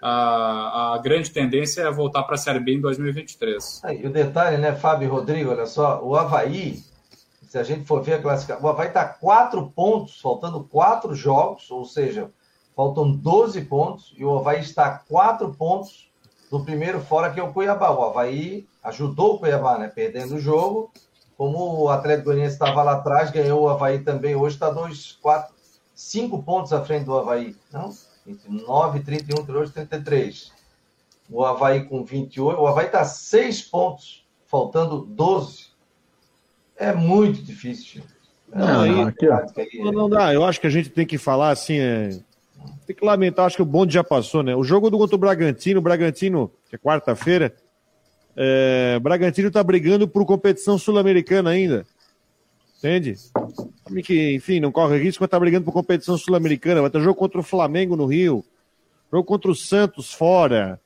a, 0.00 0.94
a 0.94 0.98
grande 0.98 1.30
tendência 1.30 1.82
é 1.82 1.90
voltar 1.90 2.22
para 2.22 2.34
a 2.34 2.38
Série 2.38 2.60
B 2.60 2.74
em 2.74 2.80
2023. 2.80 3.82
e 4.00 4.06
o 4.06 4.10
detalhe, 4.10 4.56
né, 4.56 4.72
Fábio 4.72 5.06
e 5.06 5.08
Rodrigo, 5.08 5.50
olha 5.50 5.66
só, 5.66 6.00
o 6.02 6.14
Havaí 6.14 6.91
se 7.52 7.58
a 7.58 7.62
gente 7.62 7.84
for 7.84 8.02
ver 8.02 8.14
a 8.14 8.22
classificação, 8.22 8.74
vai 8.74 8.86
estar 8.86 9.04
quatro 9.20 9.68
pontos, 9.68 10.18
faltando 10.18 10.64
quatro 10.64 11.14
jogos, 11.14 11.70
ou 11.70 11.84
seja, 11.84 12.30
faltam 12.74 13.12
12 13.12 13.60
pontos, 13.66 14.14
e 14.16 14.24
o 14.24 14.38
Havaí 14.38 14.62
está 14.62 14.90
quatro 15.06 15.52
pontos 15.52 16.10
do 16.50 16.64
primeiro 16.64 16.98
fora, 17.02 17.30
que 17.30 17.38
é 17.38 17.42
o 17.42 17.52
Cuiabá. 17.52 17.90
O 17.90 18.04
Havaí 18.04 18.66
ajudou 18.82 19.34
o 19.34 19.38
Cuiabá, 19.38 19.76
né? 19.76 19.88
Perdendo 19.88 20.36
o 20.36 20.38
jogo. 20.38 20.90
Como 21.36 21.82
o 21.82 21.90
Atlético 21.90 22.30
Goianiense 22.30 22.54
estava 22.54 22.82
lá 22.82 22.92
atrás, 22.92 23.30
ganhou 23.30 23.60
o 23.60 23.68
Havaí 23.68 24.02
também. 24.02 24.34
Hoje 24.34 24.56
está 24.56 24.70
dois, 24.70 25.12
quatro, 25.20 25.54
cinco 25.94 26.42
pontos 26.42 26.72
à 26.72 26.82
frente 26.82 27.04
do 27.04 27.18
Havaí. 27.18 27.54
Não? 27.70 27.92
29, 28.24 29.00
31, 29.00 29.44
32, 29.44 29.72
33. 29.72 30.52
O 31.28 31.44
Havaí 31.44 31.84
com 31.84 32.02
28. 32.02 32.58
O 32.58 32.66
Havaí 32.66 32.86
está 32.86 33.04
seis 33.04 33.60
pontos, 33.60 34.26
faltando 34.46 35.04
12 35.04 35.72
é 36.82 36.92
muito 36.92 37.42
difícil. 37.42 38.02
É 38.52 38.58
não, 38.58 38.86
não, 38.86 39.02
aqui, 39.06 39.78
não, 39.78 39.92
não 39.92 40.10
dá. 40.10 40.34
Eu 40.34 40.44
acho 40.44 40.60
que 40.60 40.66
a 40.66 40.70
gente 40.70 40.90
tem 40.90 41.06
que 41.06 41.16
falar 41.16 41.50
assim. 41.50 41.78
É... 41.78 42.10
Tem 42.86 42.94
que 42.94 43.04
lamentar, 43.04 43.46
acho 43.46 43.56
que 43.56 43.62
o 43.62 43.66
bonde 43.66 43.94
já 43.94 44.04
passou, 44.04 44.42
né? 44.42 44.54
O 44.54 44.64
jogo 44.64 44.90
do 44.90 44.98
contra 44.98 45.16
o 45.16 45.18
Bragantino, 45.18 45.78
o 45.78 45.82
Bragantino, 45.82 46.50
que 46.68 46.76
é 46.76 46.78
quarta-feira, 46.78 47.54
é... 48.36 48.98
Bragantino 49.00 49.50
tá 49.50 49.62
brigando 49.62 50.08
por 50.08 50.26
competição 50.26 50.76
sul-americana 50.76 51.50
ainda. 51.50 51.86
Entende? 52.78 53.16
Que, 54.04 54.34
enfim, 54.34 54.58
não 54.58 54.72
corre 54.72 54.98
risco, 54.98 55.22
mas 55.22 55.30
tá 55.30 55.38
brigando 55.38 55.64
por 55.64 55.72
competição 55.72 56.18
sul-americana. 56.18 56.80
Vai 56.80 56.90
ter 56.90 57.00
jogo 57.00 57.14
contra 57.14 57.38
o 57.38 57.44
Flamengo 57.44 57.94
no 57.94 58.06
Rio, 58.06 58.44
jogo 59.10 59.24
contra 59.24 59.50
o 59.50 59.54
Santos 59.54 60.12
fora. 60.12 60.80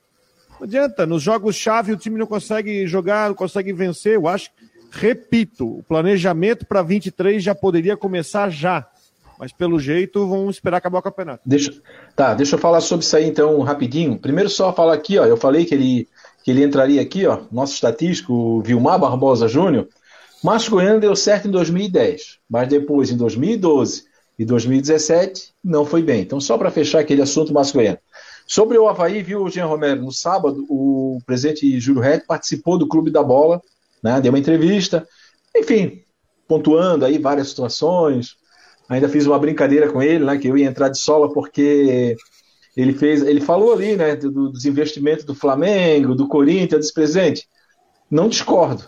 Não 0.61 0.67
adianta, 0.67 1.07
nos 1.07 1.23
jogos-chave 1.23 1.93
o 1.93 1.97
time 1.97 2.19
não 2.19 2.27
consegue 2.27 2.87
jogar, 2.87 3.29
não 3.29 3.35
consegue 3.35 3.73
vencer. 3.73 4.15
Eu 4.15 4.29
acho 4.29 4.51
que 4.51 4.66
Repito, 4.91 5.79
o 5.79 5.83
planejamento 5.83 6.67
para 6.67 6.83
23 6.83 7.43
já 7.43 7.55
poderia 7.55 7.97
começar 7.97 8.51
já. 8.51 8.87
Mas 9.39 9.53
pelo 9.53 9.79
jeito, 9.79 10.27
vamos 10.27 10.57
esperar 10.57 10.79
acabar 10.79 10.99
o 10.99 11.03
campeonato. 11.03 11.43
Deixa, 11.45 11.73
tá, 12.15 12.35
deixa 12.35 12.57
eu 12.57 12.59
falar 12.59 12.81
sobre 12.81 13.05
isso 13.05 13.17
aí 13.17 13.27
então 13.27 13.61
rapidinho. 13.61 14.19
Primeiro 14.19 14.49
só 14.49 14.73
falar 14.73 14.95
aqui, 14.95 15.19
ó, 15.19 15.27
eu 15.27 15.37
falei 15.37 15.65
que 15.65 15.75
ele, 15.75 16.09
que 16.43 16.51
ele 16.51 16.65
entraria 16.65 17.03
aqui, 17.03 17.27
ó, 17.27 17.43
nosso 17.53 17.75
estatístico, 17.75 18.63
Vilmar 18.63 18.99
Barbosa 18.99 19.47
Júnior. 19.47 19.89
Márcio 20.43 20.71
Goiano 20.71 21.01
deu 21.01 21.15
certo 21.17 21.49
em 21.49 21.51
2010, 21.51 22.39
mas 22.49 22.69
depois, 22.69 23.11
em 23.11 23.17
2012 23.17 24.05
e 24.39 24.45
2017, 24.45 25.53
não 25.63 25.85
foi 25.85 26.03
bem. 26.03 26.23
Então, 26.23 26.41
só 26.41 26.57
para 26.57 26.71
fechar 26.71 27.01
aquele 27.01 27.23
assunto, 27.23 27.53
Márcio 27.53 27.75
Goiano. 27.75 27.99
Sobre 28.47 28.79
o 28.79 28.89
Havaí, 28.89 29.23
viu, 29.23 29.49
Jean 29.49 29.67
Romero, 29.67 30.03
no 30.03 30.13
sábado, 30.13 30.65
o 30.69 31.19
presidente 31.27 31.81
Júlio 31.81 32.01
Reto 32.01 32.27
participou 32.27 32.79
do 32.79 32.87
Clube 32.87 33.11
da 33.11 33.23
Bola, 33.23 33.61
né, 34.07 34.21
deu 34.21 34.31
uma 34.31 34.39
entrevista, 34.39 35.07
enfim, 35.55 36.01
pontuando 36.47 37.05
aí 37.05 37.19
várias 37.19 37.49
situações. 37.49 38.37
Ainda 38.89 39.09
fiz 39.09 39.27
uma 39.27 39.39
brincadeira 39.39 39.91
com 39.91 40.01
ele, 40.01 40.25
né, 40.25 40.39
que 40.39 40.47
eu 40.47 40.57
ia 40.57 40.67
entrar 40.67 40.89
de 40.89 40.99
sola 40.99 41.33
porque 41.33 42.17
ele 42.77 42.93
fez, 42.93 43.23
ele 43.23 43.41
falou 43.41 43.73
ali, 43.73 43.97
né, 43.97 44.15
do, 44.15 44.51
dos 44.51 44.65
investimentos 44.65 45.25
do 45.25 45.35
Flamengo, 45.35 46.15
do 46.15 46.29
Corinthians, 46.29 46.83
desse 46.83 46.95
presente. 46.95 47.49
Não 48.09 48.29
discordo, 48.29 48.85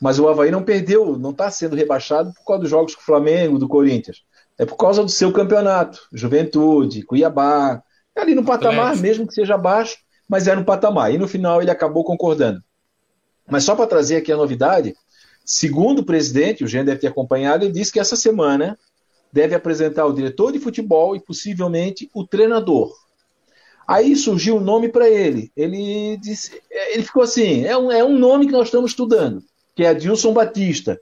mas 0.00 0.18
o 0.18 0.26
Havaí 0.26 0.50
não 0.50 0.62
perdeu, 0.62 1.18
não 1.18 1.30
está 1.30 1.50
sendo 1.50 1.76
rebaixado 1.76 2.32
por 2.32 2.44
causa 2.46 2.62
dos 2.62 2.70
jogos 2.70 2.94
com 2.94 3.02
o 3.02 3.04
Flamengo, 3.04 3.58
do 3.58 3.68
Corinthians. 3.68 4.22
É 4.58 4.64
por 4.64 4.76
causa 4.76 5.02
do 5.02 5.10
seu 5.10 5.30
campeonato, 5.32 6.00
Juventude, 6.14 7.02
Cuiabá, 7.02 7.82
é 8.16 8.20
ali 8.22 8.34
no 8.34 8.44
patamar, 8.44 8.96
mesmo 8.96 9.26
que 9.26 9.34
seja 9.34 9.58
baixo, 9.58 9.98
mas 10.26 10.46
é 10.46 10.54
no 10.54 10.64
patamar. 10.64 11.12
E 11.12 11.18
no 11.18 11.28
final 11.28 11.60
ele 11.60 11.70
acabou 11.70 12.04
concordando. 12.04 12.62
Mas 13.52 13.64
só 13.64 13.76
para 13.76 13.86
trazer 13.86 14.16
aqui 14.16 14.32
a 14.32 14.36
novidade, 14.36 14.96
segundo 15.44 15.98
o 15.98 16.04
presidente, 16.04 16.64
o 16.64 16.66
Jean 16.66 16.86
deve 16.86 17.00
ter 17.00 17.08
acompanhado, 17.08 17.66
ele 17.66 17.72
disse 17.72 17.92
que 17.92 18.00
essa 18.00 18.16
semana 18.16 18.78
deve 19.30 19.54
apresentar 19.54 20.06
o 20.06 20.12
diretor 20.14 20.52
de 20.52 20.58
futebol 20.58 21.14
e 21.14 21.20
possivelmente 21.20 22.10
o 22.14 22.26
treinador. 22.26 22.90
Aí 23.86 24.16
surgiu 24.16 24.56
um 24.56 24.60
nome 24.60 24.88
para 24.88 25.06
ele. 25.06 25.52
Ele 25.54 26.16
disse, 26.16 26.62
ele 26.70 27.02
ficou 27.02 27.22
assim: 27.22 27.66
é 27.66 27.76
um, 27.76 27.92
é 27.92 28.02
um 28.02 28.18
nome 28.18 28.46
que 28.46 28.52
nós 28.52 28.68
estamos 28.68 28.92
estudando, 28.92 29.44
que 29.74 29.84
é 29.84 29.88
Adilson 29.88 30.32
Batista, 30.32 30.98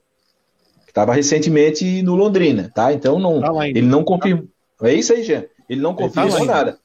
que 0.85 0.91
estava 0.91 1.15
recentemente 1.15 2.03
no 2.03 2.17
Londrina, 2.17 2.69
tá? 2.75 2.93
Então 2.93 3.21
não, 3.21 3.41
tá 3.41 3.69
ele 3.69 3.83
não 3.83 4.03
confirmou. 4.03 4.49
É 4.83 4.93
isso 4.93 5.13
aí, 5.13 5.23
Jean. 5.23 5.45
Ele 5.69 5.81
não 5.81 5.95
confirmou 5.95 6.37
tá 6.37 6.45
nada. 6.45 6.79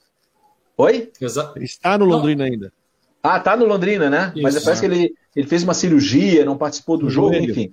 Oi? 0.76 1.10
Está 1.56 1.98
no 1.98 2.04
Londrina 2.04 2.44
não. 2.44 2.52
ainda. 2.52 2.72
Ah, 3.20 3.40
tá 3.40 3.56
no 3.56 3.64
Londrina, 3.64 4.08
né? 4.08 4.30
Isso, 4.36 4.42
Mas 4.44 4.62
parece 4.62 4.86
é. 4.86 4.88
que 4.88 4.94
ele, 4.94 5.14
ele 5.36 5.46
fez 5.46 5.62
uma 5.62 5.74
cirurgia, 5.74 6.44
não 6.44 6.56
participou 6.56 6.96
do 6.96 7.10
jogo, 7.10 7.34
joelho. 7.34 7.50
enfim. 7.50 7.72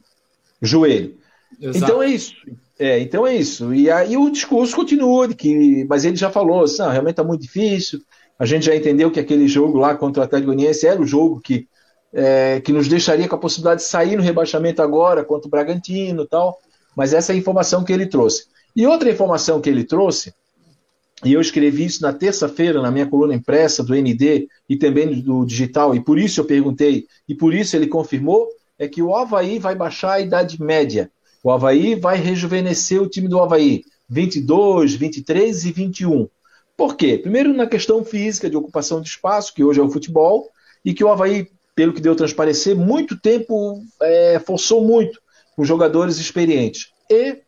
Joelho. 0.62 1.16
Exato. 1.60 1.78
Então 1.78 2.04
é 2.04 2.08
isso. 2.10 2.34
É, 2.78 3.00
então 3.00 3.26
é 3.26 3.36
isso. 3.36 3.74
E 3.74 3.90
aí 3.90 4.18
o 4.18 4.30
discurso 4.30 4.76
continua, 4.76 5.28
de 5.28 5.36
que, 5.36 5.86
mas 5.86 6.04
ele 6.04 6.18
já 6.18 6.30
falou 6.30 6.64
assim, 6.64 6.80
não, 6.80 6.90
realmente 6.90 7.14
está 7.14 7.24
muito 7.24 7.42
difícil. 7.42 8.02
A 8.38 8.46
gente 8.46 8.66
já 8.66 8.76
entendeu 8.76 9.10
que 9.10 9.20
aquele 9.20 9.48
jogo 9.48 9.78
lá 9.78 9.96
contra 9.96 10.22
o 10.22 10.26
Atlético 10.26 10.52
Goianiense 10.52 10.86
era 10.86 11.02
o 11.02 11.06
jogo 11.06 11.40
que, 11.40 11.68
é, 12.12 12.60
que 12.60 12.74
nos 12.74 12.88
deixaria 12.90 13.28
com 13.28 13.36
a 13.36 13.40
possibilidade 13.40 13.82
de 13.82 13.88
sair 13.88 14.18
no 14.18 14.24
rebaixamento 14.24 14.82
agora 14.82 15.24
contra 15.24 15.48
o 15.48 15.52
Bragantino 15.52 16.24
e 16.24 16.28
tal. 16.28 16.60
Mas 16.98 17.14
essa 17.14 17.32
é 17.32 17.36
a 17.36 17.38
informação 17.38 17.84
que 17.84 17.94
ele 17.94 18.08
trouxe. 18.08 18.46
E 18.76 18.86
outra 18.86 19.10
informação 19.10 19.62
que 19.62 19.70
ele 19.70 19.84
trouxe, 19.84 20.34
e 21.24 21.34
eu 21.34 21.42
escrevi 21.42 21.86
isso 21.86 22.02
na 22.02 22.14
terça-feira 22.14 22.82
na 22.82 22.92
minha 22.92 23.06
coluna 23.06 23.34
impressa 23.34 23.84
do 23.84 23.96
ND 23.96 24.48
e 24.68 24.76
também 24.78 25.22
do 25.22 25.46
digital, 25.46 25.96
e 25.96 26.04
por 26.04 26.20
isso 26.20 26.42
eu 26.42 26.46
perguntei, 26.46 27.06
e 27.28 27.36
por 27.36 27.54
isso 27.54 27.76
ele 27.76 27.88
confirmou, 27.88 28.48
é 28.78 28.88
que 28.88 29.02
o 29.02 29.16
Havaí 29.16 29.60
vai 29.60 29.76
baixar 29.76 30.14
a 30.14 30.20
idade 30.20 30.62
média 30.62 31.10
o 31.44 31.52
Havaí 31.52 31.94
vai 31.96 32.18
rejuvenescer 32.18 33.02
o 33.02 33.10
time 33.10 33.28
do 33.28 33.40
Havaí. 33.40 33.84
22, 34.10 34.94
23 34.96 35.66
e 35.66 35.72
21. 35.74 36.30
Por 36.78 36.96
quê? 36.96 37.18
Primeiro, 37.18 37.54
na 37.54 37.68
questão 37.68 38.04
física 38.04 38.50
de 38.50 38.56
ocupação 38.56 39.02
de 39.02 39.10
espaço, 39.10 39.54
que 39.54 39.64
hoje 39.64 39.80
é 39.80 39.84
o 39.84 39.90
futebol, 39.90 40.50
e 40.86 40.94
que 40.94 41.04
o 41.04 41.10
Havaí, 41.10 41.50
pelo 41.76 41.94
que 41.94 42.02
deu 42.02 42.16
transparecer, 42.16 42.76
muito 42.76 43.20
tempo 43.20 43.84
é, 44.02 44.40
forçou 44.40 44.86
muito 44.86 45.20
com 45.56 45.66
jogadores 45.66 46.18
experientes. 46.18 46.92
E 47.10 47.42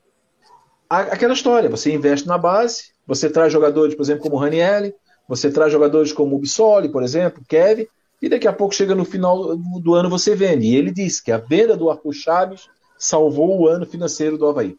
aquela 0.89 1.33
história: 1.33 1.69
você 1.69 1.93
investe 1.93 2.27
na 2.27 2.37
base, 2.37 2.91
você 3.07 3.29
traz 3.29 3.51
jogadores, 3.51 3.95
por 3.95 4.03
exemplo, 4.03 4.23
como 4.23 4.37
Ranielli, 4.37 4.93
você 5.27 5.49
traz 5.49 5.71
jogadores 5.71 6.11
como 6.13 6.35
o 6.35 6.39
Bissoli, 6.39 6.89
por 6.89 7.03
exemplo, 7.03 7.43
Kevin, 7.47 7.87
e 8.21 8.29
daqui 8.29 8.47
a 8.47 8.53
pouco 8.53 8.73
chega 8.73 8.95
no 8.95 9.05
final 9.05 9.55
do 9.57 9.93
ano 9.93 10.09
você 10.09 10.35
vende. 10.35 10.67
E 10.67 10.75
ele 10.75 10.91
disse 10.91 11.23
que 11.23 11.31
a 11.31 11.37
venda 11.37 11.75
do 11.75 11.89
Arthur 11.89 12.13
Chaves 12.13 12.67
salvou 12.97 13.59
o 13.59 13.67
ano 13.67 13.85
financeiro 13.85 14.37
do 14.37 14.47
Havaí. 14.47 14.75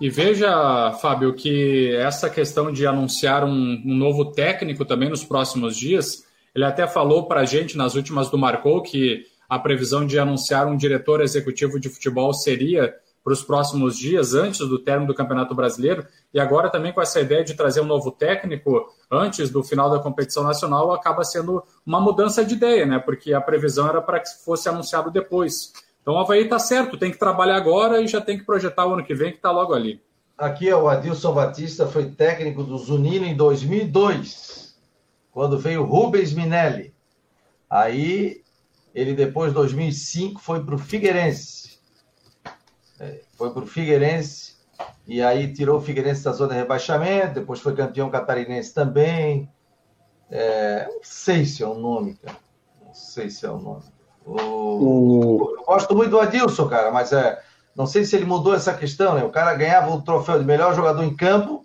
E 0.00 0.10
veja, 0.10 0.92
Fábio, 1.00 1.34
que 1.34 1.94
essa 1.96 2.28
questão 2.28 2.70
de 2.70 2.86
anunciar 2.86 3.44
um, 3.44 3.82
um 3.84 3.94
novo 3.96 4.26
técnico 4.32 4.84
também 4.84 5.08
nos 5.08 5.24
próximos 5.24 5.76
dias, 5.76 6.24
ele 6.54 6.64
até 6.64 6.86
falou 6.86 7.26
para 7.26 7.40
a 7.40 7.44
gente 7.44 7.76
nas 7.76 7.94
últimas 7.94 8.28
do 8.28 8.36
Marcou 8.36 8.82
que 8.82 9.24
a 9.48 9.58
previsão 9.58 10.06
de 10.06 10.18
anunciar 10.18 10.66
um 10.66 10.76
diretor 10.76 11.22
executivo 11.22 11.80
de 11.80 11.88
futebol 11.88 12.34
seria 12.34 12.94
para 13.26 13.32
os 13.32 13.42
próximos 13.42 13.98
dias, 13.98 14.34
antes 14.34 14.60
do 14.60 14.78
término 14.78 15.08
do 15.08 15.14
Campeonato 15.14 15.52
Brasileiro, 15.52 16.06
e 16.32 16.38
agora 16.38 16.70
também 16.70 16.92
com 16.92 17.02
essa 17.02 17.20
ideia 17.20 17.42
de 17.42 17.54
trazer 17.54 17.80
um 17.80 17.84
novo 17.84 18.12
técnico 18.12 18.86
antes 19.10 19.50
do 19.50 19.64
final 19.64 19.90
da 19.90 19.98
competição 19.98 20.44
nacional, 20.44 20.92
acaba 20.92 21.24
sendo 21.24 21.60
uma 21.84 22.00
mudança 22.00 22.44
de 22.44 22.54
ideia, 22.54 22.86
né? 22.86 23.00
Porque 23.00 23.34
a 23.34 23.40
previsão 23.40 23.88
era 23.88 24.00
para 24.00 24.20
que 24.20 24.28
fosse 24.44 24.68
anunciado 24.68 25.10
depois. 25.10 25.72
Então 26.00 26.14
o 26.14 26.18
Havaí 26.18 26.44
está 26.44 26.60
certo, 26.60 26.96
tem 26.96 27.10
que 27.10 27.18
trabalhar 27.18 27.56
agora 27.56 28.00
e 28.00 28.06
já 28.06 28.20
tem 28.20 28.38
que 28.38 28.44
projetar 28.44 28.86
o 28.86 28.94
ano 28.94 29.04
que 29.04 29.12
vem, 29.12 29.32
que 29.32 29.38
está 29.38 29.50
logo 29.50 29.74
ali. 29.74 30.00
Aqui 30.38 30.68
é 30.68 30.76
o 30.76 30.88
Adilson 30.88 31.34
Batista, 31.34 31.84
foi 31.84 32.08
técnico 32.08 32.62
do 32.62 32.78
Zunino 32.78 33.26
em 33.26 33.34
2002, 33.34 34.76
quando 35.32 35.58
veio 35.58 35.82
Rubens 35.82 36.32
Minelli. 36.32 36.94
Aí 37.68 38.40
ele 38.94 39.14
depois, 39.14 39.50
em 39.50 39.54
2005, 39.54 40.40
foi 40.40 40.62
para 40.62 40.76
o 40.76 40.78
Figueirense. 40.78 41.75
É, 42.98 43.20
foi 43.36 43.50
para 43.50 43.62
o 43.62 43.66
Figueirense 43.66 44.56
e 45.06 45.22
aí 45.22 45.52
tirou 45.52 45.78
o 45.78 45.80
Figueirense 45.80 46.24
da 46.24 46.32
zona 46.32 46.54
de 46.54 46.60
rebaixamento, 46.60 47.34
depois 47.34 47.60
foi 47.60 47.74
campeão 47.74 48.10
catarinense 48.10 48.74
também. 48.74 49.50
É, 50.30 50.88
não 50.90 51.00
sei 51.02 51.44
se 51.44 51.62
é 51.62 51.66
o 51.66 51.74
nome, 51.74 52.14
cara. 52.16 52.36
Não 52.84 52.94
sei 52.94 53.30
se 53.30 53.46
é 53.46 53.50
o 53.50 53.58
nome. 53.58 53.84
O... 54.24 55.54
Eu 55.58 55.64
gosto 55.64 55.94
muito 55.94 56.10
do 56.10 56.20
Adilson, 56.20 56.68
cara, 56.68 56.90
mas 56.90 57.12
é, 57.12 57.40
não 57.76 57.86
sei 57.86 58.04
se 58.04 58.16
ele 58.16 58.24
mudou 58.24 58.54
essa 58.54 58.74
questão, 58.74 59.14
né? 59.14 59.22
O 59.22 59.30
cara 59.30 59.54
ganhava 59.54 59.90
o 59.92 60.02
troféu 60.02 60.38
de 60.38 60.44
melhor 60.44 60.74
jogador 60.74 61.04
em 61.04 61.14
campo, 61.14 61.64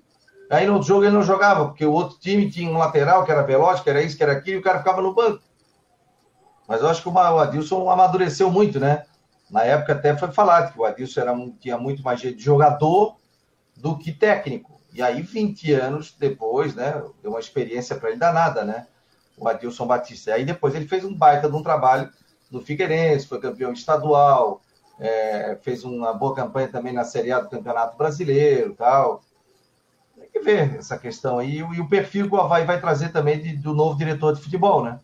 aí 0.50 0.68
no 0.68 0.74
outro 0.74 0.88
jogo 0.88 1.04
ele 1.04 1.16
não 1.16 1.24
jogava, 1.24 1.66
porque 1.66 1.86
o 1.86 1.92
outro 1.92 2.20
time 2.20 2.52
tinha 2.52 2.70
um 2.70 2.78
lateral 2.78 3.26
que 3.26 3.32
era 3.32 3.42
veloz, 3.42 3.80
que 3.80 3.90
era 3.90 4.04
isso, 4.04 4.16
que 4.16 4.22
era 4.22 4.34
aquilo, 4.34 4.58
e 4.58 4.60
o 4.60 4.64
cara 4.64 4.80
ficava 4.80 5.02
no 5.02 5.16
banco. 5.16 5.42
Mas 6.68 6.82
eu 6.82 6.88
acho 6.88 7.02
que 7.02 7.10
o 7.10 7.18
Adilson 7.18 7.90
amadureceu 7.90 8.52
muito, 8.52 8.80
né? 8.80 9.06
Na 9.52 9.64
época 9.64 9.92
até 9.92 10.16
foi 10.16 10.32
falado 10.32 10.72
que 10.72 10.80
o 10.80 10.86
Adilson 10.86 11.22
era, 11.22 11.36
tinha 11.60 11.78
muito 11.78 12.02
mais 12.02 12.22
jeito 12.22 12.38
de 12.38 12.44
jogador 12.44 13.18
do 13.76 13.98
que 13.98 14.14
técnico. 14.14 14.80
E 14.94 15.02
aí, 15.02 15.22
20 15.22 15.74
anos 15.74 16.16
depois, 16.18 16.74
né? 16.74 17.04
Deu 17.22 17.32
uma 17.32 17.40
experiência 17.40 17.98
para 17.98 18.10
ele 18.10 18.18
danada, 18.18 18.64
né? 18.64 18.88
O 19.38 19.48
Adilson 19.48 19.86
Batista. 19.86 20.32
E 20.32 20.34
aí 20.34 20.46
depois 20.46 20.74
ele 20.74 20.88
fez 20.88 21.04
um 21.04 21.14
baita 21.14 21.50
de 21.50 21.56
um 21.56 21.62
trabalho 21.62 22.10
do 22.50 22.62
Figueirense, 22.62 23.28
foi 23.28 23.40
campeão 23.40 23.74
estadual, 23.74 24.62
é, 25.00 25.58
fez 25.62 25.84
uma 25.84 26.14
boa 26.14 26.34
campanha 26.34 26.68
também 26.70 26.94
na 26.94 27.04
Série 27.04 27.32
A 27.32 27.40
do 27.40 27.50
Campeonato 27.50 27.98
Brasileiro 27.98 28.74
tal. 28.76 29.22
Tem 30.18 30.30
que 30.30 30.40
ver 30.40 30.78
essa 30.78 30.98
questão 30.98 31.40
aí. 31.40 31.58
E 31.58 31.82
o 31.82 31.90
perfil 31.90 32.30
que 32.30 32.36
o 32.36 32.40
Havaí 32.40 32.66
vai 32.66 32.80
trazer 32.80 33.10
também 33.10 33.42
de, 33.42 33.58
do 33.58 33.74
novo 33.74 33.98
diretor 33.98 34.34
de 34.34 34.42
futebol, 34.42 34.84
né? 34.84 35.00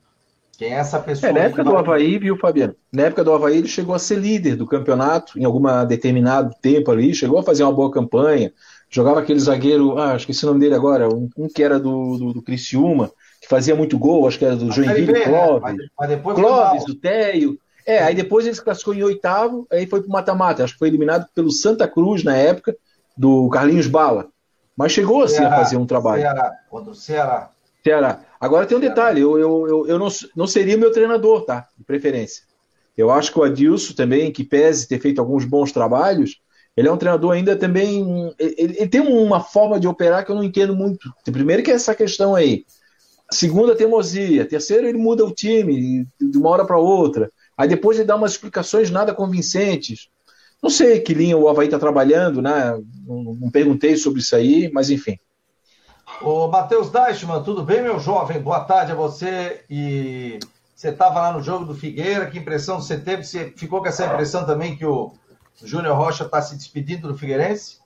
Quem 0.57 0.73
é 0.73 0.77
essa 0.77 0.99
pessoa? 0.99 1.29
É, 1.29 1.33
na 1.33 1.39
época 1.41 1.63
do. 1.63 1.77
Havaí, 1.77 2.17
viu, 2.17 2.35
Fabiano? 2.35 2.75
Na 2.91 3.03
época 3.03 3.23
do 3.23 3.31
Havaí, 3.31 3.57
ele 3.57 3.67
chegou 3.67 3.93
a 3.93 3.99
ser 3.99 4.17
líder 4.17 4.55
do 4.55 4.65
campeonato 4.65 5.37
em 5.37 5.45
algum 5.45 5.61
determinado 5.85 6.51
tempo 6.59 6.91
ali, 6.91 7.13
chegou 7.13 7.37
a 7.37 7.43
fazer 7.43 7.63
uma 7.63 7.71
boa 7.71 7.91
campanha, 7.91 8.51
jogava 8.89 9.19
aquele 9.19 9.39
zagueiro, 9.39 9.99
ah, 9.99 10.15
esqueci 10.15 10.43
o 10.43 10.47
nome 10.47 10.59
dele 10.59 10.73
agora, 10.73 11.07
um, 11.07 11.29
um 11.37 11.47
que 11.47 11.61
era 11.61 11.79
do, 11.79 12.17
do, 12.17 12.33
do 12.33 12.41
Criciúma, 12.41 13.11
que 13.39 13.47
fazia 13.47 13.75
muito 13.75 13.99
gol, 13.99 14.27
acho 14.27 14.39
que 14.39 14.45
era 14.45 14.55
do 14.55 14.71
Joinville, 14.71 15.13
né? 15.13 15.19
Clóvis, 15.25 15.77
né? 15.77 16.17
Clóvis, 16.35 16.85
do 16.85 16.95
Teio. 16.95 17.59
É, 17.85 17.99
aí 17.99 18.15
depois 18.15 18.45
ele 18.45 18.55
se 18.55 18.63
classificou 18.63 18.95
em 18.95 19.03
oitavo, 19.03 19.67
aí 19.71 19.85
foi 19.85 20.01
pro 20.01 20.09
mata-mata. 20.09 20.63
Acho 20.63 20.73
que 20.73 20.79
foi 20.79 20.89
eliminado 20.89 21.27
pelo 21.33 21.51
Santa 21.51 21.87
Cruz 21.87 22.23
na 22.23 22.35
época, 22.35 22.75
do 23.15 23.47
Carlinhos 23.49 23.87
Bala. 23.87 24.27
Mas 24.75 24.91
chegou 24.91 25.23
assim 25.23 25.37
Ceará, 25.37 25.55
a 25.55 25.59
fazer 25.63 25.77
um 25.77 25.85
trabalho. 25.85 26.21
Ceará, 26.21 26.51
contra 26.69 26.91
o 26.91 26.95
Ceará. 26.95 27.49
Ceará. 27.83 28.19
Agora 28.39 28.65
tem 28.65 28.77
um 28.77 28.81
Ceará. 28.81 28.95
detalhe, 28.95 29.21
eu, 29.21 29.37
eu, 29.37 29.67
eu, 29.67 29.87
eu 29.87 29.99
não, 29.99 30.07
não 30.35 30.47
seria 30.47 30.77
meu 30.77 30.91
treinador, 30.91 31.45
tá? 31.45 31.67
De 31.77 31.83
preferência. 31.83 32.43
Eu 32.95 33.11
acho 33.11 33.31
que 33.31 33.39
o 33.39 33.43
Adilson 33.43 33.93
também, 33.93 34.31
que 34.31 34.43
pese 34.43 34.87
ter 34.87 34.99
feito 34.99 35.19
alguns 35.19 35.45
bons 35.45 35.71
trabalhos, 35.71 36.41
ele 36.75 36.87
é 36.87 36.91
um 36.91 36.97
treinador 36.97 37.31
ainda 37.31 37.55
também. 37.55 38.33
Ele, 38.37 38.75
ele, 38.77 38.87
tem 38.87 39.01
uma 39.01 39.39
forma 39.39 39.79
de 39.79 39.87
operar 39.87 40.23
que 40.23 40.31
eu 40.31 40.35
não 40.35 40.43
entendo 40.43 40.75
muito. 40.75 41.11
Primeiro 41.25 41.63
que 41.63 41.71
é 41.71 41.73
essa 41.73 41.95
questão 41.95 42.35
aí. 42.35 42.65
Segunda, 43.31 43.75
teimosia. 43.75 44.45
Terceiro, 44.45 44.87
ele 44.87 44.97
muda 44.97 45.25
o 45.25 45.33
time 45.33 46.07
de 46.19 46.37
uma 46.37 46.49
hora 46.49 46.65
para 46.65 46.77
outra. 46.77 47.31
Aí 47.57 47.67
depois 47.67 47.97
ele 47.97 48.07
dá 48.07 48.15
umas 48.15 48.33
explicações 48.33 48.91
nada 48.91 49.13
convincentes. 49.13 50.07
Não 50.61 50.69
sei 50.69 50.99
que 50.99 51.13
linha 51.13 51.37
o 51.37 51.47
Havaí 51.49 51.67
está 51.67 51.79
trabalhando, 51.79 52.41
né? 52.41 52.79
Não, 53.05 53.35
não, 53.39 53.51
perguntei 53.51 53.95
sobre 53.95 54.21
isso 54.21 54.35
aí, 54.35 54.71
mas 54.71 54.89
enfim. 54.89 55.17
Ô, 56.21 56.47
Matheus 56.47 56.89
Deichmann, 56.89 57.43
tudo 57.43 57.63
bem, 57.63 57.83
meu 57.83 57.99
jovem? 57.99 58.41
Boa 58.41 58.61
tarde 58.61 58.91
a 58.91 58.95
você. 58.95 59.61
E 59.69 60.39
você 60.75 60.89
estava 60.89 61.21
lá 61.21 61.31
no 61.31 61.43
jogo 61.43 61.65
do 61.65 61.75
Figueira, 61.75 62.25
que 62.25 62.39
impressão 62.39 62.81
você 62.81 62.97
teve? 62.97 63.23
Você 63.23 63.53
ficou 63.55 63.81
com 63.81 63.87
essa 63.87 64.05
impressão 64.05 64.43
também 64.43 64.75
que 64.75 64.85
o, 64.85 65.13
Júnior 65.63 65.95
Rocha 65.95 66.23
está 66.23 66.41
se 66.41 66.55
despedindo 66.55 67.07
do 67.07 67.17
Figueirense? 67.17 67.77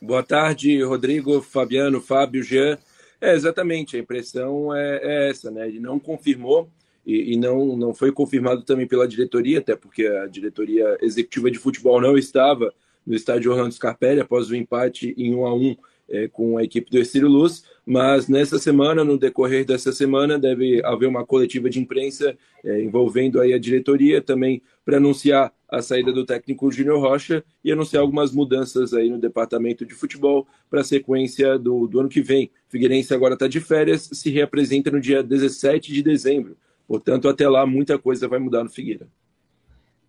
Boa 0.00 0.22
tarde, 0.22 0.82
Rodrigo, 0.82 1.42
Fabiano, 1.42 2.00
Fábio, 2.00 2.44
Jean. 2.44 2.78
É, 3.20 3.34
exatamente, 3.34 3.96
a 3.96 4.00
impressão 4.00 4.74
é, 4.74 5.00
é 5.02 5.30
essa, 5.30 5.50
né? 5.50 5.66
Ele 5.66 5.80
não 5.80 5.98
confirmou 5.98 6.68
e, 7.04 7.34
e, 7.34 7.36
não, 7.36 7.76
não 7.76 7.92
foi 7.92 8.12
confirmado 8.12 8.62
também 8.62 8.86
pela 8.86 9.06
diretoria, 9.06 9.58
até 9.58 9.74
porque 9.74 10.06
a 10.06 10.26
diretoria 10.26 10.96
executiva 11.00 11.50
de 11.50 11.58
futebol 11.58 12.00
não 12.00 12.16
estava 12.16 12.72
no 13.04 13.14
estádio 13.14 13.50
Orlando 13.50 13.74
Scarpelli 13.74 14.20
após 14.20 14.48
o 14.48 14.56
empate 14.56 15.12
em 15.18 15.34
1 15.34 15.46
a 15.46 15.54
1 15.54 15.76
é, 16.10 16.28
com 16.28 16.58
a 16.58 16.64
equipe 16.64 16.90
do 16.90 16.98
Estilo 16.98 17.28
Luz, 17.28 17.64
mas 17.86 18.28
nessa 18.28 18.58
semana, 18.58 19.04
no 19.04 19.16
decorrer 19.16 19.64
dessa 19.64 19.92
semana, 19.92 20.38
deve 20.38 20.84
haver 20.84 21.06
uma 21.06 21.24
coletiva 21.24 21.70
de 21.70 21.78
imprensa 21.78 22.36
é, 22.64 22.82
envolvendo 22.82 23.40
aí 23.40 23.52
a 23.52 23.58
diretoria 23.58 24.20
também 24.20 24.60
para 24.84 24.96
anunciar 24.96 25.52
a 25.68 25.80
saída 25.80 26.12
do 26.12 26.26
técnico 26.26 26.70
Júnior 26.70 27.00
Rocha 27.00 27.44
e 27.64 27.70
anunciar 27.70 28.02
algumas 28.02 28.32
mudanças 28.32 28.92
aí 28.92 29.08
no 29.08 29.18
departamento 29.18 29.86
de 29.86 29.94
futebol 29.94 30.46
para 30.68 30.80
a 30.80 30.84
sequência 30.84 31.56
do, 31.58 31.86
do 31.86 32.00
ano 32.00 32.08
que 32.08 32.20
vem. 32.20 32.50
Figueirense 32.68 33.14
agora 33.14 33.34
está 33.34 33.46
de 33.46 33.60
férias, 33.60 34.08
se 34.12 34.30
reapresenta 34.30 34.90
no 34.90 35.00
dia 35.00 35.22
17 35.22 35.92
de 35.92 36.02
dezembro. 36.02 36.56
Portanto, 36.88 37.28
até 37.28 37.48
lá 37.48 37.64
muita 37.64 37.96
coisa 37.98 38.26
vai 38.26 38.40
mudar 38.40 38.64
no 38.64 38.70
Figueira. 38.70 39.06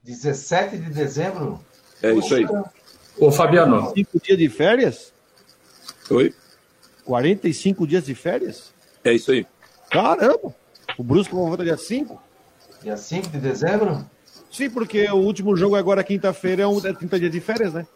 17 0.04 0.78
de 0.78 0.90
dezembro? 0.90 1.60
É 2.02 2.12
isso 2.12 2.34
aí. 2.34 2.46
Ô, 3.20 3.32
Fabiano. 3.32 3.92
Cinco 3.94 4.20
dias 4.20 4.38
de 4.38 4.50
férias? 4.50 5.14
Oi? 6.12 6.34
45 7.06 7.88
dias 7.88 8.06
de 8.06 8.14
férias? 8.14 8.74
É 9.04 9.14
isso 9.14 9.32
aí. 9.32 9.46
Caramba! 9.90 10.54
O 10.98 11.04
Brusco 11.04 11.36
volta 11.36 11.64
dia 11.64 11.78
5? 11.78 12.22
Dia 12.84 12.98
5 12.98 13.30
de 13.30 13.40
dezembro? 13.40 14.06
Sim, 14.52 14.70
porque 14.70 15.10
o 15.10 15.16
último 15.16 15.56
jogo 15.56 15.76
agora, 15.76 16.04
quinta-feira, 16.04 16.64
é, 16.64 16.68
um, 16.68 16.78
é 16.86 16.94
30 16.94 17.20
dias 17.20 17.32
de 17.32 17.40
férias, 17.40 17.74
né? 17.74 17.88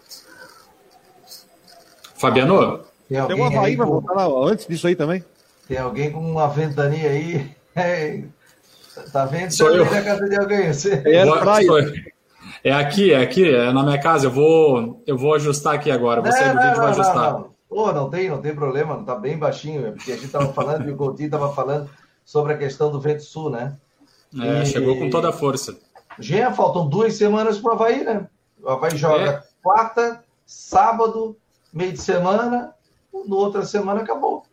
Fabiano? 2.15 2.85
Tem, 3.09 3.25
Tem 3.27 3.35
um 3.35 3.43
Havaí, 3.43 3.75
vai 3.75 3.85
voltar 3.85 4.13
lá 4.13 4.49
antes 4.49 4.65
disso 4.65 4.87
aí 4.87 4.95
também. 4.95 5.23
Tem 5.67 5.77
alguém 5.77 6.11
com 6.11 6.19
uma 6.19 6.47
ventania 6.47 7.09
aí. 7.09 7.51
tá 9.11 9.25
vendo? 9.25 9.51
Sou 9.51 9.69
eu. 9.69 9.85
na 9.85 10.01
casa 10.01 10.27
de 10.27 10.35
alguém. 10.37 10.73
Você... 10.73 11.01
É, 11.05 11.25
praia. 11.25 11.93
é 12.63 12.71
aqui, 12.71 13.11
é 13.11 13.21
aqui, 13.21 13.53
é 13.53 13.71
na 13.73 13.83
minha 13.83 13.99
casa. 13.99 14.27
Eu 14.27 14.31
vou, 14.31 15.03
eu 15.05 15.17
vou 15.17 15.35
ajustar 15.35 15.75
aqui 15.75 15.91
agora. 15.91 16.21
Você 16.21 16.45
não, 16.45 16.55
do 16.55 16.61
vídeo 16.61 16.77
vai 16.77 16.89
ajustar. 16.91 17.15
Não, 17.15 17.39
não. 17.39 17.54
Pô, 17.75 17.91
não 17.91 18.09
tem, 18.09 18.29
não 18.29 18.41
tem 18.41 18.55
problema, 18.55 18.95
não 18.95 19.03
tá 19.03 19.15
bem 19.15 19.37
baixinho, 19.37 19.91
porque 19.91 20.13
a 20.13 20.15
gente 20.15 20.29
tava 20.29 20.53
falando 20.53 20.87
e 20.87 20.93
o 20.93 20.95
Coutinho 20.95 21.29
tava 21.29 21.53
falando 21.53 21.89
sobre 22.23 22.53
a 22.53 22.57
questão 22.57 22.89
do 22.89 23.01
vento 23.01 23.21
sul, 23.21 23.49
né? 23.49 23.75
É, 24.41 24.63
e... 24.63 24.65
chegou 24.65 24.97
com 24.97 25.09
toda 25.09 25.27
a 25.27 25.33
força. 25.33 25.77
Jean, 26.17 26.53
faltam 26.53 26.87
duas 26.87 27.15
semanas 27.15 27.57
para 27.57 27.71
o 27.71 27.73
Havaí, 27.73 28.05
né? 28.05 28.29
O 28.63 28.69
Havaí 28.69 28.95
joga 28.95 29.29
é. 29.29 29.43
quarta, 29.61 30.23
sábado, 30.45 31.35
meio 31.73 31.91
de 31.91 31.99
semana, 31.99 32.73
no 33.11 33.35
outra 33.35 33.65
semana 33.65 34.03
acabou. 34.03 34.43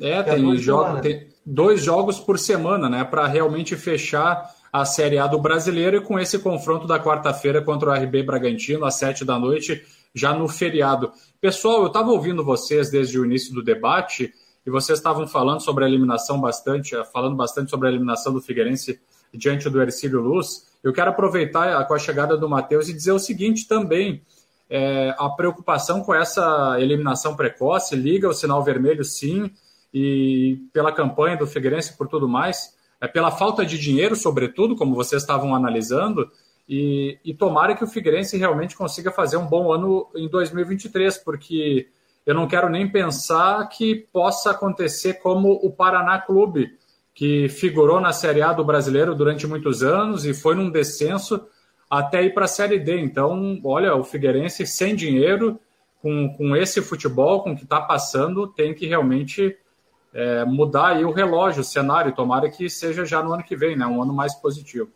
É, 0.00 0.22
tem, 0.22 0.56
jogo, 0.56 1.02
tem 1.02 1.28
dois 1.44 1.82
jogos 1.82 2.18
por 2.18 2.38
semana, 2.38 2.88
né? 2.88 3.04
Para 3.04 3.26
realmente 3.26 3.76
fechar 3.76 4.54
a 4.72 4.86
Série 4.86 5.18
A 5.18 5.26
do 5.26 5.38
Brasileiro 5.38 5.98
e 5.98 6.00
com 6.00 6.18
esse 6.18 6.38
confronto 6.38 6.86
da 6.86 6.98
quarta-feira 6.98 7.60
contra 7.60 7.90
o 7.90 7.92
RB 7.92 8.22
Bragantino, 8.22 8.86
às 8.86 8.94
sete 8.94 9.22
da 9.22 9.38
noite, 9.38 9.84
já 10.14 10.32
no 10.32 10.48
feriado. 10.48 11.12
Pessoal, 11.40 11.80
eu 11.80 11.88
estava 11.88 12.10
ouvindo 12.10 12.44
vocês 12.44 12.90
desde 12.90 13.18
o 13.18 13.24
início 13.24 13.52
do 13.52 13.62
debate 13.62 14.32
e 14.64 14.70
vocês 14.70 14.98
estavam 14.98 15.26
falando 15.26 15.60
sobre 15.60 15.84
a 15.84 15.88
eliminação 15.88 16.40
bastante, 16.40 16.94
falando 17.12 17.36
bastante 17.36 17.70
sobre 17.70 17.88
a 17.88 17.90
eliminação 17.90 18.32
do 18.32 18.40
Figueirense 18.40 19.00
diante 19.32 19.68
do 19.68 19.82
Ercílio 19.82 20.20
Luz. 20.20 20.66
Eu 20.82 20.92
quero 20.92 21.10
aproveitar 21.10 21.86
com 21.86 21.94
a 21.94 21.98
chegada 21.98 22.36
do 22.36 22.48
Matheus 22.48 22.88
e 22.88 22.94
dizer 22.94 23.12
o 23.12 23.18
seguinte 23.18 23.66
também. 23.66 24.22
É, 24.70 25.14
a 25.18 25.28
preocupação 25.28 26.02
com 26.02 26.14
essa 26.14 26.76
eliminação 26.78 27.36
precoce, 27.36 27.94
liga 27.96 28.28
o 28.28 28.32
sinal 28.32 28.62
vermelho 28.62 29.04
sim, 29.04 29.50
e 29.92 30.58
pela 30.72 30.92
campanha 30.92 31.36
do 31.36 31.46
Figueirense 31.46 31.96
por 31.96 32.08
tudo 32.08 32.28
mais, 32.28 32.74
é 33.00 33.06
pela 33.06 33.30
falta 33.30 33.66
de 33.66 33.78
dinheiro, 33.78 34.16
sobretudo, 34.16 34.74
como 34.74 34.94
vocês 34.94 35.22
estavam 35.22 35.54
analisando, 35.54 36.30
e, 36.68 37.18
e 37.24 37.34
tomara 37.34 37.74
que 37.74 37.84
o 37.84 37.86
Figueirense 37.86 38.38
realmente 38.38 38.76
consiga 38.76 39.10
fazer 39.10 39.36
um 39.36 39.46
bom 39.46 39.72
ano 39.72 40.08
em 40.14 40.28
2023, 40.28 41.18
porque 41.18 41.88
eu 42.24 42.34
não 42.34 42.48
quero 42.48 42.68
nem 42.70 42.90
pensar 42.90 43.68
que 43.68 44.06
possa 44.12 44.50
acontecer 44.50 45.14
como 45.14 45.52
o 45.52 45.70
Paraná 45.70 46.18
Clube, 46.18 46.78
que 47.14 47.48
figurou 47.48 48.00
na 48.00 48.12
Série 48.12 48.42
A 48.42 48.52
do 48.52 48.64
Brasileiro 48.64 49.14
durante 49.14 49.46
muitos 49.46 49.82
anos 49.82 50.24
e 50.24 50.32
foi 50.32 50.54
num 50.54 50.70
descenso 50.70 51.46
até 51.88 52.24
ir 52.24 52.32
para 52.32 52.46
a 52.46 52.48
Série 52.48 52.78
D. 52.78 52.98
Então, 52.98 53.60
olha, 53.62 53.94
o 53.94 54.02
Figueirense 54.02 54.66
sem 54.66 54.96
dinheiro, 54.96 55.60
com, 56.00 56.34
com 56.34 56.56
esse 56.56 56.80
futebol, 56.80 57.42
com 57.42 57.52
o 57.52 57.56
que 57.56 57.64
está 57.64 57.80
passando, 57.80 58.48
tem 58.48 58.74
que 58.74 58.86
realmente 58.86 59.56
é, 60.12 60.44
mudar 60.44 60.88
aí 60.88 61.04
o 61.04 61.12
relógio, 61.12 61.60
o 61.60 61.64
cenário. 61.64 62.14
Tomara 62.14 62.48
que 62.48 62.70
seja 62.70 63.04
já 63.04 63.22
no 63.22 63.32
ano 63.32 63.44
que 63.44 63.54
vem, 63.54 63.76
né? 63.76 63.86
Um 63.86 64.02
ano 64.02 64.14
mais 64.14 64.34
positivo. 64.34 64.90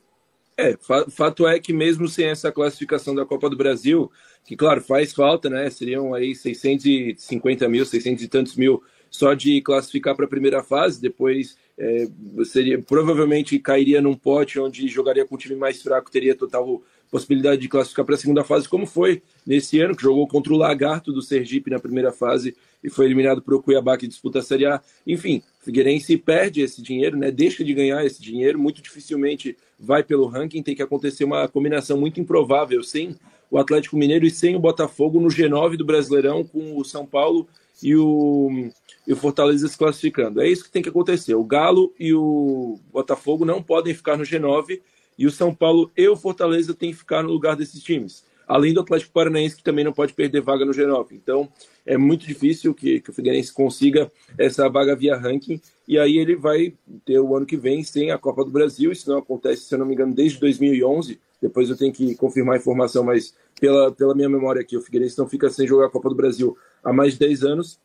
É, 0.60 0.76
fato 1.08 1.46
é 1.46 1.60
que 1.60 1.72
mesmo 1.72 2.08
sem 2.08 2.26
essa 2.26 2.50
classificação 2.50 3.14
da 3.14 3.24
Copa 3.24 3.48
do 3.48 3.56
Brasil, 3.56 4.10
que 4.44 4.56
claro, 4.56 4.80
faz 4.80 5.12
falta, 5.12 5.48
né? 5.48 5.70
Seriam 5.70 6.12
aí 6.12 6.34
650 6.34 7.68
mil, 7.68 7.86
600 7.86 8.24
e 8.24 8.28
tantos 8.28 8.56
mil 8.56 8.82
só 9.08 9.34
de 9.34 9.60
classificar 9.62 10.16
para 10.16 10.24
a 10.24 10.28
primeira 10.28 10.60
fase, 10.62 11.00
depois 11.00 11.56
é, 11.78 12.08
seria 12.44 12.82
provavelmente 12.82 13.56
cairia 13.60 14.02
num 14.02 14.16
pote 14.16 14.58
onde 14.58 14.88
jogaria 14.88 15.24
com 15.24 15.36
um 15.36 15.38
time 15.38 15.54
mais 15.54 15.80
fraco, 15.80 16.10
teria 16.10 16.34
total 16.34 16.82
possibilidade 17.10 17.60
de 17.60 17.68
classificar 17.68 18.04
para 18.04 18.14
a 18.14 18.18
segunda 18.18 18.44
fase, 18.44 18.68
como 18.68 18.86
foi 18.86 19.22
nesse 19.46 19.80
ano, 19.80 19.96
que 19.96 20.02
jogou 20.02 20.26
contra 20.26 20.52
o 20.52 20.56
Lagarto 20.56 21.12
do 21.12 21.22
Sergipe 21.22 21.70
na 21.70 21.78
primeira 21.78 22.12
fase 22.12 22.56
e 22.82 22.90
foi 22.90 23.06
eliminado 23.06 23.42
para 23.42 23.56
o 23.56 23.62
Cuiabá, 23.62 23.96
que 23.96 24.06
disputa 24.06 24.38
a 24.38 24.42
Série 24.42 24.66
A. 24.66 24.80
Enfim, 25.06 25.42
Figueirense 25.60 26.16
perde 26.16 26.60
esse 26.60 26.80
dinheiro, 26.82 27.16
né? 27.16 27.30
deixa 27.30 27.64
de 27.64 27.74
ganhar 27.74 28.04
esse 28.04 28.22
dinheiro, 28.22 28.58
muito 28.58 28.82
dificilmente 28.82 29.56
vai 29.78 30.02
pelo 30.02 30.26
ranking, 30.26 30.62
tem 30.62 30.74
que 30.74 30.82
acontecer 30.82 31.24
uma 31.24 31.48
combinação 31.48 31.98
muito 31.98 32.20
improvável 32.20 32.82
sem 32.82 33.16
o 33.50 33.58
Atlético 33.58 33.96
Mineiro 33.96 34.26
e 34.26 34.30
sem 34.30 34.54
o 34.54 34.60
Botafogo 34.60 35.20
no 35.20 35.28
G9 35.28 35.76
do 35.76 35.84
Brasileirão, 35.84 36.44
com 36.44 36.76
o 36.76 36.84
São 36.84 37.06
Paulo 37.06 37.48
e 37.82 37.94
o, 37.96 38.70
e 39.06 39.12
o 39.12 39.16
Fortaleza 39.16 39.68
se 39.68 39.78
classificando. 39.78 40.40
É 40.40 40.48
isso 40.48 40.64
que 40.64 40.70
tem 40.70 40.82
que 40.82 40.88
acontecer. 40.88 41.34
O 41.34 41.44
Galo 41.44 41.92
e 41.98 42.12
o 42.12 42.78
Botafogo 42.92 43.44
não 43.44 43.62
podem 43.62 43.94
ficar 43.94 44.16
no 44.16 44.24
G9 44.24 44.80
e 45.18 45.26
o 45.26 45.30
São 45.30 45.54
Paulo 45.54 45.90
e 45.96 46.08
o 46.08 46.16
Fortaleza 46.16 46.72
têm 46.72 46.92
que 46.92 46.96
ficar 46.96 47.22
no 47.22 47.30
lugar 47.30 47.56
desses 47.56 47.82
times. 47.82 48.24
Além 48.46 48.72
do 48.72 48.80
Atlético 48.80 49.12
Paranaense, 49.12 49.56
que 49.56 49.62
também 49.62 49.84
não 49.84 49.92
pode 49.92 50.14
perder 50.14 50.40
vaga 50.40 50.64
no 50.64 50.72
G9. 50.72 51.08
Então, 51.12 51.48
é 51.84 51.98
muito 51.98 52.26
difícil 52.26 52.72
que, 52.72 52.98
que 53.00 53.10
o 53.10 53.12
Figueirense 53.12 53.52
consiga 53.52 54.10
essa 54.38 54.68
vaga 54.70 54.96
via 54.96 55.18
ranking. 55.18 55.60
E 55.86 55.98
aí 55.98 56.16
ele 56.16 56.34
vai 56.34 56.72
ter 57.04 57.18
o 57.18 57.36
ano 57.36 57.44
que 57.44 57.58
vem 57.58 57.84
sem 57.84 58.10
a 58.10 58.16
Copa 58.16 58.42
do 58.44 58.50
Brasil. 58.50 58.90
Isso 58.90 59.10
não 59.10 59.18
acontece, 59.18 59.64
se 59.64 59.74
eu 59.74 59.78
não 59.78 59.84
me 59.84 59.92
engano, 59.92 60.14
desde 60.14 60.40
2011. 60.40 61.20
Depois 61.42 61.68
eu 61.68 61.76
tenho 61.76 61.92
que 61.92 62.14
confirmar 62.14 62.54
a 62.54 62.58
informação, 62.58 63.04
mas 63.04 63.34
pela, 63.60 63.92
pela 63.92 64.14
minha 64.14 64.30
memória 64.30 64.62
aqui, 64.62 64.78
o 64.78 64.80
Figueirense 64.80 65.18
não 65.18 65.28
fica 65.28 65.50
sem 65.50 65.66
jogar 65.66 65.86
a 65.86 65.90
Copa 65.90 66.08
do 66.08 66.14
Brasil 66.14 66.56
há 66.82 66.90
mais 66.90 67.14
de 67.14 67.18
10 67.18 67.44
anos 67.44 67.78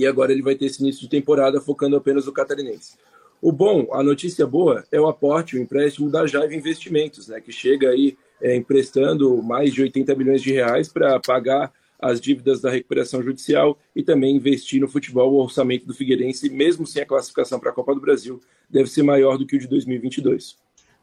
e 0.00 0.06
agora 0.06 0.32
ele 0.32 0.40
vai 0.40 0.54
ter 0.54 0.66
esse 0.66 0.80
início 0.82 1.02
de 1.02 1.08
temporada 1.08 1.60
focando 1.60 1.94
apenas 1.96 2.26
no 2.26 2.32
catarinense. 2.32 2.96
O 3.42 3.50
bom, 3.50 3.88
a 3.92 4.02
notícia 4.02 4.46
boa 4.46 4.84
é 4.92 5.00
o 5.00 5.08
aporte, 5.08 5.56
o 5.56 5.60
empréstimo 5.60 6.10
da 6.10 6.26
Jaiva 6.26 6.54
Investimentos, 6.54 7.28
né, 7.28 7.40
que 7.40 7.50
chega 7.50 7.88
aí 7.88 8.16
é, 8.40 8.54
emprestando 8.54 9.42
mais 9.42 9.72
de 9.72 9.82
80 9.82 10.14
milhões 10.14 10.42
de 10.42 10.52
reais 10.52 10.88
para 10.88 11.18
pagar 11.20 11.72
as 11.98 12.20
dívidas 12.20 12.60
da 12.60 12.70
recuperação 12.70 13.22
judicial 13.22 13.78
e 13.94 14.02
também 14.02 14.36
investir 14.36 14.80
no 14.80 14.88
futebol. 14.88 15.32
O 15.32 15.42
orçamento 15.42 15.86
do 15.86 15.94
Figueirense, 15.94 16.50
mesmo 16.50 16.86
sem 16.86 17.02
a 17.02 17.06
classificação 17.06 17.58
para 17.58 17.70
a 17.70 17.74
Copa 17.74 17.94
do 17.94 18.00
Brasil, 18.00 18.40
deve 18.68 18.88
ser 18.88 19.02
maior 19.02 19.36
do 19.36 19.46
que 19.46 19.56
o 19.56 19.58
de 19.58 19.66
2022. 19.66 20.56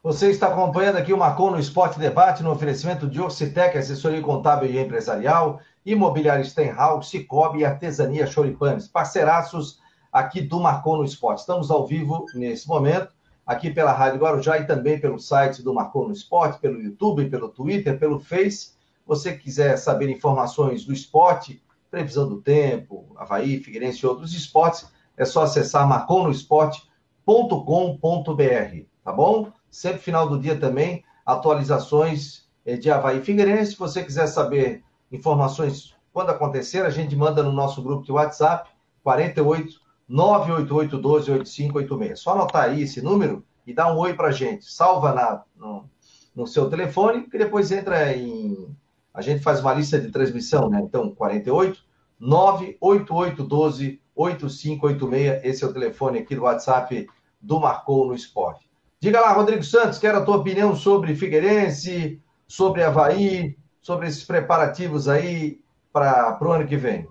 Você 0.03 0.29
está 0.29 0.47
acompanhando 0.47 0.97
aqui 0.97 1.11
o 1.11 1.17
Marcon 1.17 1.51
no 1.51 1.59
Esporte 1.59 1.99
Debate, 1.99 2.43
no 2.43 2.51
oferecimento 2.51 3.07
de 3.07 3.19
Orcitec, 3.19 3.77
assessoria 3.77 4.21
contábil 4.21 4.69
e 4.69 4.79
empresarial, 4.79 5.59
Imobiliário 5.85 6.45
Stenhouse, 6.45 7.09
Cicobi 7.09 7.59
e 7.59 7.65
Artesania 7.65 8.27
Choripanes, 8.27 8.87
parceiraços 8.87 9.79
aqui 10.17 10.41
do 10.41 10.59
Marcon 10.59 10.97
no 10.97 11.03
Esporte. 11.03 11.41
Estamos 11.41 11.69
ao 11.69 11.85
vivo 11.85 12.25
nesse 12.33 12.67
momento, 12.67 13.09
aqui 13.45 13.69
pela 13.69 13.91
Rádio 13.91 14.19
Guarujá 14.19 14.57
e 14.57 14.65
também 14.65 14.99
pelo 14.99 15.19
site 15.19 15.61
do 15.61 15.71
Marcon 15.73 16.07
no 16.07 16.11
Esporte, 16.11 16.59
pelo 16.59 16.81
YouTube, 16.81 17.29
pelo 17.29 17.49
Twitter, 17.49 17.99
pelo 17.99 18.19
Face. 18.19 18.71
Você 19.05 19.37
quiser 19.37 19.77
saber 19.77 20.09
informações 20.09 20.85
do 20.85 20.91
esporte, 20.91 21.61
previsão 21.91 22.27
do 22.27 22.41
tempo, 22.41 23.05
Havaí, 23.15 23.59
Figueirense 23.59 24.03
e 24.03 24.07
outros 24.07 24.33
esportes, 24.33 24.87
é 25.15 25.23
só 25.23 25.43
acessar 25.43 25.87
marconosport.com.br, 25.87 28.85
tá 29.03 29.13
bom? 29.13 29.51
Sempre 29.69 30.01
final 30.01 30.27
do 30.27 30.39
dia 30.39 30.59
também, 30.59 31.03
atualizações 31.25 32.47
eh, 32.65 32.75
de 32.75 32.89
Havaí 32.89 33.21
Figueirense. 33.21 33.73
Se 33.73 33.77
você 33.77 34.03
quiser 34.03 34.25
saber 34.27 34.83
informações 35.11 35.95
quando 36.11 36.31
acontecer, 36.31 36.83
a 36.85 36.89
gente 36.89 37.15
manda 37.15 37.43
no 37.43 37.51
nosso 37.51 37.83
grupo 37.83 38.03
de 38.03 38.11
WhatsApp, 38.11 38.69
48 39.03 39.86
988 40.07 40.97
12 40.97 41.31
8586. 41.31 42.19
Só 42.19 42.31
anotar 42.31 42.65
aí 42.65 42.83
esse 42.83 43.01
número 43.01 43.43
e 43.65 43.73
dá 43.73 43.93
um 43.93 43.97
oi 43.97 44.13
para 44.13 44.31
gente. 44.31 44.65
Salva 44.65 45.13
na, 45.13 45.43
no, 45.55 45.89
no 46.35 46.47
seu 46.47 46.69
telefone, 46.69 47.23
que 47.23 47.37
depois 47.37 47.71
entra 47.71 48.15
em 48.15 48.75
a 49.17 49.21
gente 49.23 49.41
faz 49.41 49.61
uma 49.61 49.73
lista 49.73 49.99
de 49.99 50.11
transmissão, 50.11 50.69
né? 50.69 50.79
Então, 50.79 51.09
48 51.09 51.83
98812 52.19 53.99
8586, 54.15 55.43
esse 55.43 55.63
é 55.63 55.67
o 55.67 55.73
telefone 55.73 56.19
aqui 56.19 56.35
do 56.35 56.43
WhatsApp 56.43 57.07
do 57.41 57.59
Marcou 57.59 58.05
no 58.05 58.13
Esporte. 58.13 58.69
Diga 58.99 59.19
lá, 59.19 59.31
Rodrigo 59.33 59.63
Santos, 59.63 59.97
quero 59.97 60.19
a 60.19 60.21
tua 60.21 60.37
opinião 60.37 60.75
sobre 60.75 61.15
Figueirense, 61.15 62.21
sobre 62.47 62.83
Havaí, 62.83 63.57
sobre 63.81 64.07
esses 64.07 64.23
preparativos 64.23 65.07
aí 65.07 65.59
para 65.91 66.37
o 66.39 66.51
ano 66.51 66.67
que 66.67 66.77
vem. 66.77 67.07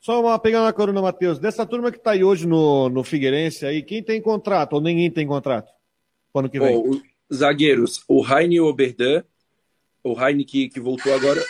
Só 0.00 0.20
uma 0.20 0.38
pegando 0.38 0.66
a 0.66 0.72
corona, 0.72 1.02
Matheus. 1.02 1.38
Dessa 1.38 1.66
turma 1.66 1.90
que 1.90 1.98
está 1.98 2.12
aí 2.12 2.22
hoje 2.22 2.46
no, 2.46 2.88
no 2.88 3.02
Figueirense, 3.02 3.66
aí, 3.66 3.82
quem 3.82 4.02
tem 4.02 4.20
contrato 4.20 4.74
ou 4.74 4.80
ninguém 4.80 5.10
tem 5.10 5.26
contrato? 5.26 5.72
Ano 6.34 6.48
que 6.48 6.60
vem? 6.60 6.76
Oh, 6.76 7.00
zagueiros, 7.34 8.04
o 8.06 8.20
Raine 8.20 8.60
Oberdan, 8.60 9.24
o 10.04 10.12
Raine 10.12 10.44
que, 10.44 10.68
que 10.68 10.78
voltou 10.78 11.12
agora. 11.12 11.42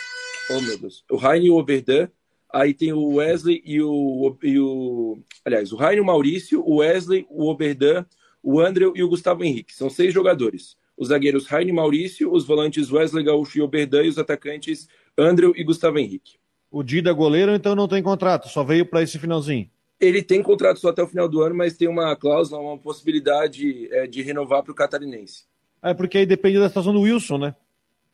Oh, 0.49 0.61
meu 0.61 0.77
Deus. 0.79 1.03
O 1.11 1.15
Raine 1.15 1.51
Oberdan, 1.51 2.09
aí 2.51 2.73
tem 2.73 2.91
o 2.91 3.15
Wesley 3.15 3.61
e 3.63 3.81
o. 3.81 4.35
E 4.41 4.59
o 4.59 5.19
aliás, 5.45 5.71
o 5.71 5.75
Raine, 5.75 6.01
o 6.01 6.05
Maurício, 6.05 6.63
o 6.65 6.77
Wesley, 6.77 7.27
o 7.29 7.47
Oberdan, 7.47 8.05
o 8.41 8.59
André 8.59 8.91
e 8.95 9.03
o 9.03 9.09
Gustavo 9.09 9.43
Henrique. 9.43 9.75
São 9.75 9.89
seis 9.89 10.13
jogadores. 10.13 10.75
Os 10.97 11.09
zagueiros 11.09 11.45
Raine 11.45 11.71
Maurício, 11.71 12.31
os 12.31 12.45
volantes 12.45 12.91
Wesley 12.91 13.23
Gaúcho 13.23 13.57
e 13.57 13.61
Oberdan 13.61 14.03
e 14.03 14.09
os 14.09 14.17
atacantes 14.17 14.87
André 15.17 15.51
e 15.55 15.63
Gustavo 15.63 15.99
Henrique. 15.99 16.39
O 16.71 16.83
Dida 16.83 17.11
goleiro, 17.11 17.53
então, 17.53 17.75
não 17.75 17.87
tem 17.87 18.01
contrato, 18.03 18.47
só 18.47 18.63
veio 18.63 18.85
para 18.85 19.01
esse 19.01 19.17
finalzinho. 19.17 19.69
Ele 19.99 20.21
tem 20.21 20.41
contrato 20.41 20.79
só 20.79 20.89
até 20.89 21.03
o 21.03 21.07
final 21.07 21.27
do 21.27 21.41
ano, 21.41 21.55
mas 21.55 21.75
tem 21.75 21.87
uma 21.87 22.15
cláusula, 22.15 22.61
uma 22.61 22.77
possibilidade 22.77 23.89
é, 23.91 24.07
de 24.07 24.21
renovar 24.21 24.63
para 24.63 24.71
o 24.71 24.75
catarinense. 24.75 25.43
É 25.81 25.93
porque 25.93 26.19
aí 26.19 26.25
depende 26.25 26.59
da 26.59 26.67
situação 26.67 26.93
do 26.93 27.01
Wilson, 27.01 27.37
né? 27.37 27.55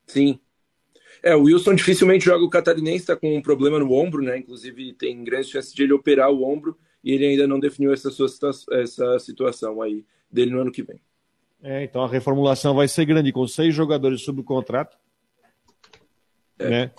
Sim. 0.07 0.39
É, 1.21 1.35
o 1.35 1.43
Wilson 1.43 1.75
dificilmente 1.75 2.25
joga 2.25 2.43
o 2.43 2.49
catarinense, 2.49 3.03
está 3.03 3.15
com 3.15 3.35
um 3.35 3.41
problema 3.41 3.79
no 3.79 3.91
ombro, 3.91 4.23
né? 4.23 4.37
Inclusive 4.37 4.93
tem 4.93 5.23
grandes 5.23 5.49
chances 5.49 5.73
de 5.73 5.83
ele 5.83 5.93
operar 5.93 6.31
o 6.31 6.43
ombro 6.43 6.77
e 7.03 7.11
ele 7.11 7.25
ainda 7.25 7.47
não 7.47 7.59
definiu 7.59 7.93
essa, 7.93 8.09
sua, 8.09 8.27
essa 8.71 9.19
situação 9.19 9.81
aí 9.81 10.03
dele 10.31 10.51
no 10.51 10.61
ano 10.61 10.71
que 10.71 10.83
vem. 10.83 10.99
É, 11.61 11.83
então 11.83 12.03
a 12.03 12.07
reformulação 12.07 12.75
vai 12.75 12.87
ser 12.87 13.05
grande, 13.05 13.31
com 13.31 13.47
seis 13.47 13.73
jogadores 13.73 14.21
sob 14.21 14.43
contrato. 14.43 14.97
É. 16.59 16.69
Né? 16.69 16.91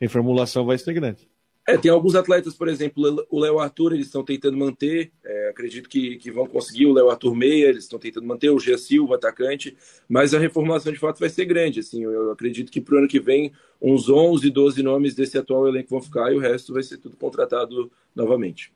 Reformulação 0.00 0.64
vai 0.64 0.78
ser 0.78 0.92
grande. 0.94 1.28
É, 1.68 1.76
tem 1.76 1.90
alguns 1.90 2.14
atletas, 2.14 2.54
por 2.54 2.66
exemplo, 2.66 3.26
o 3.28 3.38
Léo 3.38 3.58
Arthur, 3.58 3.92
eles 3.92 4.06
estão 4.06 4.24
tentando 4.24 4.56
manter, 4.56 5.12
é, 5.22 5.50
acredito 5.50 5.86
que, 5.86 6.16
que 6.16 6.30
vão 6.30 6.46
conseguir, 6.46 6.86
o 6.86 6.94
Léo 6.94 7.10
Arthur 7.10 7.34
Meia, 7.34 7.66
eles 7.66 7.84
estão 7.84 7.98
tentando 7.98 8.26
manter, 8.26 8.48
o 8.48 8.58
Gia 8.58 8.78
Silva, 8.78 9.16
atacante, 9.16 9.76
mas 10.08 10.32
a 10.32 10.38
reformulação 10.38 10.90
de 10.90 10.98
fato 10.98 11.20
vai 11.20 11.28
ser 11.28 11.44
grande, 11.44 11.80
assim, 11.80 12.02
eu, 12.02 12.10
eu 12.10 12.30
acredito 12.32 12.72
que 12.72 12.80
para 12.80 12.94
o 12.94 12.98
ano 13.00 13.06
que 13.06 13.20
vem, 13.20 13.52
uns 13.82 14.08
11, 14.08 14.48
12 14.48 14.82
nomes 14.82 15.14
desse 15.14 15.36
atual 15.36 15.68
elenco 15.68 15.90
vão 15.90 16.00
ficar 16.00 16.32
e 16.32 16.36
o 16.36 16.40
resto 16.40 16.72
vai 16.72 16.82
ser 16.82 16.96
tudo 16.96 17.18
contratado 17.18 17.92
novamente. 18.16 18.72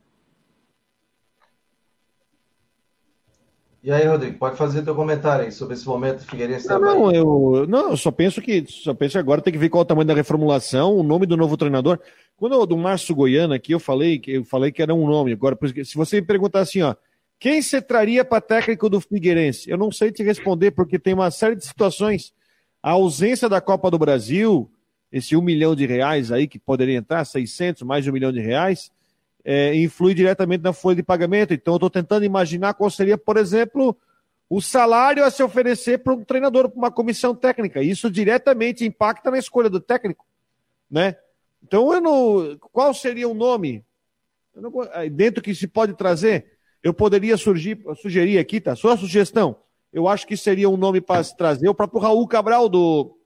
E 3.82 3.90
aí, 3.90 4.06
Rodrigo, 4.06 4.38
pode 4.38 4.56
fazer 4.56 4.82
teu 4.82 4.94
comentário 4.94 5.44
aí 5.44 5.50
sobre 5.50 5.74
esse 5.74 5.84
momento 5.84 6.24
Figueirense 6.24 6.68
não, 6.68 6.78
não, 6.78 7.12
eu, 7.12 7.66
não, 7.66 7.90
eu 7.90 7.96
só 7.96 8.12
penso 8.12 8.40
que 8.40 8.64
só 8.68 8.94
penso 8.94 9.14
que 9.14 9.18
agora 9.18 9.42
tem 9.42 9.52
que 9.52 9.58
ver 9.58 9.68
qual 9.68 9.80
é 9.80 9.84
o 9.84 9.86
tamanho 9.86 10.06
da 10.06 10.14
reformulação, 10.14 10.94
o 10.96 11.02
nome 11.02 11.26
do 11.26 11.36
novo 11.36 11.56
treinador. 11.56 11.98
Quando 12.36 12.54
eu, 12.54 12.64
do 12.64 12.76
Márcio 12.76 13.14
Goiano 13.14 13.54
aqui, 13.54 13.72
eu 13.72 13.80
falei 13.80 14.20
que 14.20 14.30
eu 14.34 14.44
falei 14.44 14.70
que 14.70 14.82
era 14.82 14.94
um 14.94 15.06
nome. 15.08 15.32
Agora, 15.32 15.58
se 15.84 15.96
você 15.96 16.20
me 16.20 16.26
perguntar 16.26 16.60
assim, 16.60 16.80
ó, 16.80 16.94
quem 17.40 17.60
você 17.60 17.82
traria 17.82 18.24
para 18.24 18.40
técnico 18.40 18.88
do 18.88 19.00
Figueirense? 19.00 19.68
Eu 19.68 19.76
não 19.76 19.90
sei 19.90 20.12
te 20.12 20.22
responder, 20.22 20.70
porque 20.70 20.96
tem 20.96 21.12
uma 21.12 21.32
série 21.32 21.56
de 21.56 21.66
situações. 21.66 22.32
A 22.80 22.92
ausência 22.92 23.48
da 23.48 23.60
Copa 23.60 23.90
do 23.90 23.98
Brasil, 23.98 24.70
esse 25.10 25.36
um 25.36 25.42
milhão 25.42 25.74
de 25.74 25.86
reais 25.86 26.30
aí 26.30 26.46
que 26.46 26.56
poderia 26.56 26.96
entrar, 26.96 27.24
600, 27.24 27.82
mais 27.82 28.04
de 28.04 28.10
um 28.10 28.12
milhão 28.12 28.30
de 28.30 28.40
reais, 28.40 28.92
é, 29.44 29.74
influi 29.74 30.14
diretamente 30.14 30.62
na 30.62 30.72
folha 30.72 30.96
de 30.96 31.02
pagamento. 31.02 31.52
Então, 31.52 31.74
eu 31.74 31.76
estou 31.76 31.90
tentando 31.90 32.24
imaginar 32.24 32.74
qual 32.74 32.90
seria, 32.90 33.18
por 33.18 33.36
exemplo, 33.36 33.96
o 34.48 34.60
salário 34.60 35.24
a 35.24 35.30
se 35.30 35.42
oferecer 35.42 35.98
para 35.98 36.12
um 36.12 36.24
treinador, 36.24 36.68
para 36.68 36.78
uma 36.78 36.90
comissão 36.90 37.34
técnica. 37.34 37.82
Isso 37.82 38.10
diretamente 38.10 38.84
impacta 38.84 39.30
na 39.30 39.38
escolha 39.38 39.70
do 39.70 39.80
técnico, 39.80 40.26
né? 40.90 41.16
Então, 41.62 41.92
eu 41.92 42.00
não, 42.00 42.58
qual 42.72 42.92
seria 42.92 43.28
o 43.28 43.34
nome? 43.34 43.84
Não, 44.54 44.70
dentro 45.10 45.42
que 45.42 45.54
se 45.54 45.66
pode 45.66 45.94
trazer, 45.94 46.52
eu 46.82 46.92
poderia 46.92 47.36
surgir, 47.36 47.82
sugerir 48.00 48.38
aqui, 48.38 48.60
tá? 48.60 48.74
Só 48.74 48.90
a 48.90 48.96
sugestão. 48.96 49.56
Eu 49.92 50.08
acho 50.08 50.26
que 50.26 50.36
seria 50.36 50.68
um 50.68 50.76
nome 50.76 51.00
para 51.00 51.22
se 51.22 51.36
trazer 51.36 51.68
o 51.68 51.74
próprio 51.74 52.00
Raul 52.00 52.26
Cabral 52.26 52.68
do, 52.68 53.16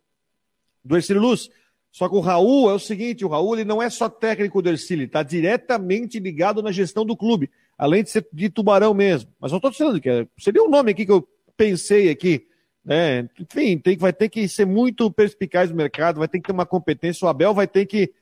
do 0.84 0.96
Ercílio 0.96 1.22
Luz 1.22 1.48
só 1.96 2.10
que 2.10 2.14
o 2.14 2.20
Raul 2.20 2.68
é 2.68 2.74
o 2.74 2.78
seguinte: 2.78 3.24
o 3.24 3.28
Raul 3.28 3.54
ele 3.54 3.64
não 3.64 3.82
é 3.82 3.88
só 3.88 4.06
técnico 4.06 4.60
do 4.60 4.68
Ercílio, 4.68 5.06
está 5.06 5.22
diretamente 5.22 6.20
ligado 6.20 6.62
na 6.62 6.70
gestão 6.70 7.06
do 7.06 7.16
clube, 7.16 7.50
além 7.78 8.04
de 8.04 8.10
ser 8.10 8.26
de 8.30 8.50
tubarão 8.50 8.92
mesmo. 8.92 9.32
Mas 9.40 9.50
eu 9.50 9.56
estou 9.56 9.70
dizendo 9.70 9.98
que 9.98 10.10
é, 10.10 10.26
seria 10.36 10.62
um 10.62 10.68
nome 10.68 10.90
aqui 10.90 11.06
que 11.06 11.12
eu 11.12 11.26
pensei 11.56 12.10
aqui. 12.10 12.48
Né? 12.84 13.26
Enfim, 13.40 13.78
tem, 13.78 13.96
vai 13.96 14.12
ter 14.12 14.28
que 14.28 14.46
ser 14.46 14.66
muito 14.66 15.10
perspicaz 15.10 15.70
no 15.70 15.76
mercado, 15.76 16.18
vai 16.18 16.28
ter 16.28 16.38
que 16.38 16.44
ter 16.44 16.52
uma 16.52 16.66
competência. 16.66 17.24
O 17.24 17.30
Abel 17.30 17.54
vai 17.54 17.66
ter 17.66 17.86
que, 17.86 18.12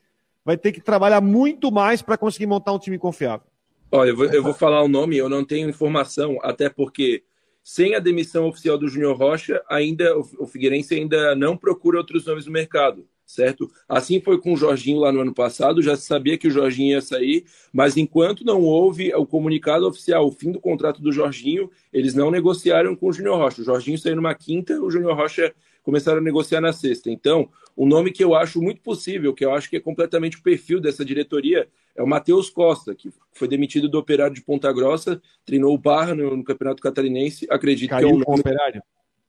vai 0.45 0.55
ter 0.55 0.71
que 0.71 0.79
trabalhar 0.79 1.19
muito 1.19 1.69
mais 1.69 2.01
para 2.01 2.17
conseguir 2.17 2.45
montar 2.45 2.71
um 2.71 2.79
time 2.79 2.97
confiável. 2.97 3.45
Olha, 3.91 4.11
eu 4.11 4.15
vou, 4.15 4.25
eu 4.27 4.41
vou 4.41 4.53
falar 4.53 4.83
o 4.83 4.87
nome, 4.87 5.17
eu 5.17 5.27
não 5.27 5.43
tenho 5.43 5.67
informação, 5.67 6.39
até 6.43 6.69
porque 6.69 7.23
sem 7.61 7.93
a 7.93 7.99
demissão 7.99 8.47
oficial 8.47 8.77
do 8.77 8.87
Júnior 8.87 9.17
Rocha, 9.17 9.61
ainda 9.69 10.17
o 10.17 10.47
Figueirense 10.47 10.95
ainda 10.95 11.35
não 11.35 11.57
procura 11.57 11.97
outros 11.97 12.25
nomes 12.25 12.45
no 12.45 12.53
mercado 12.53 13.05
certo? 13.25 13.69
Assim 13.89 14.21
foi 14.21 14.39
com 14.39 14.53
o 14.53 14.57
Jorginho 14.57 14.99
lá 14.99 15.11
no 15.11 15.21
ano 15.21 15.33
passado, 15.33 15.81
já 15.81 15.95
se 15.95 16.05
sabia 16.05 16.37
que 16.37 16.47
o 16.47 16.51
Jorginho 16.51 16.91
ia 16.91 17.01
sair, 17.01 17.45
mas 17.73 17.97
enquanto 17.97 18.45
não 18.45 18.61
houve 18.61 19.13
o 19.15 19.25
comunicado 19.25 19.87
oficial, 19.87 20.27
o 20.27 20.31
fim 20.31 20.51
do 20.51 20.59
contrato 20.59 21.01
do 21.01 21.11
Jorginho, 21.11 21.69
eles 21.91 22.13
não 22.13 22.29
negociaram 22.29 22.95
com 22.95 23.07
o 23.07 23.13
Júnior 23.13 23.37
Rocha. 23.37 23.61
O 23.61 23.65
Jorginho 23.65 23.97
saiu 23.97 24.15
numa 24.15 24.35
quinta, 24.35 24.79
o 24.79 24.91
Júnior 24.91 25.15
Rocha 25.15 25.53
começaram 25.83 26.17
a 26.17 26.21
negociar 26.21 26.61
na 26.61 26.73
sexta. 26.73 27.11
Então, 27.11 27.49
o 27.75 27.85
nome 27.85 28.11
que 28.11 28.23
eu 28.23 28.33
acho 28.33 28.61
muito 28.61 28.81
possível, 28.81 29.33
que 29.33 29.45
eu 29.45 29.53
acho 29.53 29.69
que 29.69 29.77
é 29.77 29.79
completamente 29.79 30.37
o 30.37 30.41
perfil 30.41 30.79
dessa 30.79 31.05
diretoria, 31.05 31.67
é 31.95 32.01
o 32.01 32.07
Matheus 32.07 32.49
Costa, 32.49 32.95
que 32.95 33.11
foi 33.33 33.47
demitido 33.47 33.87
do 33.87 33.97
Operário 33.97 34.33
de 34.33 34.41
Ponta 34.41 34.71
Grossa, 34.73 35.21
treinou 35.45 35.73
o 35.73 35.77
Barra 35.77 36.15
no, 36.15 36.37
no 36.37 36.43
Campeonato 36.43 36.81
Catarinense. 36.81 37.45
Acredito 37.49 37.91
Caiu 37.91 38.07
que 38.07 38.13
é 38.13 38.15
um 38.15 38.19
nome... 38.19 38.39
Operário. 38.39 38.83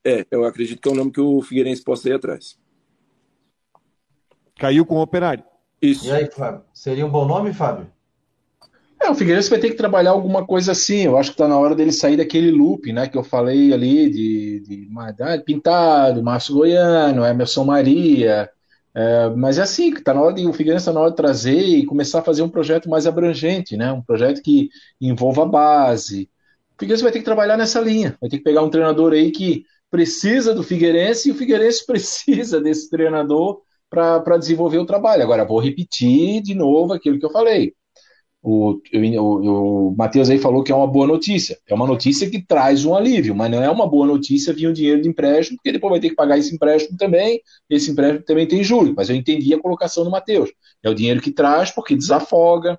É, 0.05 0.25
eu 0.31 0.45
acredito 0.45 0.81
que 0.81 0.89
é 0.89 0.93
um 0.93 0.95
nome 0.95 1.11
que 1.11 1.21
o 1.21 1.43
Figueirense 1.43 1.83
possa 1.83 2.09
ir 2.09 2.13
atrás. 2.13 2.57
Caiu 4.59 4.87
com 4.87 4.97
o 4.97 5.03
Operário. 5.03 5.45
Isso. 5.81 6.07
E 6.07 6.11
aí, 6.11 6.31
Fábio? 6.31 6.63
Seria 6.73 7.07
um 7.07 7.11
bom 7.11 7.27
nome, 7.27 7.53
Fábio? 7.53 7.87
É, 9.01 9.11
o 9.11 9.15
Figueirense 9.15 9.51
vai 9.51 9.59
ter 9.59 9.71
que 9.71 9.77
trabalhar 9.77 10.11
alguma 10.11 10.47
coisa 10.47 10.73
assim. 10.73 11.03
Eu 11.03 11.17
acho 11.19 11.31
que 11.31 11.35
está 11.35 11.47
na 11.47 11.59
hora 11.59 11.75
dele 11.75 11.93
sair 11.93 12.17
daquele 12.17 12.51
loop, 12.51 12.93
né? 12.93 13.07
Que 13.07 13.19
eu 13.19 13.23
falei 13.23 13.73
ali 13.73 14.11
de, 14.11 14.61
de, 14.61 14.87
de 14.87 15.45
Pintado, 15.45 16.23
Márcio 16.23 16.55
Goiano, 16.55 17.25
Emerson 17.25 17.65
Maria. 17.65 18.51
É, 18.95 19.29
mas 19.31 19.59
é 19.59 19.63
assim, 19.63 19.93
que 19.93 20.03
tá 20.03 20.15
na 20.15 20.23
hora 20.23 20.35
de, 20.35 20.47
o 20.47 20.53
Figueirense 20.55 20.85
está 20.85 20.93
na 20.93 21.01
hora 21.01 21.11
de 21.11 21.17
trazer 21.17 21.61
e 21.61 21.85
começar 21.85 22.21
a 22.21 22.23
fazer 22.23 22.41
um 22.41 22.49
projeto 22.49 22.89
mais 22.89 23.07
abrangente, 23.07 23.77
né? 23.77 23.93
Um 23.93 24.01
projeto 24.01 24.43
que 24.43 24.71
envolva 24.99 25.43
a 25.43 25.47
base. 25.47 26.31
O 26.75 26.81
Figueirense 26.81 27.03
vai 27.03 27.13
ter 27.13 27.19
que 27.19 27.25
trabalhar 27.25 27.59
nessa 27.59 27.79
linha. 27.79 28.17
Vai 28.19 28.31
ter 28.31 28.39
que 28.39 28.45
pegar 28.45 28.63
um 28.63 28.71
treinador 28.71 29.13
aí 29.13 29.31
que 29.31 29.67
precisa 29.91 30.55
do 30.55 30.63
Figueirense 30.63 31.29
e 31.29 31.33
o 31.33 31.35
Figueirense 31.35 31.85
precisa 31.87 32.59
desse 32.61 32.89
treinador 32.89 33.61
para 33.91 34.39
desenvolver 34.39 34.79
o 34.79 34.87
trabalho. 34.87 35.23
Agora, 35.23 35.45
vou 35.45 35.61
repetir 35.61 36.43
de 36.43 36.55
novo 36.55 36.93
aquilo 36.93 37.19
que 37.19 37.27
eu 37.27 37.31
falei. 37.31 37.75
O, 38.43 38.81
o, 38.95 39.91
o 39.91 39.97
Matheus 39.97 40.31
aí 40.31 40.39
falou 40.39 40.63
que 40.63 40.71
é 40.71 40.75
uma 40.75 40.87
boa 40.87 41.07
notícia. 41.07 41.59
É 41.69 41.75
uma 41.75 41.87
notícia 41.87 42.31
que 42.31 42.45
traz 42.45 42.85
um 42.85 42.95
alívio, 42.95 43.35
mas 43.35 43.51
não 43.51 43.63
é 43.63 43.69
uma 43.69 43.89
boa 43.89 44.07
notícia 44.07 44.53
vir 44.53 44.69
um 44.69 44.73
dinheiro 44.73 45.03
de 45.03 45.09
empréstimo, 45.09 45.57
porque 45.59 45.73
depois 45.73 45.91
vai 45.91 46.01
ter 46.01 46.11
que 46.11 46.15
pagar 46.15 46.39
esse 46.39 46.55
empréstimo 46.55 46.97
também. 46.97 47.41
Esse 47.69 47.91
empréstimo 47.91 48.25
também 48.25 48.47
tem 48.47 48.63
juros, 48.63 48.95
mas 48.95 49.11
eu 49.11 49.17
entendi 49.17 49.53
a 49.53 49.61
colocação 49.61 50.05
do 50.05 50.11
Matheus. 50.11 50.51
É 50.83 50.89
o 50.89 50.95
dinheiro 50.95 51.21
que 51.21 51.33
traz, 51.33 51.73
porque 51.73 51.97
desafoga, 51.97 52.79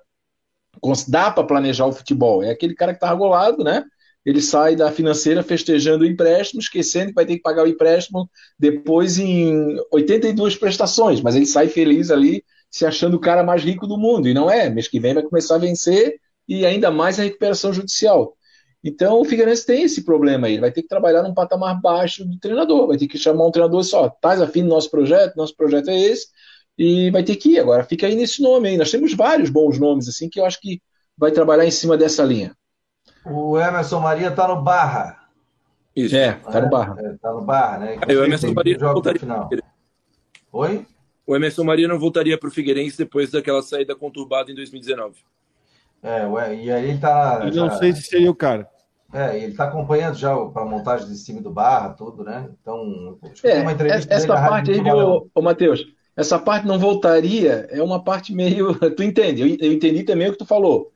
dá 1.08 1.30
para 1.30 1.44
planejar 1.44 1.86
o 1.86 1.92
futebol. 1.92 2.42
É 2.42 2.50
aquele 2.50 2.74
cara 2.74 2.92
que 2.92 2.96
está 2.96 3.10
agolado, 3.10 3.62
né? 3.62 3.84
Ele 4.24 4.42
sai 4.42 4.76
da 4.76 4.90
financeira 4.92 5.42
festejando 5.42 6.04
o 6.04 6.06
empréstimo, 6.06 6.60
esquecendo 6.60 7.08
que 7.08 7.14
vai 7.14 7.26
ter 7.26 7.36
que 7.36 7.42
pagar 7.42 7.64
o 7.64 7.68
empréstimo 7.68 8.28
depois 8.58 9.18
em 9.18 9.76
82 9.90 10.56
prestações, 10.56 11.20
mas 11.20 11.34
ele 11.34 11.46
sai 11.46 11.68
feliz 11.68 12.10
ali, 12.10 12.44
se 12.70 12.84
achando 12.84 13.14
o 13.14 13.20
cara 13.20 13.42
mais 13.42 13.62
rico 13.62 13.86
do 13.86 13.96
mundo, 13.96 14.28
e 14.28 14.34
não 14.34 14.50
é, 14.50 14.68
mês 14.68 14.88
que 14.88 15.00
vem 15.00 15.14
vai 15.14 15.22
começar 15.22 15.54
a 15.54 15.58
vencer 15.58 16.20
e 16.46 16.66
ainda 16.66 16.90
mais 16.90 17.18
a 17.18 17.22
recuperação 17.22 17.72
judicial. 17.72 18.36
Então 18.82 19.20
o 19.20 19.24
Figueirense 19.24 19.66
tem 19.66 19.82
esse 19.82 20.04
problema 20.04 20.46
aí, 20.46 20.54
ele 20.54 20.60
vai 20.60 20.72
ter 20.72 20.82
que 20.82 20.88
trabalhar 20.88 21.22
num 21.22 21.34
patamar 21.34 21.80
baixo 21.80 22.24
do 22.24 22.38
treinador, 22.38 22.86
vai 22.86 22.96
ter 22.96 23.08
que 23.08 23.18
chamar 23.18 23.46
um 23.46 23.50
treinador 23.50 23.82
só, 23.82 24.06
estás 24.06 24.40
afim 24.40 24.62
do 24.62 24.68
nosso 24.68 24.90
projeto, 24.90 25.36
nosso 25.36 25.56
projeto 25.56 25.88
é 25.90 25.98
esse, 25.98 26.28
e 26.76 27.10
vai 27.10 27.24
ter 27.24 27.36
que 27.36 27.50
ir. 27.54 27.60
Agora 27.60 27.84
fica 27.84 28.06
aí 28.06 28.14
nesse 28.14 28.42
nome 28.42 28.68
aí, 28.68 28.76
nós 28.76 28.90
temos 28.90 29.14
vários 29.14 29.50
bons 29.50 29.78
nomes 29.78 30.08
assim 30.08 30.28
que 30.28 30.38
eu 30.38 30.44
acho 30.44 30.60
que 30.60 30.80
vai 31.16 31.32
trabalhar 31.32 31.66
em 31.66 31.70
cima 31.70 31.96
dessa 31.96 32.22
linha. 32.22 32.54
O 33.30 33.58
Emerson 33.58 34.00
Maria 34.00 34.28
está 34.28 34.48
no 34.48 34.62
Barra. 34.62 35.28
Isso. 35.94 36.16
É, 36.16 36.38
está 36.46 36.60
no 36.60 36.70
Barra. 36.70 36.96
Está 37.12 37.28
é, 37.28 37.32
no 37.32 37.40
Barra, 37.42 37.78
né? 37.78 37.98
Aí 38.06 38.16
o 38.16 38.24
Emerson 38.24 38.52
Maria 38.52 38.78
joga 38.78 39.12
no 39.12 39.18
final. 39.18 39.50
Oi? 40.52 40.86
o 41.28 41.36
Emerson 41.36 41.62
Maria 41.62 41.86
não 41.86 41.98
voltaria 41.98 42.38
para 42.38 42.48
o 42.48 42.50
Figueirense 42.50 42.96
depois 42.96 43.30
daquela 43.30 43.60
saída 43.60 43.94
conturbada 43.94 44.50
em 44.50 44.54
2019. 44.54 45.16
É, 46.02 46.26
ué, 46.26 46.54
e 46.54 46.72
aí 46.72 46.88
ele 46.88 46.98
tá. 46.98 47.42
Eu 47.44 47.54
não 47.54 47.70
sei 47.76 47.92
se 47.92 48.02
seria 48.02 48.30
o 48.30 48.34
cara. 48.34 48.66
É, 49.12 49.36
ele 49.36 49.52
está 49.52 49.64
acompanhando 49.64 50.14
já 50.14 50.34
para 50.34 50.62
a 50.62 50.64
montagem 50.64 51.06
de 51.06 51.22
time 51.22 51.40
do 51.40 51.50
Barra, 51.50 51.90
tudo, 51.90 52.24
né? 52.24 52.48
Então, 52.60 53.18
é, 53.44 53.60
uma 53.60 53.72
entrevista 53.72 54.12
essa 54.14 54.26
parte 54.26 54.70
aí, 54.70 54.82
viu, 54.82 55.30
ô, 55.34 55.42
Matheus? 55.42 55.84
Essa 56.16 56.38
parte 56.38 56.66
não 56.66 56.78
voltaria, 56.78 57.68
é 57.70 57.82
uma 57.82 58.02
parte 58.02 58.34
meio. 58.34 58.74
Tu 58.96 59.02
entende? 59.02 59.42
Eu, 59.42 59.48
eu 59.60 59.72
entendi 59.72 60.04
também 60.04 60.28
o 60.28 60.32
que 60.32 60.38
tu 60.38 60.46
falou. 60.46 60.92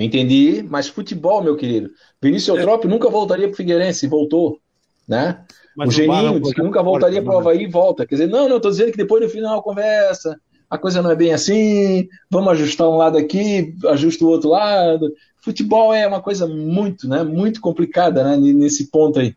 Entendi, 0.00 0.64
mas 0.68 0.88
futebol, 0.88 1.42
meu 1.42 1.56
querido. 1.56 1.90
Vinícius 2.22 2.56
é. 2.56 2.60
Eutrópio 2.60 2.88
nunca 2.88 3.10
voltaria 3.10 3.46
para 3.46 3.52
o 3.52 3.56
Figueirense, 3.56 4.06
voltou. 4.06 4.58
Né? 5.06 5.44
Mas 5.76 5.90
o 5.90 5.92
Geninho 5.92 6.40
disse 6.40 6.54
que 6.54 6.62
nunca 6.62 6.82
voltaria 6.82 7.22
para 7.22 7.34
o 7.34 7.38
Havaí 7.38 7.64
e 7.64 7.68
volta. 7.68 8.06
Quer 8.06 8.14
dizer, 8.14 8.26
não, 8.26 8.48
não, 8.48 8.56
estou 8.56 8.70
dizendo 8.70 8.92
que 8.92 8.96
depois 8.96 9.22
no 9.22 9.28
final 9.28 9.62
conversa, 9.62 10.40
a 10.70 10.78
coisa 10.78 11.02
não 11.02 11.10
é 11.10 11.16
bem 11.16 11.34
assim, 11.34 12.08
vamos 12.30 12.52
ajustar 12.52 12.88
um 12.88 12.96
lado 12.96 13.18
aqui, 13.18 13.74
ajusta 13.88 14.24
o 14.24 14.28
outro 14.28 14.48
lado. 14.48 15.12
Futebol 15.42 15.92
é 15.92 16.06
uma 16.06 16.22
coisa 16.22 16.46
muito, 16.46 17.06
né, 17.06 17.22
muito 17.22 17.60
complicada 17.60 18.24
né, 18.24 18.36
nesse 18.36 18.90
ponto 18.90 19.20
aí. 19.20 19.34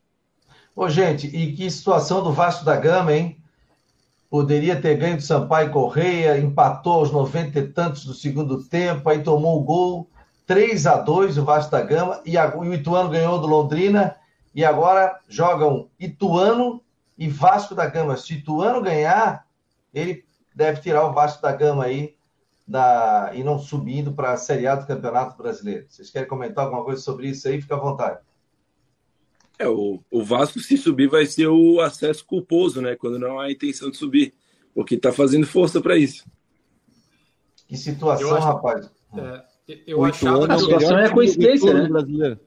Ô, 0.74 0.88
gente, 0.88 1.28
e 1.28 1.52
que 1.54 1.70
situação 1.70 2.24
do 2.24 2.32
Vasco 2.32 2.64
da 2.64 2.78
Gama, 2.78 3.14
hein? 3.14 3.38
Poderia 4.30 4.76
ter 4.78 4.96
ganho 4.96 5.18
do 5.18 5.22
Sampaio 5.22 5.72
Correia, 5.72 6.38
empatou 6.38 6.94
aos 6.94 7.12
90 7.12 7.60
e 7.60 7.68
tantos 7.68 8.06
do 8.06 8.14
segundo 8.14 8.64
tempo, 8.64 9.08
aí 9.10 9.22
tomou 9.22 9.60
o 9.60 9.64
gol 9.64 10.08
3 10.46 10.88
a 10.88 10.98
2 10.98 11.38
o 11.38 11.46
Vasco 11.46 11.72
da 11.72 11.82
Gama, 11.82 12.22
e, 12.26 12.38
a, 12.38 12.56
o 12.56 12.74
Ituano 12.74 13.10
ganhou 13.10 13.40
do 13.40 13.48
Londrina, 13.48 14.16
e 14.54 14.64
agora 14.64 15.20
jogam 15.28 15.90
Ituano 16.00 16.82
e 17.18 17.28
Vasco 17.28 17.74
da 17.74 17.88
Gama. 17.88 18.18
Se 18.18 18.36
Ituano 18.36 18.82
ganhar, 18.82 19.48
ele 19.94 20.24
deve 20.56 20.82
tirar 20.82 21.06
o 21.08 21.14
Vasco 21.14 21.42
da 21.42 21.52
Gama 21.52 21.86
aí 21.86 22.16
da, 22.68 23.32
e 23.34 23.44
não 23.44 23.60
subindo 23.60 24.14
para 24.14 24.34
a 24.34 24.38
Série 24.38 24.68
A 24.68 24.76
do 24.76 24.88
Campeonato 24.88 25.38
Brasileiro. 25.38 25.86
Vocês 25.90 26.10
querem 26.10 26.28
comentar 26.28 26.66
alguma 26.66 26.84
coisa 26.84 27.02
sobre 27.02 27.28
isso 27.28 27.48
aí? 27.48 27.62
Fica 27.62 27.76
à 27.76 27.80
vontade. 27.80 28.20
É, 29.60 29.68
o, 29.68 30.00
o 30.10 30.24
Vasco, 30.24 30.60
se 30.60 30.78
subir, 30.78 31.10
vai 31.10 31.26
ser 31.26 31.48
o 31.48 31.80
acesso 31.80 32.26
culposo, 32.26 32.82
né? 32.82 32.96
Quando 32.96 33.20
não 33.20 33.40
há 33.40 33.52
intenção 33.52 33.90
de 33.90 33.98
subir. 33.98 34.34
Porque 34.74 34.96
está 34.96 35.12
fazendo 35.12 35.46
força 35.46 35.80
para 35.80 35.98
isso. 35.98 36.26
Que 37.68 37.78
situação, 37.78 38.36
acho, 38.36 38.46
rapaz. 38.46 38.90
É, 39.16 39.44
eu 39.88 40.04
achava 40.04 40.52
a 40.52 40.58
situação 40.58 40.98
é 40.98 41.06
a 41.06 41.14
coincidência, 41.14 41.74
né? 41.74 41.88
Brasileiro. 41.88 42.40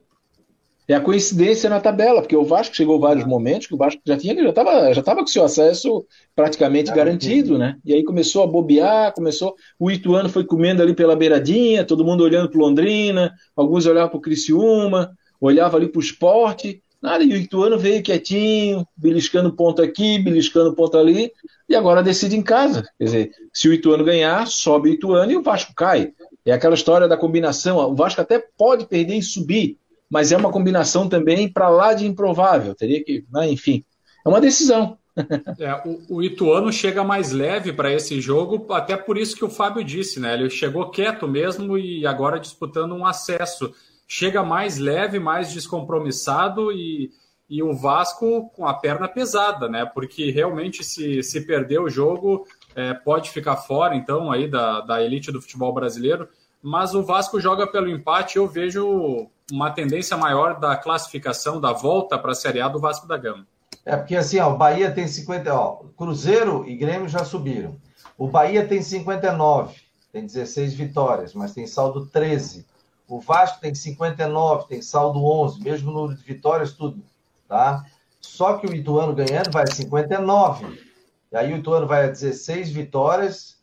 É 0.89 0.93
a 0.93 1.01
coincidência 1.01 1.69
na 1.69 1.81
tabela, 1.81 2.21
porque 2.21 2.35
o 2.35 2.45
Vasco 2.45 2.73
chegou 2.73 2.97
vários 2.97 3.25
ah. 3.25 3.27
momentos 3.27 3.67
que 3.67 3.73
o 3.73 3.77
Vasco 3.77 4.01
já 4.05 4.15
tinha, 4.15 4.33
já 4.41 4.49
estava 4.49 4.93
já 4.93 5.03
tava 5.03 5.19
com 5.19 5.27
seu 5.27 5.43
acesso 5.43 6.05
praticamente 6.33 6.93
garantido, 6.93 7.57
né? 7.57 7.77
E 7.83 7.93
aí 7.93 8.05
começou 8.05 8.43
a 8.43 8.47
bobear, 8.47 9.13
começou. 9.13 9.55
O 9.77 9.91
Ituano 9.91 10.29
foi 10.29 10.45
comendo 10.45 10.81
ali 10.81 10.95
pela 10.95 11.15
beiradinha, 11.15 11.83
todo 11.83 12.05
mundo 12.05 12.23
olhando 12.23 12.49
para 12.49 12.61
Londrina, 12.61 13.33
alguns 13.53 13.85
olhavam 13.85 14.11
para 14.11 14.17
o 14.17 14.21
Criciúma, 14.21 15.11
olhava 15.41 15.75
ali 15.75 15.89
para 15.89 15.99
o 15.99 16.01
esporte, 16.01 16.81
nada, 17.01 17.21
e 17.21 17.33
o 17.33 17.37
Ituano 17.37 17.77
veio 17.77 18.01
quietinho, 18.01 18.87
beliscando 18.95 19.53
ponto 19.53 19.81
aqui, 19.81 20.17
beliscando 20.19 20.73
ponto 20.73 20.97
ali, 20.97 21.31
e 21.67 21.75
agora 21.75 22.01
decide 22.01 22.37
em 22.37 22.41
casa. 22.41 22.87
Quer 22.97 23.03
dizer, 23.03 23.31
se 23.51 23.67
o 23.67 23.73
Ituano 23.73 24.05
ganhar, 24.05 24.47
sobe 24.47 24.89
o 24.89 24.93
Ituano 24.93 25.31
e 25.33 25.35
o 25.35 25.43
Vasco 25.43 25.73
cai. 25.75 26.13
É 26.47 26.53
aquela 26.53 26.75
história 26.75 27.09
da 27.09 27.17
combinação. 27.17 27.77
O 27.77 27.93
Vasco 27.93 28.21
até 28.21 28.39
pode 28.39 28.85
perder 28.85 29.17
e 29.17 29.21
subir, 29.21 29.77
mas 30.09 30.31
é 30.31 30.37
uma 30.37 30.51
combinação 30.51 31.09
também 31.09 31.51
para 31.51 31.67
lá 31.67 31.93
de 31.93 32.05
improvável. 32.05 32.73
Teria 32.73 33.03
que, 33.03 33.25
né, 33.29 33.51
enfim, 33.51 33.83
é 34.25 34.29
uma 34.29 34.41
decisão. 34.41 34.97
É, 35.59 35.73
o, 35.83 36.17
o, 36.17 36.23
Ituano 36.23 36.71
chega 36.71 37.03
mais 37.03 37.31
leve 37.31 37.73
para 37.73 37.91
esse 37.91 38.21
jogo, 38.21 38.71
até 38.71 38.95
por 38.95 39.17
isso 39.17 39.35
que 39.35 39.43
o 39.43 39.49
Fábio 39.49 39.83
disse, 39.83 40.19
né? 40.19 40.35
Ele 40.35 40.47
chegou 40.47 40.91
quieto 40.91 41.27
mesmo 41.27 41.75
e 41.75 42.05
agora 42.05 42.39
disputando 42.39 42.93
um 42.93 43.03
acesso. 43.03 43.73
Chega 44.07 44.43
mais 44.43 44.77
leve, 44.77 45.17
mais 45.17 45.51
descompromissado 45.51 46.71
e, 46.71 47.09
e 47.49 47.63
o 47.63 47.73
Vasco 47.73 48.51
com 48.55 48.67
a 48.67 48.75
perna 48.75 49.07
pesada, 49.07 49.67
né? 49.67 49.89
Porque 49.91 50.29
realmente, 50.29 50.83
se, 50.83 51.23
se 51.23 51.41
perder 51.41 51.79
o 51.79 51.89
jogo, 51.89 52.45
é, 52.77 52.93
pode 52.93 53.31
ficar 53.31 53.57
fora, 53.57 53.95
então, 53.95 54.31
aí 54.31 54.47
da, 54.47 54.81
da 54.81 55.01
elite 55.01 55.31
do 55.31 55.41
futebol 55.41 55.73
brasileiro. 55.73 56.29
Mas 56.61 56.93
o 56.93 57.01
Vasco 57.01 57.39
joga 57.39 57.65
pelo 57.65 57.89
empate. 57.89 58.37
Eu 58.37 58.47
vejo 58.47 59.27
uma 59.51 59.71
tendência 59.71 60.15
maior 60.15 60.59
da 60.59 60.77
classificação, 60.77 61.59
da 61.59 61.73
volta 61.73 62.19
para 62.19 62.33
a 62.33 62.35
Série 62.35 62.61
A 62.61 62.67
do 62.67 62.79
Vasco 62.79 63.07
da 63.07 63.17
Gama. 63.17 63.47
É, 63.83 63.97
porque 63.97 64.15
assim, 64.15 64.39
o 64.39 64.55
Bahia 64.55 64.91
tem 64.91 65.07
50, 65.07 65.51
ó, 65.55 65.79
Cruzeiro 65.97 66.69
e 66.69 66.75
Grêmio 66.75 67.09
já 67.09 67.25
subiram. 67.25 67.77
O 68.15 68.27
Bahia 68.27 68.67
tem 68.67 68.79
59, 68.79 69.75
tem 70.11 70.25
16 70.25 70.75
vitórias, 70.75 71.33
mas 71.33 71.53
tem 71.53 71.65
saldo 71.65 72.05
13. 72.05 72.63
O 73.07 73.19
Vasco 73.19 73.59
tem 73.59 73.73
59, 73.73 74.67
tem 74.67 74.83
saldo 74.83 75.25
11, 75.25 75.63
mesmo 75.63 75.91
número 75.91 76.15
de 76.15 76.23
vitórias, 76.23 76.73
tudo, 76.73 77.01
tá? 77.47 77.83
Só 78.21 78.57
que 78.57 78.67
o 78.67 78.75
Ituano 78.75 79.15
ganhando 79.15 79.51
vai 79.51 79.63
a 79.63 79.67
59. 79.67 80.86
E 81.31 81.37
aí 81.37 81.53
o 81.53 81.57
Ituano 81.57 81.87
vai 81.87 82.05
a 82.05 82.07
16 82.07 82.69
vitórias 82.71 83.57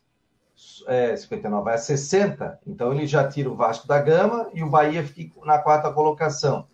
é, 0.87 1.17
59, 1.17 1.65
vai 1.65 1.75
a 1.75 1.79
60. 1.79 2.61
Então 2.67 2.93
ele 2.93 3.07
já 3.07 3.27
tira 3.29 3.51
o 3.51 3.57
Vasco 3.57 3.87
da 3.87 4.01
Gama 4.01 4.51
e 4.55 4.63
o 4.63 4.71
Bahia 4.71 5.05
fica 5.05 5.45
na 5.45 5.59
quarta 5.59 5.93
colocação. 5.93 6.67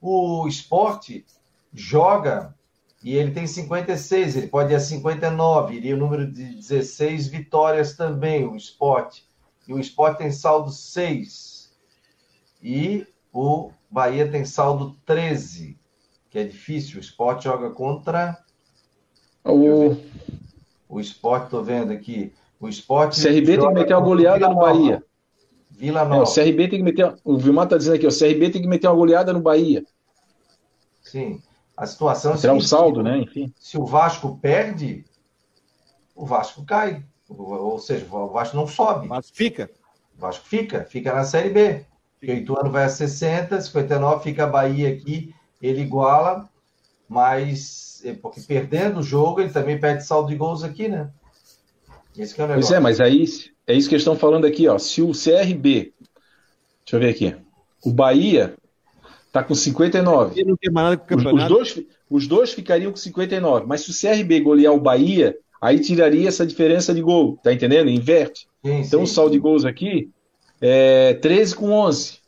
O 0.00 0.46
esporte 0.48 1.24
joga 1.72 2.54
e 3.02 3.16
ele 3.16 3.32
tem 3.32 3.46
56, 3.46 4.36
ele 4.36 4.46
pode 4.46 4.72
ir 4.72 4.76
a 4.76 4.80
59, 4.80 5.74
iria 5.74 5.96
o 5.96 5.98
número 5.98 6.30
de 6.30 6.54
16 6.54 7.26
vitórias 7.26 7.96
também, 7.96 8.46
o 8.46 8.54
esporte. 8.54 9.26
E 9.66 9.74
o 9.74 9.80
esporte 9.80 10.18
tem 10.18 10.30
saldo 10.30 10.70
6. 10.70 11.72
E 12.62 13.06
o 13.32 13.72
Bahia 13.90 14.30
tem 14.30 14.44
saldo 14.44 14.96
13, 15.04 15.76
que 16.30 16.38
é 16.38 16.44
difícil. 16.44 16.98
O 16.98 17.00
esporte 17.00 17.44
joga 17.44 17.70
contra. 17.70 18.38
O, 19.44 19.96
o 20.88 21.00
esporte, 21.00 21.44
estou 21.44 21.64
vendo 21.64 21.92
aqui. 21.92 22.32
O 22.60 22.68
esporte. 22.68 23.20
CRB 23.20 23.58
tem 23.58 23.68
que 23.68 23.74
meter 23.74 23.94
uma 23.94 24.00
goleada 24.00 24.48
no 24.48 24.56
Bahia. 24.56 25.02
Vila 25.70 26.04
Nova. 26.04 26.22
É, 26.22 26.22
o 26.22 26.32
CRB 26.32 26.68
tem 26.68 26.78
que 26.78 26.82
meter. 26.82 27.14
O 27.24 27.36
Vilmar 27.36 27.64
está 27.64 27.76
dizendo 27.76 27.96
aqui, 27.96 28.06
o 28.06 28.16
CRB 28.16 28.50
tem 28.50 28.62
que 28.62 28.68
meter 28.68 28.86
uma 28.86 28.96
goleada 28.96 29.32
no 29.32 29.40
Bahia. 29.40 29.84
Sim. 31.02 31.42
A 31.76 31.86
situação 31.86 32.34
é. 32.34 32.36
Tirar 32.36 32.54
um 32.54 32.60
saldo, 32.60 33.02
né? 33.02 33.18
Enfim. 33.18 33.52
Se 33.58 33.76
o 33.76 33.84
Vasco 33.84 34.38
perde, 34.40 35.04
o 36.14 36.24
Vasco 36.24 36.64
cai. 36.64 37.02
Ou 37.28 37.78
seja, 37.78 38.06
o 38.10 38.28
Vasco 38.28 38.56
não 38.56 38.68
sobe. 38.68 39.06
O 39.06 39.08
Vasco 39.08 39.34
fica. 39.34 39.70
O 40.16 40.20
Vasco 40.20 40.46
fica, 40.46 40.84
fica 40.84 41.12
na 41.12 41.24
Série 41.24 41.50
B. 41.50 41.84
Porque 42.20 42.32
o 42.32 42.36
Ituano 42.36 42.70
vai 42.70 42.84
a 42.84 42.88
60, 42.88 43.60
59, 43.60 44.22
fica 44.22 44.44
a 44.44 44.46
Bahia 44.46 44.90
aqui, 44.90 45.34
ele 45.60 45.80
iguala, 45.80 46.48
mas 47.08 47.91
porque 48.20 48.40
perdendo 48.40 49.00
o 49.00 49.02
jogo, 49.02 49.40
ele 49.40 49.50
também 49.50 49.78
perde 49.78 50.04
saldo 50.04 50.28
de 50.28 50.36
gols 50.36 50.62
aqui, 50.62 50.88
né? 50.88 51.10
Esse 52.16 52.40
é 52.40 52.44
o 52.44 52.48
negócio. 52.48 52.68
Pois 52.68 52.76
é, 52.76 52.80
mas 52.80 53.00
aí 53.00 53.24
é 53.66 53.74
isso 53.74 53.88
que 53.88 53.94
eles 53.94 54.02
estão 54.02 54.16
falando 54.16 54.46
aqui, 54.46 54.68
ó. 54.68 54.78
Se 54.78 55.00
o 55.02 55.12
CRB, 55.12 55.92
deixa 56.84 56.94
eu 56.94 57.00
ver 57.00 57.10
aqui, 57.10 57.36
o 57.84 57.92
Bahia 57.92 58.54
está 59.26 59.42
com 59.42 59.54
59. 59.54 60.44
Não 60.44 60.56
tem 60.56 60.70
nada 60.70 60.96
com 60.96 61.14
o. 61.14 61.18
Os, 61.18 61.24
os, 61.24 61.48
dois, 61.48 61.84
os 62.10 62.26
dois 62.26 62.52
ficariam 62.52 62.90
com 62.90 62.98
59, 62.98 63.66
mas 63.66 63.82
se 63.82 63.90
o 63.90 63.94
CRB 63.94 64.40
golear 64.40 64.74
o 64.74 64.80
Bahia, 64.80 65.36
aí 65.60 65.80
tiraria 65.80 66.28
essa 66.28 66.46
diferença 66.46 66.92
de 66.92 67.00
gol, 67.00 67.38
tá 67.42 67.52
entendendo? 67.52 67.88
Inverte. 67.88 68.46
Sim, 68.64 68.80
então 68.80 69.00
sim. 69.00 69.04
o 69.04 69.06
saldo 69.06 69.32
de 69.32 69.38
gols 69.38 69.64
aqui 69.64 70.10
é 70.60 71.14
13 71.14 71.56
com 71.56 71.70
11. 71.70 72.20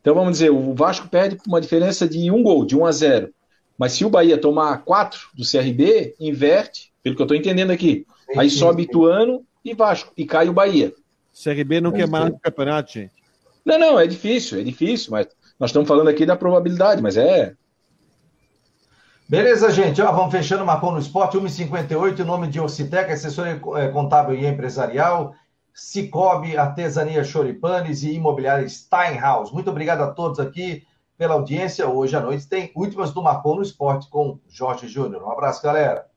Então 0.00 0.14
vamos 0.14 0.32
dizer, 0.32 0.50
o 0.50 0.74
Vasco 0.74 1.08
perde 1.08 1.36
por 1.36 1.46
uma 1.46 1.60
diferença 1.60 2.06
de 2.06 2.30
um 2.30 2.42
gol, 2.42 2.64
de 2.64 2.76
1 2.76 2.86
a 2.86 2.92
0. 2.92 3.34
Mas 3.78 3.92
se 3.92 4.04
o 4.04 4.10
Bahia 4.10 4.38
tomar 4.38 4.84
4 4.84 5.20
do 5.34 5.44
CRB, 5.44 6.14
inverte, 6.20 6.92
pelo 7.02 7.16
que 7.16 7.22
eu 7.22 7.24
estou 7.24 7.36
entendendo 7.36 7.70
aqui. 7.70 8.06
Aí 8.36 8.48
sobe 8.48 8.82
Ituano 8.84 9.44
e 9.64 9.74
Vasco, 9.74 10.12
e 10.16 10.24
cai 10.24 10.48
o 10.48 10.52
Bahia. 10.52 10.92
CRB 11.32 11.80
não 11.80 11.92
quer 11.92 12.08
mais 12.08 12.30
no 12.30 12.38
campeonato, 12.38 12.92
gente. 12.92 13.12
Não, 13.64 13.78
não, 13.78 13.98
é 13.98 14.06
difícil, 14.06 14.60
é 14.60 14.62
difícil, 14.62 15.10
mas 15.10 15.26
nós 15.58 15.70
estamos 15.70 15.88
falando 15.88 16.08
aqui 16.08 16.24
da 16.24 16.36
probabilidade, 16.36 17.02
mas 17.02 17.16
é. 17.16 17.54
Beleza, 19.28 19.70
gente. 19.70 20.00
Ó, 20.02 20.12
vamos 20.12 20.30
fechando 20.30 20.62
o 20.62 20.66
Marcou 20.66 20.92
no 20.92 20.98
Esporte, 20.98 21.38
1h58, 21.38 22.20
em 22.20 22.24
nome 22.24 22.46
de 22.46 22.60
Ocitec, 22.60 23.10
assessoria 23.10 23.60
é, 23.76 23.88
contábil 23.88 24.36
e 24.36 24.46
empresarial, 24.46 25.34
Cicobi, 25.72 26.56
Artesania 26.56 27.24
Choripanes 27.24 28.02
e 28.02 28.12
Imobiliária 28.12 28.68
Steinhaus. 28.68 29.50
Muito 29.50 29.70
obrigado 29.70 30.02
a 30.02 30.08
todos 30.08 30.38
aqui 30.38 30.84
pela 31.16 31.34
audiência. 31.34 31.88
Hoje 31.88 32.16
à 32.16 32.20
noite 32.20 32.48
tem 32.48 32.72
últimas 32.74 33.12
do 33.12 33.22
Marcou 33.22 33.56
no 33.56 33.62
Esporte 33.62 34.08
com 34.08 34.38
Jorge 34.48 34.88
Júnior. 34.88 35.22
Um 35.22 35.30
abraço, 35.30 35.62
galera. 35.62 36.13